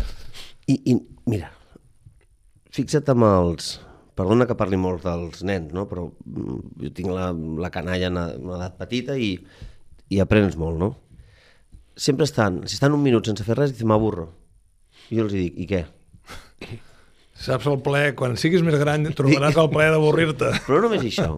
I, 0.72 0.80
i 0.94 0.96
mira, 1.32 1.52
fixa't 2.76 3.12
amb 3.14 3.28
els... 3.32 3.76
Perdona 4.16 4.48
que 4.48 4.56
parli 4.56 4.78
molt 4.80 5.04
dels 5.04 5.42
nens, 5.44 5.74
no? 5.76 5.90
però 5.92 6.06
mm, 6.08 6.60
jo 6.86 6.92
tinc 6.96 7.12
la, 7.12 7.34
la 7.60 7.68
canalla 7.68 8.08
en 8.08 8.22
una 8.22 8.62
edat 8.62 8.78
petita 8.80 9.18
i, 9.20 9.34
i 10.08 10.22
aprens 10.24 10.56
molt, 10.56 10.80
no? 10.80 10.94
Sempre 12.00 12.24
estan, 12.24 12.62
si 12.64 12.80
estan 12.80 12.96
un 12.96 13.04
minut 13.04 13.28
sense 13.28 13.44
fer 13.44 13.60
res, 13.60 13.76
dicen, 13.76 13.92
m'avorro. 13.92 14.30
I 15.12 15.20
jo 15.20 15.28
els 15.28 15.36
dic, 15.36 15.60
i 15.60 15.68
què? 15.68 15.84
Saps 17.36 17.68
el 17.68 17.82
ple, 17.84 18.08
quan 18.16 18.38
siguis 18.40 18.64
més 18.64 18.78
gran 18.80 19.04
trobaràs 19.18 19.58
el 19.60 19.70
ple 19.74 19.90
d'avorrir-te. 19.92 20.52
Però 20.68 20.80
no 20.80 20.88
només 20.88 21.04
això. 21.04 21.36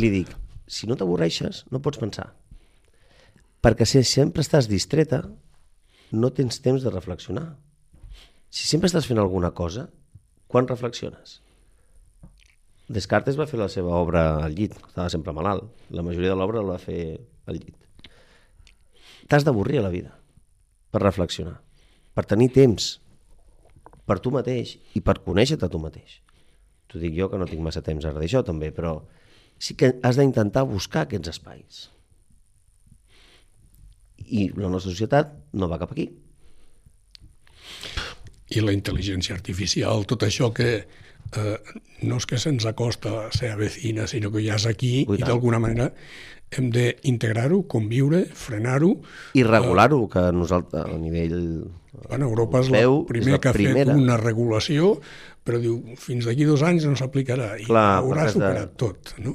Li 0.00 0.10
dic, 0.12 0.32
si 0.68 0.88
no 0.88 0.96
t'avorreixes, 1.00 1.64
no 1.72 1.80
pots 1.84 2.00
pensar. 2.00 2.28
Perquè 3.64 3.86
si 3.88 4.02
sempre 4.04 4.44
estàs 4.44 4.68
distreta, 4.68 5.22
no 6.12 6.32
tens 6.36 6.60
temps 6.60 6.84
de 6.84 6.92
reflexionar. 6.92 7.46
Si 8.52 8.68
sempre 8.68 8.90
estàs 8.90 9.08
fent 9.08 9.22
alguna 9.22 9.52
cosa, 9.56 9.86
quan 10.52 10.68
reflexiones? 10.68 11.40
Descartes 12.92 13.38
va 13.40 13.48
fer 13.48 13.60
la 13.60 13.70
seva 13.72 13.94
obra 13.96 14.24
al 14.44 14.52
llit, 14.52 14.74
estava 14.76 15.08
sempre 15.12 15.32
malalt. 15.32 15.70
La 15.88 16.04
majoria 16.04 16.34
de 16.34 16.36
l'obra 16.36 16.60
la 16.60 16.74
va 16.74 16.82
fer 16.82 17.16
al 17.48 17.56
llit. 17.56 17.78
T'has 19.30 19.46
d'avorrir 19.46 19.80
a 19.80 19.86
la 19.86 19.92
vida 19.94 20.12
per 20.92 21.00
reflexionar, 21.00 21.54
per 22.12 22.26
tenir 22.28 22.50
temps 22.52 22.98
per 24.06 24.18
tu 24.22 24.32
mateix 24.34 24.76
i 24.98 25.02
per 25.04 25.20
conèixer-te 25.24 25.68
tu 25.70 25.80
mateix. 25.82 26.20
T'ho 26.90 27.00
dic 27.00 27.14
jo, 27.16 27.28
que 27.32 27.38
no 27.40 27.48
tinc 27.48 27.62
massa 27.64 27.82
temps 27.84 28.04
ara 28.04 28.20
d'això 28.20 28.42
també, 28.44 28.72
però 28.74 28.98
sí 29.62 29.76
que 29.78 29.94
has 30.02 30.18
d'intentar 30.18 30.66
buscar 30.68 31.06
aquests 31.06 31.32
espais. 31.32 31.84
I 34.22 34.50
la 34.56 34.70
nostra 34.72 34.92
societat 34.92 35.32
no 35.56 35.68
va 35.70 35.80
cap 35.80 35.94
aquí. 35.94 36.08
I 38.52 38.60
la 38.60 38.74
intel·ligència 38.76 39.34
artificial, 39.36 40.04
tot 40.08 40.26
això 40.26 40.50
que 40.52 40.84
eh, 41.36 41.56
no 42.02 42.18
és 42.20 42.26
que 42.26 42.38
se'ns 42.38 42.66
acosta 42.68 43.26
a 43.26 43.32
ser 43.32 43.54
vecina, 43.60 44.06
sinó 44.10 44.32
que 44.34 44.44
ja 44.44 44.58
és 44.60 44.66
aquí 44.66 45.04
Ui, 45.08 45.18
i 45.20 45.26
d'alguna 45.26 45.60
manera 45.62 45.90
hem 46.52 46.66
d'integrar-ho, 46.68 47.62
conviure, 47.64 48.26
frenar-ho. 48.36 48.98
I 49.32 49.44
regular-ho, 49.46 50.02
que 50.12 50.26
nosaltres 50.36 50.84
a 50.84 50.98
nivell... 51.00 51.38
Bueno, 52.08 52.26
Europa 52.28 52.60
és 52.60 52.68
és 52.72 52.88
primer 53.08 53.32
la 53.34 53.38
que 53.40 53.48
ha 53.50 53.52
primera. 53.52 53.92
fet 53.92 54.00
una 54.00 54.16
regulació, 54.20 54.94
però 55.44 55.58
diu, 55.60 55.78
fins 56.00 56.24
d'aquí 56.28 56.44
dos 56.48 56.62
anys 56.64 56.84
no 56.88 56.94
s'aplicarà 56.96 57.50
i 57.60 57.66
Clar, 57.68 57.98
haurà 58.00 58.24
has 58.26 58.32
de- 58.32 58.40
superat 58.40 58.76
tot. 58.80 59.14
No? 59.24 59.34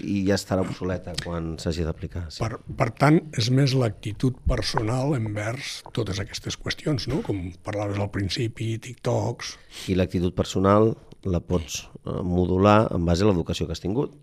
I 0.00 0.22
ja 0.28 0.36
estarà 0.36 0.64
obsoleta 0.64 1.12
quan 1.24 1.54
s'hagi 1.60 1.84
d'aplicar. 1.84 2.26
Sí. 2.32 2.40
Per, 2.44 2.56
per 2.76 2.90
tant, 2.96 3.20
és 3.36 3.50
més 3.52 3.72
l'actitud 3.76 4.36
personal 4.48 5.12
envers 5.16 5.80
totes 5.96 6.20
aquestes 6.20 6.56
qüestions, 6.60 7.08
no? 7.08 7.20
com 7.24 7.50
parlaves 7.64 8.00
al 8.00 8.10
principi, 8.12 8.76
TikToks... 8.80 9.56
I 9.92 9.96
l'actitud 9.96 10.36
personal 10.36 10.94
la 11.24 11.40
pots 11.44 11.82
eh, 12.04 12.20
modular 12.24 12.88
en 12.94 13.04
base 13.04 13.24
a 13.24 13.30
l'educació 13.30 13.66
que 13.66 13.76
has 13.76 13.82
tingut 13.82 14.16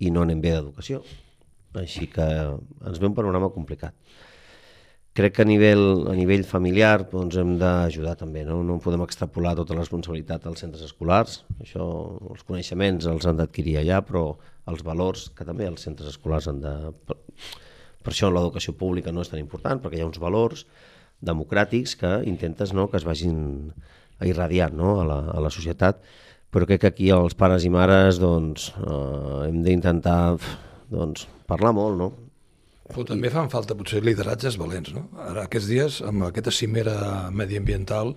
i 0.00 0.10
no 0.10 0.24
anem 0.24 0.40
bé 0.42 0.54
d'educació. 0.56 1.02
Així 1.78 2.08
que 2.12 2.24
ens 2.24 3.00
ve 3.00 3.08
un 3.08 3.16
panorama 3.16 3.52
complicat. 3.52 3.96
Crec 5.12 5.34
que 5.36 5.44
a 5.44 5.48
nivell, 5.48 6.06
a 6.08 6.14
nivell 6.16 6.44
familiar 6.48 7.02
doncs, 7.10 7.36
hem 7.36 7.58
d'ajudar 7.60 8.14
també, 8.16 8.46
no? 8.48 8.62
no 8.64 8.78
podem 8.80 9.02
extrapolar 9.04 9.52
tota 9.58 9.76
la 9.76 9.82
responsabilitat 9.82 10.46
als 10.48 10.64
centres 10.64 10.86
escolars, 10.86 11.42
això, 11.60 11.84
els 12.32 12.46
coneixements 12.48 13.08
els 13.10 13.26
han 13.28 13.36
d'adquirir 13.36 13.76
allà, 13.82 14.00
però 14.08 14.24
els 14.72 14.80
valors 14.86 15.26
que 15.36 15.44
també 15.44 15.68
els 15.68 15.84
centres 15.84 16.14
escolars 16.14 16.48
han 16.48 16.62
de... 16.64 16.72
Per, 17.04 17.18
per 18.02 18.14
això 18.14 18.32
l'educació 18.32 18.72
pública 18.74 19.12
no 19.12 19.20
és 19.22 19.30
tan 19.30 19.42
important, 19.42 19.82
perquè 19.82 20.00
hi 20.00 20.02
ha 20.02 20.08
uns 20.08 20.20
valors 20.22 20.64
democràtics 21.22 21.94
que 22.00 22.14
intentes 22.26 22.72
no, 22.74 22.88
que 22.88 22.98
es 22.98 23.06
vagin 23.06 23.36
irradiant 24.28 24.74
no, 24.78 24.98
a, 25.02 25.06
la, 25.08 25.18
a 25.36 25.40
la 25.42 25.52
societat, 25.52 26.02
però 26.52 26.68
crec 26.68 26.82
que 26.84 26.90
aquí 26.92 27.08
els 27.14 27.36
pares 27.38 27.64
i 27.64 27.70
mares 27.72 28.20
doncs, 28.20 28.70
eh, 28.82 29.48
hem 29.48 29.62
d'intentar 29.64 30.36
doncs, 30.92 31.26
parlar 31.48 31.72
molt, 31.76 31.98
no? 31.98 32.10
Però 32.92 33.06
també 33.08 33.30
fan 33.32 33.48
falta 33.48 33.76
potser 33.78 34.02
lideratges 34.04 34.58
valents, 34.60 34.92
no? 34.92 35.06
Ara, 35.16 35.46
aquests 35.46 35.68
dies, 35.70 36.00
amb 36.04 36.26
aquesta 36.28 36.52
cimera 36.52 37.30
mediambiental, 37.32 38.12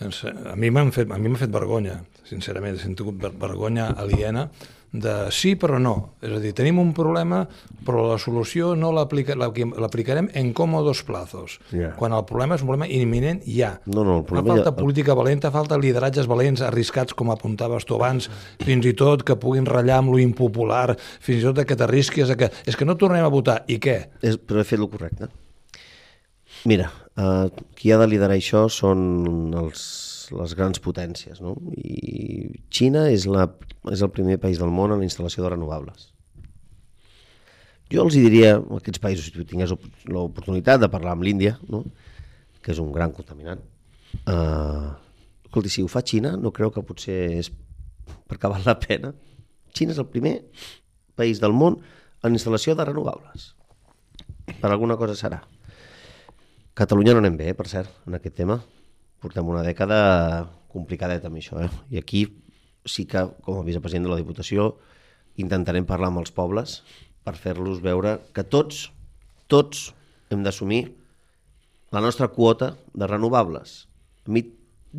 a 0.00 0.54
mi 0.56 0.70
m'han 0.70 0.92
fet, 0.94 1.10
a 1.10 1.18
mi 1.18 1.28
m'ha 1.28 1.38
fet 1.40 1.50
vergonya, 1.50 2.00
sincerament, 2.28 2.76
he 2.78 2.82
sentit 2.82 3.06
ver- 3.18 3.34
vergonya 3.38 3.88
aliena 3.98 4.48
de 4.90 5.26
sí 5.34 5.50
però 5.60 5.76
no. 5.78 6.14
És 6.24 6.30
a 6.32 6.38
dir, 6.40 6.54
tenim 6.56 6.78
un 6.80 6.94
problema, 6.96 7.42
però 7.84 8.06
la 8.08 8.16
solució 8.16 8.70
no 8.74 8.88
l'aplica- 8.96 9.34
l'aplica- 9.36 9.76
l'aplicarem 9.82 10.30
en 10.32 10.54
còmodos 10.56 11.02
plazos. 11.04 11.58
Ja. 11.70 11.90
Quan 11.98 12.14
el 12.16 12.24
problema 12.24 12.54
és 12.56 12.62
un 12.62 12.68
problema 12.70 12.88
imminent 12.88 13.42
ja. 13.44 13.80
No, 13.84 14.02
no, 14.04 14.20
el 14.20 14.24
problema 14.24 14.54
falta 14.54 14.70
ja- 14.70 14.76
política 14.78 15.12
valenta, 15.18 15.50
falta 15.50 15.76
lideratges 15.76 16.26
valents, 16.26 16.62
arriscats, 16.62 17.12
com 17.12 17.30
apuntaves 17.30 17.84
tu 17.84 17.96
abans, 17.98 18.30
fins 18.64 18.86
i 18.86 18.94
tot 18.94 19.24
que 19.28 19.36
puguin 19.36 19.66
ratllar 19.66 19.98
amb 19.98 20.14
lo 20.14 20.18
impopular, 20.18 20.96
fins 21.20 21.42
i 21.42 21.44
tot 21.44 21.60
que 21.66 21.76
t'arrisquis 21.76 22.30
a 22.30 22.36
que... 22.36 22.48
És 22.64 22.74
que 22.76 22.86
no 22.88 22.96
tornem 22.96 23.24
a 23.24 23.28
votar, 23.28 23.64
i 23.68 23.76
què? 23.78 23.98
És, 24.22 24.38
però 24.38 24.60
he 24.60 24.64
fet 24.64 24.78
el 24.80 24.88
correcte. 24.88 25.28
Mira, 26.64 26.88
eh, 27.18 27.48
qui 27.78 27.90
ha 27.92 27.98
de 28.00 28.06
liderar 28.10 28.36
això 28.38 28.66
són 28.72 29.52
els, 29.58 29.82
les 30.38 30.54
grans 30.58 30.80
potències, 30.84 31.40
no? 31.44 31.56
I 31.76 32.62
Xina 32.70 33.06
és, 33.12 33.26
la, 33.30 33.48
és 33.92 34.02
el 34.04 34.12
primer 34.14 34.38
país 34.42 34.60
del 34.62 34.70
món 34.74 34.94
en 34.94 35.02
la 35.02 35.08
instal·lació 35.08 35.44
de 35.44 35.52
renovables. 35.56 36.12
Jo 37.88 38.02
els 38.04 38.18
diria, 38.20 38.56
a 38.58 38.78
aquests 38.80 39.00
països, 39.00 39.30
si 39.32 39.44
tingués 39.48 39.72
op- 39.72 39.86
l'oportunitat 40.12 40.80
de 40.82 40.90
parlar 40.92 41.14
amb 41.16 41.24
l'Índia, 41.24 41.54
no? 41.72 41.84
que 42.60 42.74
és 42.74 42.80
un 42.82 42.90
gran 42.92 43.14
contaminant, 43.16 43.62
eh, 44.28 44.88
escolti, 45.46 45.70
si 45.72 45.80
ho 45.84 45.88
fa 45.88 46.02
Xina, 46.04 46.34
no 46.36 46.52
creu 46.52 46.68
que 46.74 46.82
potser 46.84 47.16
és 47.38 47.48
perquè 48.28 48.50
val 48.52 48.66
la 48.66 48.74
pena? 48.80 49.14
Xina 49.72 49.94
és 49.94 50.00
el 50.02 50.08
primer 50.12 50.34
país 51.16 51.40
del 51.40 51.54
món 51.56 51.78
en 52.26 52.36
instal·lació 52.36 52.74
de 52.76 52.84
renovables. 52.84 53.54
Per 54.60 54.68
alguna 54.68 54.96
cosa 55.00 55.16
serà. 55.16 55.40
Catalunya 56.78 57.16
no 57.16 57.18
anem 57.18 57.34
bé, 57.34 57.48
per 57.58 57.64
cert, 57.66 57.90
en 58.06 58.14
aquest 58.14 58.36
tema. 58.38 58.60
Portem 59.18 59.48
una 59.50 59.64
dècada 59.66 59.96
complicadeta 60.70 61.26
amb 61.26 61.40
això, 61.40 61.56
eh? 61.58 61.70
I 61.90 61.98
aquí 61.98 62.20
sí 62.86 63.02
que, 63.10 63.24
com 63.42 63.56
a 63.58 63.64
vicepresident 63.66 64.04
de 64.06 64.12
la 64.12 64.18
Diputació, 64.20 64.68
intentarem 65.42 65.88
parlar 65.88 66.12
amb 66.12 66.20
els 66.20 66.30
pobles 66.36 66.76
per 67.26 67.32
fer-los 67.34 67.80
veure 67.82 68.12
que 68.30 68.44
tots, 68.46 68.92
tots 69.50 69.88
hem 70.30 70.44
d'assumir 70.46 70.84
la 71.90 72.02
nostra 72.04 72.28
quota 72.30 72.68
de 72.94 73.08
renovables. 73.10 73.88
A 74.28 74.30
mi 74.30 74.44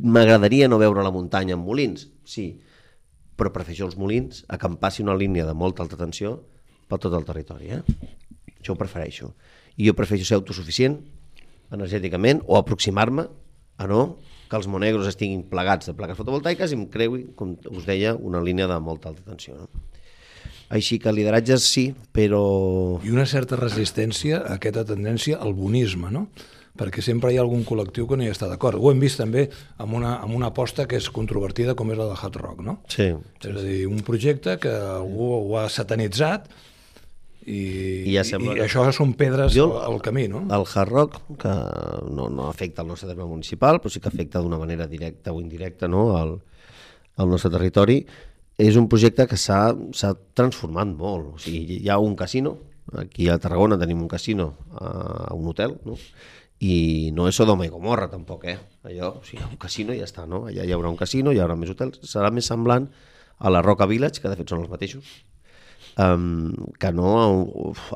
m'agradaria 0.03 0.67
no 0.67 0.81
veure 0.83 1.05
la 1.05 1.13
muntanya 1.15 1.55
amb 1.55 1.63
molins, 1.69 2.09
sí, 2.27 2.49
però 3.39 3.53
prefereixo 3.55 3.87
els 3.87 3.95
molins 3.95 4.43
a 4.51 4.59
que 4.59 4.67
em 4.67 4.75
passi 4.81 5.05
una 5.05 5.15
línia 5.15 5.47
de 5.47 5.55
molta 5.55 5.85
alta 5.87 6.01
tensió 6.03 6.35
per 6.91 6.99
tot 6.99 7.15
el 7.15 7.23
territori. 7.23 7.71
Eh? 7.71 7.79
Això 8.57 8.75
ho 8.75 8.81
prefereixo. 8.83 9.31
I 9.79 9.87
jo 9.87 9.95
prefereixo 9.95 10.27
ser 10.27 10.41
autosuficient 10.41 10.99
energèticament 11.75 12.43
o 12.47 12.57
aproximar-me 12.59 13.27
a 13.79 13.87
no 13.87 14.03
que 14.49 14.57
els 14.57 14.67
monegros 14.67 15.07
estiguin 15.07 15.43
plegats 15.49 15.89
de 15.89 15.93
plaques 15.97 16.17
fotovoltaiques 16.17 16.71
i 16.73 16.77
em 16.77 16.87
creui, 16.89 17.27
com 17.37 17.53
us 17.69 17.85
deia, 17.85 18.15
una 18.15 18.41
línia 18.41 18.67
de 18.69 18.79
molta 18.81 19.11
alta 19.11 19.21
tensió. 19.27 19.59
No? 19.59 19.67
Així 20.73 20.99
que 21.01 21.13
lideratges 21.13 21.65
sí, 21.65 21.89
però... 22.13 22.41
I 23.05 23.13
una 23.13 23.27
certa 23.29 23.57
resistència 23.57 24.41
a 24.41 24.57
aquesta 24.57 24.85
tendència 24.89 25.37
al 25.41 25.53
bonisme, 25.57 26.09
no? 26.13 26.27
perquè 26.79 27.03
sempre 27.03 27.33
hi 27.33 27.37
ha 27.39 27.43
algun 27.43 27.65
col·lectiu 27.67 28.05
que 28.07 28.15
no 28.15 28.23
hi 28.23 28.31
està 28.31 28.47
d'acord. 28.47 28.79
Ho 28.79 28.93
hem 28.93 29.01
vist 29.03 29.19
també 29.19 29.49
amb 29.83 29.97
una, 29.97 30.15
amb 30.23 30.35
una 30.37 30.47
aposta 30.53 30.85
que 30.87 30.95
és 30.99 31.09
controvertida 31.11 31.75
com 31.75 31.91
és 31.91 31.99
la 31.99 32.07
de 32.07 32.15
Hard 32.15 32.39
Rock, 32.39 32.61
no? 32.63 32.77
Sí, 32.87 33.09
És 33.43 33.49
a 33.51 33.63
dir, 33.65 33.81
un 33.89 33.99
projecte 34.07 34.55
que 34.63 34.71
algú 34.71 35.31
ho 35.41 35.57
ha 35.59 35.65
satanitzat 35.73 36.47
i, 37.49 37.59
I 38.09 38.13
ja 38.13 38.23
sembla 38.27 38.53
i 38.57 38.61
això 38.65 38.83
són 38.95 39.15
pedres 39.17 39.53
Jo- 39.55 39.71
al, 39.79 39.95
al 39.95 40.01
camí, 40.05 40.27
no? 40.31 40.43
El 40.53 40.65
Hard 40.69 40.93
Rock, 40.93 41.19
que 41.41 41.53
no, 42.13 42.29
no 42.29 42.47
afecta 42.49 42.83
el 42.85 42.89
nostre 42.91 43.09
terme 43.09 43.25
municipal, 43.25 43.79
però 43.81 43.89
sí 43.89 43.99
que 44.03 44.11
afecta 44.11 44.41
d'una 44.43 44.59
manera 44.61 44.87
directa 44.87 45.33
o 45.33 45.41
indirecta 45.41 45.87
no, 45.89 46.09
al, 46.17 46.35
al 47.17 47.29
nostre 47.33 47.51
territori, 47.53 48.03
és 48.59 48.75
un 48.77 48.89
projecte 48.91 49.25
que 49.31 49.37
s'ha 49.39 49.73
s'ha 49.95 50.13
transformat 50.35 50.89
molt. 50.93 51.33
O 51.35 51.39
sigui, 51.41 51.79
hi 51.81 51.89
ha 51.89 51.97
un 52.03 52.15
casino, 52.19 52.57
aquí 52.99 53.29
a 53.31 53.37
Tarragona 53.39 53.77
tenim 53.79 54.01
un 54.03 54.09
casino 54.11 54.51
a 54.75 55.33
un 55.33 55.47
hotel, 55.47 55.77
no? 55.85 55.95
i 56.59 57.07
no 57.15 57.29
és 57.29 57.37
Sodoma 57.39 57.63
i 57.63 57.69
Gomorra 57.71 58.09
tampoc, 58.11 58.43
eh? 58.51 58.57
Allò, 58.83 59.13
o 59.21 59.23
sigui, 59.23 59.45
un 59.47 59.55
casino 59.61 59.93
i 59.95 60.01
ja 60.01 60.07
està, 60.09 60.25
no? 60.27 60.41
Allà 60.51 60.65
hi 60.67 60.73
haurà 60.75 60.89
un 60.91 60.97
casino, 60.99 61.31
hi 61.31 61.39
haurà 61.39 61.55
més 61.55 61.71
hotels, 61.71 62.01
serà 62.03 62.33
més 62.35 62.49
semblant 62.51 62.89
a 63.39 63.49
la 63.53 63.61
Roca 63.63 63.87
Village, 63.87 64.19
que 64.19 64.27
de 64.27 64.35
fet 64.35 64.51
són 64.51 64.65
els 64.65 64.71
mateixos, 64.73 65.07
um, 65.99 66.53
que 66.79 66.91
no 66.95 67.11
a, 67.19 67.27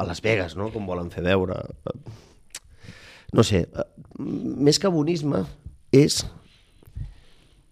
a 0.02 0.06
Las 0.10 0.22
Vegas, 0.26 0.58
no? 0.60 0.70
com 0.74 0.86
volen 0.90 1.10
fer 1.14 1.24
veure. 1.26 1.58
No 3.34 3.44
sé, 3.48 3.64
eh, 3.66 3.88
més 4.20 4.78
que 4.80 4.92
bonisme 4.94 5.44
és 5.96 6.22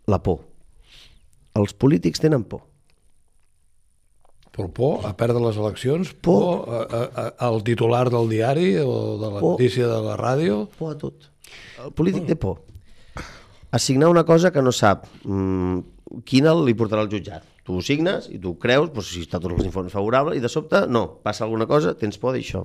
la 0.09 0.17
por. 0.23 0.41
Els 1.59 1.75
polítics 1.75 2.23
tenen 2.23 2.45
por. 2.47 2.63
Per 4.51 4.65
por 4.75 5.05
a 5.07 5.13
perdre 5.15 5.39
les 5.45 5.55
eleccions, 5.55 6.09
Por. 6.19 6.65
por 6.65 6.73
a, 6.75 6.79
a, 6.82 7.03
a, 7.07 7.27
al 7.47 7.61
titular 7.63 8.09
del 8.11 8.27
diari 8.27 8.73
o 8.84 8.95
de 9.21 9.29
la 9.32 9.39
Por. 9.39 9.53
notícia 9.55 9.88
de 9.88 10.01
la 10.03 10.17
ràdio, 10.19 10.65
Por 10.77 10.95
a 10.95 10.97
tot. 10.99 11.29
El 11.86 11.93
polític 11.95 12.27
té 12.27 12.36
por. 12.36 12.59
Assignar 13.71 14.09
una 14.11 14.25
cosa 14.27 14.51
que 14.51 14.61
no 14.61 14.73
sap 14.75 15.05
mm, 15.23 16.21
quina 16.27 16.51
li 16.59 16.75
portarà 16.75 17.05
al 17.05 17.11
jutjat. 17.11 17.45
Tu 17.62 17.76
ho 17.78 17.82
signes 17.86 18.26
i 18.34 18.39
tu 18.41 18.55
creus, 18.62 18.89
doncs, 18.93 19.12
si 19.14 19.22
està 19.26 19.39
tots 19.39 19.53
els 19.53 19.68
informes 19.68 19.93
favorables, 19.93 20.38
i 20.38 20.41
de 20.41 20.49
sobte, 20.49 20.86
no, 20.89 21.05
passa 21.22 21.45
alguna 21.45 21.68
cosa, 21.70 21.93
tens 21.97 22.18
por 22.22 22.34
d'això. 22.34 22.64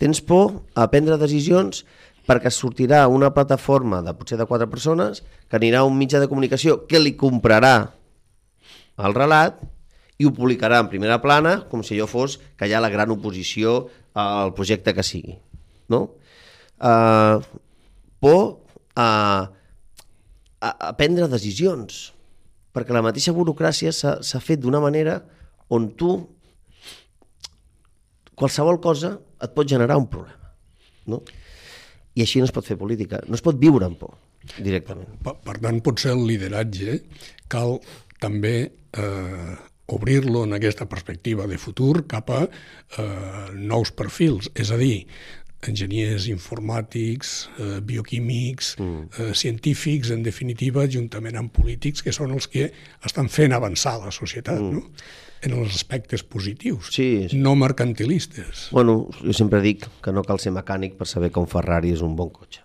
Tens 0.00 0.22
por 0.24 0.62
a 0.74 0.88
prendre 0.92 1.18
decisions 1.20 1.82
perquè 2.26 2.52
sortirà 2.54 3.04
una 3.10 3.32
plataforma 3.34 4.00
de 4.02 4.14
potser 4.16 4.38
de 4.38 4.46
quatre 4.48 4.68
persones 4.70 5.20
que 5.50 5.58
anirà 5.58 5.82
a 5.82 5.88
un 5.88 5.98
mitjà 5.98 6.22
de 6.22 6.30
comunicació 6.30 6.84
que 6.88 7.00
li 7.02 7.16
comprarà 7.18 7.74
el 9.02 9.16
relat 9.16 9.58
i 10.20 10.28
ho 10.28 10.32
publicarà 10.34 10.78
en 10.82 10.90
primera 10.92 11.18
plana 11.22 11.56
com 11.70 11.82
si 11.82 11.96
allò 11.96 12.06
fos 12.10 12.38
que 12.56 12.68
hi 12.68 12.74
ha 12.76 12.82
la 12.82 12.92
gran 12.92 13.10
oposició 13.10 13.88
al 14.14 14.52
projecte 14.54 14.94
que 14.94 15.04
sigui. 15.06 15.34
No? 15.90 16.04
Uh, 16.78 17.42
por 18.22 18.62
a, 18.94 19.50
a, 20.62 20.70
a 20.70 20.92
prendre 20.98 21.28
decisions 21.30 22.12
perquè 22.72 22.94
la 22.94 23.04
mateixa 23.04 23.34
burocràcia 23.36 23.92
s'ha 23.92 24.40
fet 24.40 24.62
d'una 24.62 24.80
manera 24.80 25.18
on 25.72 25.90
tu 25.96 26.14
qualsevol 28.36 28.80
cosa 28.80 29.14
et 29.42 29.54
pot 29.54 29.68
generar 29.68 29.98
un 30.00 30.08
problema. 30.10 30.52
No? 31.06 31.22
I 32.16 32.24
així 32.24 32.40
no 32.40 32.48
es 32.48 32.54
pot 32.54 32.66
fer 32.66 32.78
política. 32.80 33.20
No 33.28 33.38
es 33.38 33.44
pot 33.44 33.58
viure 33.60 33.88
amb 33.88 33.98
por. 34.00 34.16
directament. 34.58 35.06
Per, 35.22 35.36
per 35.38 35.54
tant, 35.62 35.76
potser 35.86 36.16
el 36.16 36.24
lideratge 36.26 36.96
cal 37.52 37.76
també 38.18 38.56
eh, 38.66 39.52
obrir-lo 39.94 40.42
en 40.48 40.56
aquesta 40.56 40.88
perspectiva 40.90 41.46
de 41.46 41.60
futur 41.62 42.06
cap 42.10 42.30
a 42.34 42.40
eh, 42.48 43.52
nous 43.54 43.92
perfils, 43.94 44.50
és 44.58 44.72
a 44.74 44.78
dir, 44.80 45.06
enginyers 45.68 46.26
informàtics, 46.32 47.32
eh, 47.58 47.80
bioquímics, 47.86 48.76
mm. 48.78 49.02
eh, 49.18 49.34
científics, 49.34 50.10
en 50.10 50.22
definitiva, 50.22 50.86
juntament 50.90 51.38
amb 51.38 51.52
polítics, 51.54 52.02
que 52.02 52.14
són 52.14 52.34
els 52.34 52.48
que 52.50 52.70
estan 53.04 53.30
fent 53.30 53.54
avançar 53.54 53.98
la 54.02 54.10
societat, 54.14 54.58
mm. 54.60 54.72
no? 54.72 55.30
en 55.42 55.56
els 55.58 55.74
aspectes 55.74 56.22
positius, 56.22 56.92
Sí, 56.94 57.26
sí. 57.30 57.38
no 57.38 57.56
mercantilistes. 57.58 58.68
Bueno, 58.70 59.08
jo 59.18 59.32
sempre 59.34 59.60
dic 59.60 59.88
que 60.02 60.12
no 60.14 60.22
cal 60.22 60.38
ser 60.38 60.52
mecànic 60.54 60.94
per 60.98 61.08
saber 61.10 61.32
que 61.34 61.42
un 61.42 61.50
Ferrari 61.50 61.90
és 61.90 62.02
un 62.02 62.14
bon 62.18 62.30
cotxe. 62.30 62.62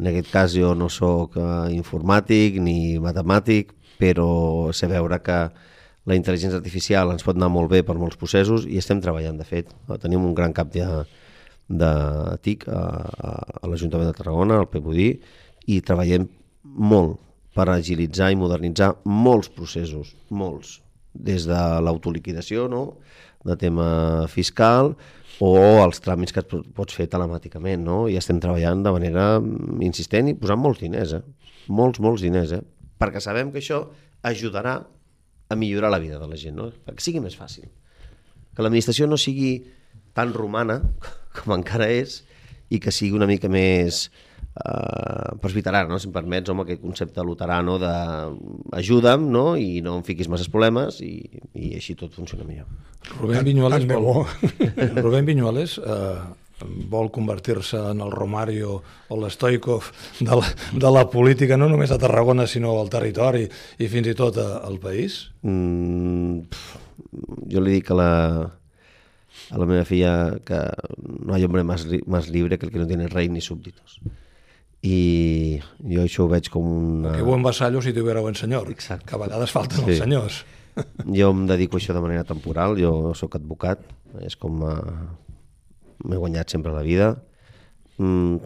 En 0.00 0.08
aquest 0.08 0.30
cas 0.32 0.54
jo 0.56 0.74
no 0.76 0.88
sóc 0.92 1.36
eh, 1.40 1.72
informàtic 1.76 2.56
ni 2.60 2.96
matemàtic, 3.00 3.72
però 4.00 4.72
sé 4.76 4.88
veure 4.88 5.20
que 5.24 5.38
la 6.06 6.16
intel·ligència 6.16 6.60
artificial 6.60 7.10
ens 7.12 7.24
pot 7.26 7.36
anar 7.36 7.48
molt 7.52 7.70
bé 7.72 7.82
per 7.84 7.96
molts 7.98 8.16
processos 8.20 8.66
i 8.68 8.78
estem 8.80 9.00
treballant, 9.02 9.38
de 9.40 9.44
fet. 9.44 9.72
Tenim 10.00 10.24
un 10.24 10.34
gran 10.36 10.52
cap 10.56 10.72
de, 10.72 10.86
de 11.68 11.92
TIC 12.42 12.66
a, 12.70 12.80
a, 12.80 13.30
a 13.62 13.70
l'Ajuntament 13.70 14.10
de 14.10 14.16
Tarragona, 14.16 14.60
al 14.60 14.70
PEPUDI, 14.70 15.08
i 15.72 15.80
treballem 15.82 16.28
molt 16.62 17.18
per 17.56 17.68
agilitzar 17.72 18.30
i 18.32 18.38
modernitzar 18.38 18.92
molts 19.08 19.48
processos, 19.52 20.12
molts, 20.30 20.80
des 21.12 21.46
de 21.48 21.62
l'autoliquidació, 21.82 22.66
no?, 22.70 22.98
de 23.46 23.54
tema 23.58 24.26
fiscal, 24.26 24.94
o 25.44 25.52
els 25.84 26.00
tràmits 26.02 26.34
que 26.34 26.42
pots 26.74 26.96
fer 26.96 27.06
telemàticament, 27.12 27.82
no? 27.84 27.98
I 28.10 28.16
estem 28.18 28.40
treballant 28.42 28.82
de 28.82 28.92
manera 28.94 29.26
mm, 29.38 29.78
insistent 29.86 30.30
i 30.32 30.34
posant 30.38 30.60
molts 30.60 30.80
diners, 30.82 31.12
eh? 31.18 31.22
Molts, 31.68 32.00
molts 32.02 32.24
diners, 32.24 32.54
eh? 32.56 32.62
Perquè 32.98 33.20
sabem 33.22 33.52
que 33.52 33.60
això 33.60 33.82
ajudarà 34.26 34.78
a 35.46 35.58
millorar 35.58 35.92
la 35.92 36.00
vida 36.02 36.18
de 36.18 36.28
la 36.30 36.38
gent, 36.40 36.56
no? 36.56 36.70
Perquè 36.88 37.04
sigui 37.04 37.22
més 37.22 37.36
fàcil. 37.38 37.68
Que 38.56 38.64
l'administració 38.64 39.06
no 39.10 39.20
sigui 39.20 39.58
tan 40.16 40.32
romana 40.36 40.80
com 41.36 41.54
encara 41.56 41.90
és 41.92 42.22
i 42.72 42.80
que 42.82 42.94
sigui 42.94 43.14
una 43.14 43.28
mica 43.30 43.50
més 43.52 44.06
eh, 44.08 45.36
presbiterana, 45.42 45.90
no? 45.90 46.00
si 46.02 46.08
em 46.08 46.14
permets, 46.14 46.50
home, 46.50 46.64
aquest 46.64 46.82
concepte 46.82 47.24
luterano 47.24 47.76
de 47.82 47.92
ajuda'm 48.80 49.28
no? 49.30 49.46
i 49.60 49.82
no 49.84 49.98
em 50.00 50.06
fiquis 50.06 50.30
masses 50.32 50.50
problemes 50.52 51.00
i, 51.04 51.20
i 51.54 51.76
així 51.78 51.94
tot 51.98 52.16
funciona 52.16 52.46
millor. 52.48 52.66
Rubén 53.20 53.44
Viñuales, 53.46 53.86
vol, 53.86 54.08
bo. 54.08 54.26
Rubén 55.04 55.28
Viñuales 55.28 55.76
eh, 55.78 56.18
vol 56.90 57.10
convertir-se 57.12 57.78
en 57.92 58.00
el 58.00 58.10
Romario 58.10 58.80
o 59.08 59.20
l'Stoikov 59.20 59.92
de, 60.18 60.32
la, 60.32 60.48
de 60.72 60.90
la 60.90 61.04
política, 61.12 61.58
no 61.60 61.68
només 61.70 61.92
a 61.92 62.00
Tarragona, 62.00 62.48
sinó 62.48 62.78
al 62.80 62.90
territori 62.92 63.44
i 63.78 63.90
fins 63.92 64.10
i 64.10 64.16
tot 64.18 64.40
a, 64.40 64.48
al 64.66 64.80
país? 64.82 65.26
Mm, 65.44 66.46
pf, 66.50 66.78
jo 67.52 67.62
li 67.62 67.76
dic 67.78 67.92
a 67.92 67.98
la, 68.00 68.12
a 69.50 69.58
la 69.58 69.66
meva 69.66 69.84
filla 69.84 70.38
que 70.44 70.58
no 71.24 71.34
hay 71.34 71.44
hombre 71.44 71.62
más, 71.64 71.86
más 72.06 72.28
libre 72.28 72.58
que 72.58 72.66
el 72.66 72.72
que 72.72 72.78
no 72.78 72.86
tiene 72.86 73.08
rey 73.08 73.28
ni 73.28 73.40
súbditos. 73.40 74.00
I 74.86 75.58
jo 75.82 76.02
això 76.04 76.26
ho 76.26 76.28
veig 76.30 76.50
com 76.52 76.66
una... 76.66 77.14
Que 77.16 77.24
buen 77.26 77.42
vasallo 77.42 77.80
si 77.82 77.92
tuviera 77.96 78.20
buen 78.20 78.36
senyor. 78.38 78.70
Exacte. 78.70 79.06
Que 79.08 79.16
a 79.16 79.18
vegades 79.24 79.50
falten 79.50 79.82
Sí. 79.84 79.90
els 79.96 79.98
senyors. 80.04 80.44
Jo 81.08 81.30
em 81.32 81.46
dedico 81.48 81.78
a 81.78 81.80
això 81.80 81.94
de 81.96 82.02
manera 82.04 82.24
temporal, 82.28 82.76
jo 82.76 83.14
sóc 83.16 83.34
advocat, 83.38 83.80
és 84.20 84.36
com 84.36 84.60
eh, 84.68 84.74
m'he 86.04 86.18
guanyat 86.20 86.52
sempre 86.52 86.74
la 86.74 86.82
vida. 86.84 87.14
Mm, 87.96 88.36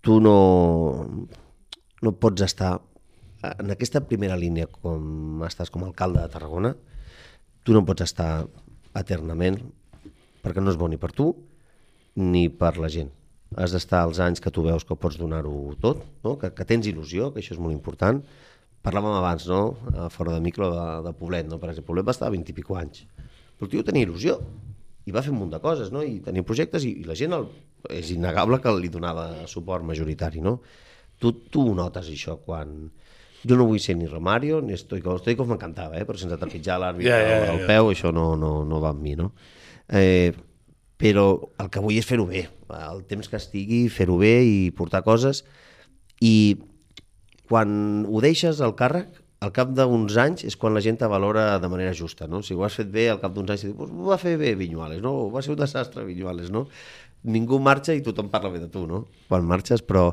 tu 0.00 0.16
no, 0.24 0.38
no 2.00 2.12
pots 2.16 2.46
estar 2.48 2.78
en 3.44 3.70
aquesta 3.74 4.00
primera 4.08 4.38
línia 4.40 4.64
com 4.72 5.44
estàs 5.44 5.68
com 5.68 5.84
a 5.84 5.90
alcalde 5.92 6.22
de 6.24 6.32
Tarragona, 6.32 6.72
tu 7.62 7.76
no 7.76 7.84
pots 7.84 8.06
estar 8.08 8.46
eternament 8.98 9.58
perquè 10.44 10.62
no 10.62 10.72
és 10.72 10.78
bo 10.80 10.88
ni 10.90 11.00
per 11.00 11.12
tu 11.16 11.32
ni 12.20 12.48
per 12.48 12.76
la 12.78 12.90
gent. 12.92 13.10
Has 13.58 13.74
d'estar 13.74 14.02
els 14.06 14.20
anys 14.22 14.42
que 14.42 14.52
tu 14.54 14.64
veus 14.66 14.84
que 14.86 14.96
pots 14.98 15.16
donar-ho 15.18 15.74
tot, 15.82 16.02
no? 16.26 16.34
que, 16.38 16.50
que 16.54 16.66
tens 16.66 16.86
il·lusió, 16.90 17.30
que 17.32 17.42
això 17.42 17.54
és 17.54 17.62
molt 17.62 17.74
important. 17.74 18.20
Parlàvem 18.84 19.16
abans, 19.16 19.46
no? 19.48 19.60
Eh, 19.92 20.08
fora 20.12 20.34
de 20.34 20.42
micro, 20.44 20.68
de, 20.74 20.86
de 21.06 21.12
Poblet, 21.16 21.48
no? 21.48 21.58
per 21.62 21.70
exemple. 21.70 21.92
Poblet 21.92 22.08
va 22.10 22.14
estar 22.14 22.30
20 22.34 22.50
i 22.50 22.56
pico 22.56 22.78
anys. 22.78 23.04
Però 23.54 23.68
el 23.68 23.72
tio 23.72 23.86
tenia 23.86 24.06
il·lusió 24.06 24.36
i 25.04 25.14
va 25.14 25.22
fer 25.24 25.32
un 25.32 25.40
munt 25.40 25.52
de 25.52 25.60
coses, 25.62 25.92
no? 25.94 26.02
i 26.02 26.18
tenia 26.24 26.46
projectes 26.46 26.84
i, 26.88 26.94
i 27.02 27.08
la 27.08 27.16
gent 27.18 27.36
el, 27.36 27.48
és 27.92 28.10
innegable 28.14 28.60
que 28.62 28.72
li 28.78 28.90
donava 28.92 29.46
suport 29.50 29.86
majoritari. 29.86 30.42
No? 30.44 30.58
Tu, 31.20 31.32
tu 31.50 31.70
ho 31.70 31.74
notes, 31.78 32.10
això, 32.12 32.38
quan... 32.44 32.76
Jo 33.44 33.58
no 33.60 33.66
vull 33.68 33.82
ser 33.82 33.96
ni 34.00 34.08
Romario 34.08 34.60
ni 34.64 34.76
Stoikov. 34.78 35.20
Stoikov 35.20 35.50
m'encantava, 35.50 35.98
eh? 36.00 36.06
però 36.08 36.18
sense 36.20 36.38
trepitjar 36.40 36.78
l'àrbitre 36.80 37.12
ja, 37.12 37.20
ja, 37.20 37.52
al 37.52 37.62
ja. 37.62 37.68
peu, 37.68 37.90
això 37.92 38.12
no, 38.14 38.32
no, 38.40 38.56
no 38.68 38.80
va 38.82 38.94
amb 38.94 39.04
mi, 39.04 39.16
no? 39.18 39.32
Eh, 39.88 40.32
però 41.00 41.26
el 41.60 41.68
que 41.72 41.82
vull 41.84 41.98
és 41.98 42.06
fer-ho 42.08 42.24
bé, 42.28 42.46
el 42.78 43.02
temps 43.10 43.28
que 43.28 43.36
estigui, 43.36 43.82
fer-ho 43.92 44.16
bé 44.20 44.38
i 44.46 44.56
portar 44.76 45.02
coses, 45.04 45.42
i 46.24 46.56
quan 47.50 48.06
ho 48.08 48.22
deixes 48.24 48.62
al 48.64 48.72
càrrec, 48.78 49.20
al 49.44 49.52
cap 49.52 49.74
d'uns 49.76 50.16
anys 50.20 50.46
és 50.48 50.56
quan 50.56 50.72
la 50.72 50.80
gent 50.84 50.96
te 51.02 51.08
valora 51.10 51.58
de 51.60 51.68
manera 51.68 51.92
justa, 51.96 52.28
no? 52.30 52.40
Si 52.42 52.54
ho 52.56 52.62
has 52.64 52.78
fet 52.78 52.88
bé, 52.92 53.08
al 53.12 53.20
cap 53.20 53.34
d'uns 53.34 53.50
anys, 53.52 53.66
dius, 53.66 53.90
ho 53.90 54.06
va 54.08 54.16
fer 54.20 54.38
bé 54.40 54.54
Vinyuales, 54.56 55.02
no? 55.04 55.12
Va 55.34 55.42
ser 55.44 55.52
un 55.52 55.60
desastre 55.60 56.06
Vinyuales, 56.06 56.48
no? 56.54 56.64
Ningú 57.24 57.58
marxa 57.60 57.96
i 57.96 58.00
tothom 58.04 58.30
parla 58.32 58.52
bé 58.54 58.62
de 58.62 58.70
tu, 58.72 58.86
no? 58.88 59.04
Quan 59.28 59.44
marxes, 59.48 59.84
però 59.84 60.12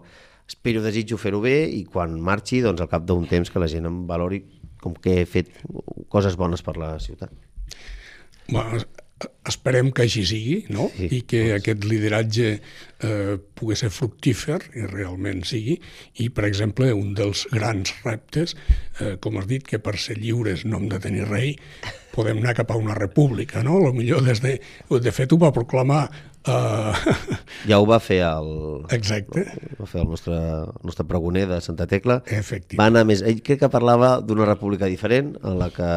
espero, 0.51 0.83
desitjo 0.83 1.19
fer-ho 1.21 1.41
bé 1.43 1.63
i 1.71 1.85
quan 1.87 2.19
marxi, 2.19 2.61
doncs 2.65 2.83
al 2.83 2.91
cap 2.91 3.07
d'un 3.07 3.27
temps 3.29 3.51
que 3.51 3.61
la 3.61 3.69
gent 3.71 3.87
em 3.87 4.03
valori 4.09 4.43
com 4.81 4.97
que 4.97 5.21
he 5.21 5.29
fet 5.29 5.53
coses 6.11 6.35
bones 6.39 6.65
per 6.65 6.75
la 6.81 6.95
ciutat. 6.99 7.31
Bueno, 8.49 8.81
esperem 9.47 9.91
que 9.95 10.05
així 10.05 10.23
sigui, 10.27 10.55
no? 10.73 10.87
Sí, 10.95 11.07
I 11.17 11.19
que 11.29 11.41
aquest 11.55 11.85
lideratge 11.87 12.47
eh, 12.57 13.35
pugui 13.57 13.77
ser 13.79 13.91
fructífer, 13.93 14.57
i 14.77 14.87
realment 14.89 15.43
sigui, 15.47 15.77
i, 16.21 16.29
per 16.33 16.47
exemple, 16.49 16.89
un 16.97 17.13
dels 17.17 17.45
grans 17.53 17.93
reptes, 18.05 18.55
eh, 18.99 19.15
com 19.21 19.39
has 19.39 19.47
dit, 19.49 19.65
que 19.67 19.79
per 19.79 19.95
ser 20.01 20.17
lliures 20.19 20.65
no 20.65 20.81
hem 20.81 20.89
de 20.91 20.99
tenir 21.03 21.29
rei, 21.29 21.53
podem 22.11 22.41
anar 22.41 22.57
cap 22.57 22.73
a 22.73 22.79
una 22.81 22.97
república, 22.97 23.63
no? 23.63 23.77
A 23.77 23.87
lo 23.87 23.93
millor 23.95 24.25
des 24.25 24.43
de... 24.43 24.57
De 24.91 25.15
fet, 25.15 25.31
ho 25.31 25.41
va 25.41 25.53
proclamar... 25.55 26.03
Eh, 26.47 26.93
Ja 27.69 27.77
ho 27.77 27.85
va 27.85 27.99
fer 28.01 28.21
el, 28.25 28.47
exacte, 28.89 29.43
va 29.77 29.85
fer 29.85 30.01
el 30.01 30.07
nostre, 30.09 30.37
el 30.65 30.87
nostre 30.89 31.05
pregoner 31.05 31.43
de 31.51 31.59
Santa 31.61 31.85
Tecla. 31.87 32.21
efectivament. 32.25 32.79
Va 32.81 32.87
anar 32.89 33.03
més... 33.05 33.21
Ell 33.21 33.43
crec 33.45 33.59
que 33.61 33.69
parlava 33.69 34.15
d'una 34.25 34.47
república 34.49 34.89
diferent 34.89 35.35
a 35.45 35.53
la 35.59 35.69
que, 35.75 35.91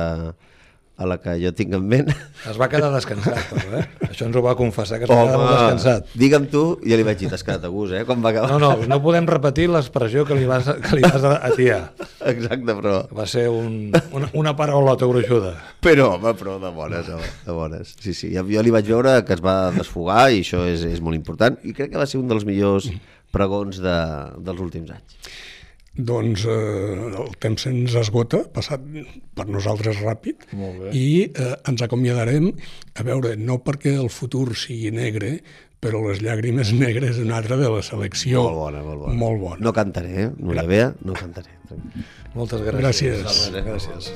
a 0.96 1.06
la 1.10 1.16
que 1.18 1.34
jo 1.42 1.50
tinc 1.56 1.74
en 1.74 1.86
ment. 1.90 2.10
Es 2.46 2.58
va 2.60 2.68
quedar 2.70 2.90
descansat, 2.94 3.40
però, 3.50 3.80
eh? 3.80 4.08
Això 4.10 4.28
ens 4.28 4.36
ho 4.38 4.42
va 4.44 4.54
confessar, 4.58 5.00
que 5.00 5.08
es 5.08 5.10
va 5.10 5.24
quedar 5.26 5.48
descansat. 5.48 6.12
digue'm 6.18 6.46
tu, 6.52 6.62
ja 6.86 6.98
li 6.98 7.06
vaig 7.06 7.18
dir, 7.18 7.30
t'has 7.32 7.42
quedat 7.46 7.66
a 7.66 7.70
gust, 7.72 7.96
eh? 7.98 8.04
Quan 8.06 8.22
va 8.22 8.30
acabar. 8.30 8.52
No, 8.52 8.60
no, 8.62 8.88
no 8.90 9.00
podem 9.02 9.26
repetir 9.30 9.66
l'expressió 9.72 10.26
que 10.28 10.38
li 10.38 10.46
vas, 10.50 10.68
que 10.84 10.98
li 10.98 11.02
vas 11.02 11.26
atiar. 11.34 11.80
Exacte, 12.30 12.76
però... 12.78 13.00
Va 13.14 13.26
ser 13.30 13.48
un, 13.50 13.90
una, 14.14 14.30
una 14.38 14.54
paraulota 14.58 15.08
gruixuda. 15.10 15.56
Però, 15.84 16.12
home, 16.14 16.34
però 16.38 16.60
de 16.62 16.70
bones, 16.74 17.10
home, 17.10 17.32
de 17.46 17.58
bones. 17.58 17.96
Sí, 17.98 18.14
sí, 18.14 18.30
jo 18.34 18.64
li 18.64 18.74
vaig 18.74 18.86
veure 18.94 19.18
que 19.26 19.34
es 19.34 19.42
va 19.44 19.72
desfogar 19.74 20.28
i 20.30 20.44
això 20.44 20.62
és, 20.70 20.86
és 20.86 21.02
molt 21.04 21.18
important 21.18 21.58
i 21.66 21.74
crec 21.74 21.90
que 21.92 22.00
va 22.00 22.06
ser 22.08 22.22
un 22.22 22.30
dels 22.30 22.46
millors 22.46 22.86
pregons 23.34 23.82
de, 23.82 23.98
dels 24.46 24.62
últims 24.62 24.94
anys. 24.94 25.18
Doncs 25.94 26.42
eh, 26.50 26.94
el 27.22 27.36
temps 27.38 27.62
se'ns 27.68 27.94
esgota, 28.00 28.40
passat 28.50 28.82
per 29.38 29.46
nosaltres 29.46 30.00
ràpid, 30.02 30.48
Molt 30.58 30.80
bé. 30.82 30.90
i 30.98 31.04
eh, 31.28 31.52
ens 31.70 31.84
acomiadarem, 31.86 32.48
a 32.98 33.04
veure, 33.06 33.36
no 33.38 33.60
perquè 33.62 33.92
el 33.94 34.10
futur 34.10 34.56
sigui 34.58 34.90
negre, 34.90 35.36
però 35.78 36.00
les 36.08 36.18
llàgrimes 36.24 36.72
negres 36.82 37.14
és 37.14 37.22
una 37.22 37.36
altra 37.38 37.56
de 37.60 37.70
la 37.70 37.82
selecció. 37.86 38.42
Molt 38.42 38.58
bona, 38.58 38.82
molt 38.82 39.04
bona. 39.04 39.18
Molt 39.22 39.40
bona. 39.44 39.60
No 39.62 39.72
cantaré, 39.76 40.14
eh? 40.24 40.30
No 40.38 40.56
la 40.56 40.66
vea, 40.66 40.90
no 41.06 41.14
cantaré. 41.14 41.54
Moltes 42.34 42.64
gràcies. 42.66 43.20
Gràcies. 43.22 43.44
Albert, 43.52 43.70
Gràcies. 43.70 44.10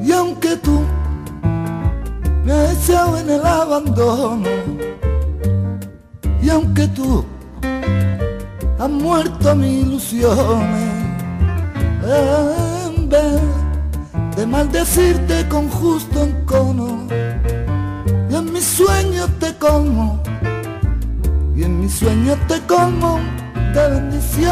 Y 0.00 0.12
aunque 0.12 0.56
tú 0.56 0.80
me 2.48 2.72
echado 2.72 3.18
en 3.18 3.28
el 3.28 3.44
abandono, 3.44 4.48
y 6.40 6.48
aunque 6.48 6.88
tú 6.88 7.22
has 8.78 8.88
muerto 8.88 9.54
mis 9.54 9.84
ilusiones, 9.84 10.92
en 12.86 13.08
vez 13.10 13.40
de 14.34 14.46
maldecirte 14.46 15.46
con 15.48 15.68
justo 15.68 16.22
encono, 16.22 17.06
y 18.30 18.34
en 18.34 18.50
mis 18.50 18.64
sueños 18.64 19.28
te 19.38 19.54
como, 19.58 20.18
y 21.54 21.64
en 21.64 21.80
mis 21.80 21.92
sueños 21.92 22.38
te 22.48 22.60
como 22.62 23.20
de 23.74 23.90
bendiciones. 23.90 24.48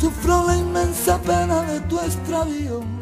Sufro 0.00 0.46
la 0.46 0.56
inmensa 0.56 1.18
pena 1.18 1.60
de 1.62 1.80
tu 1.80 1.98
extravío 1.98 3.01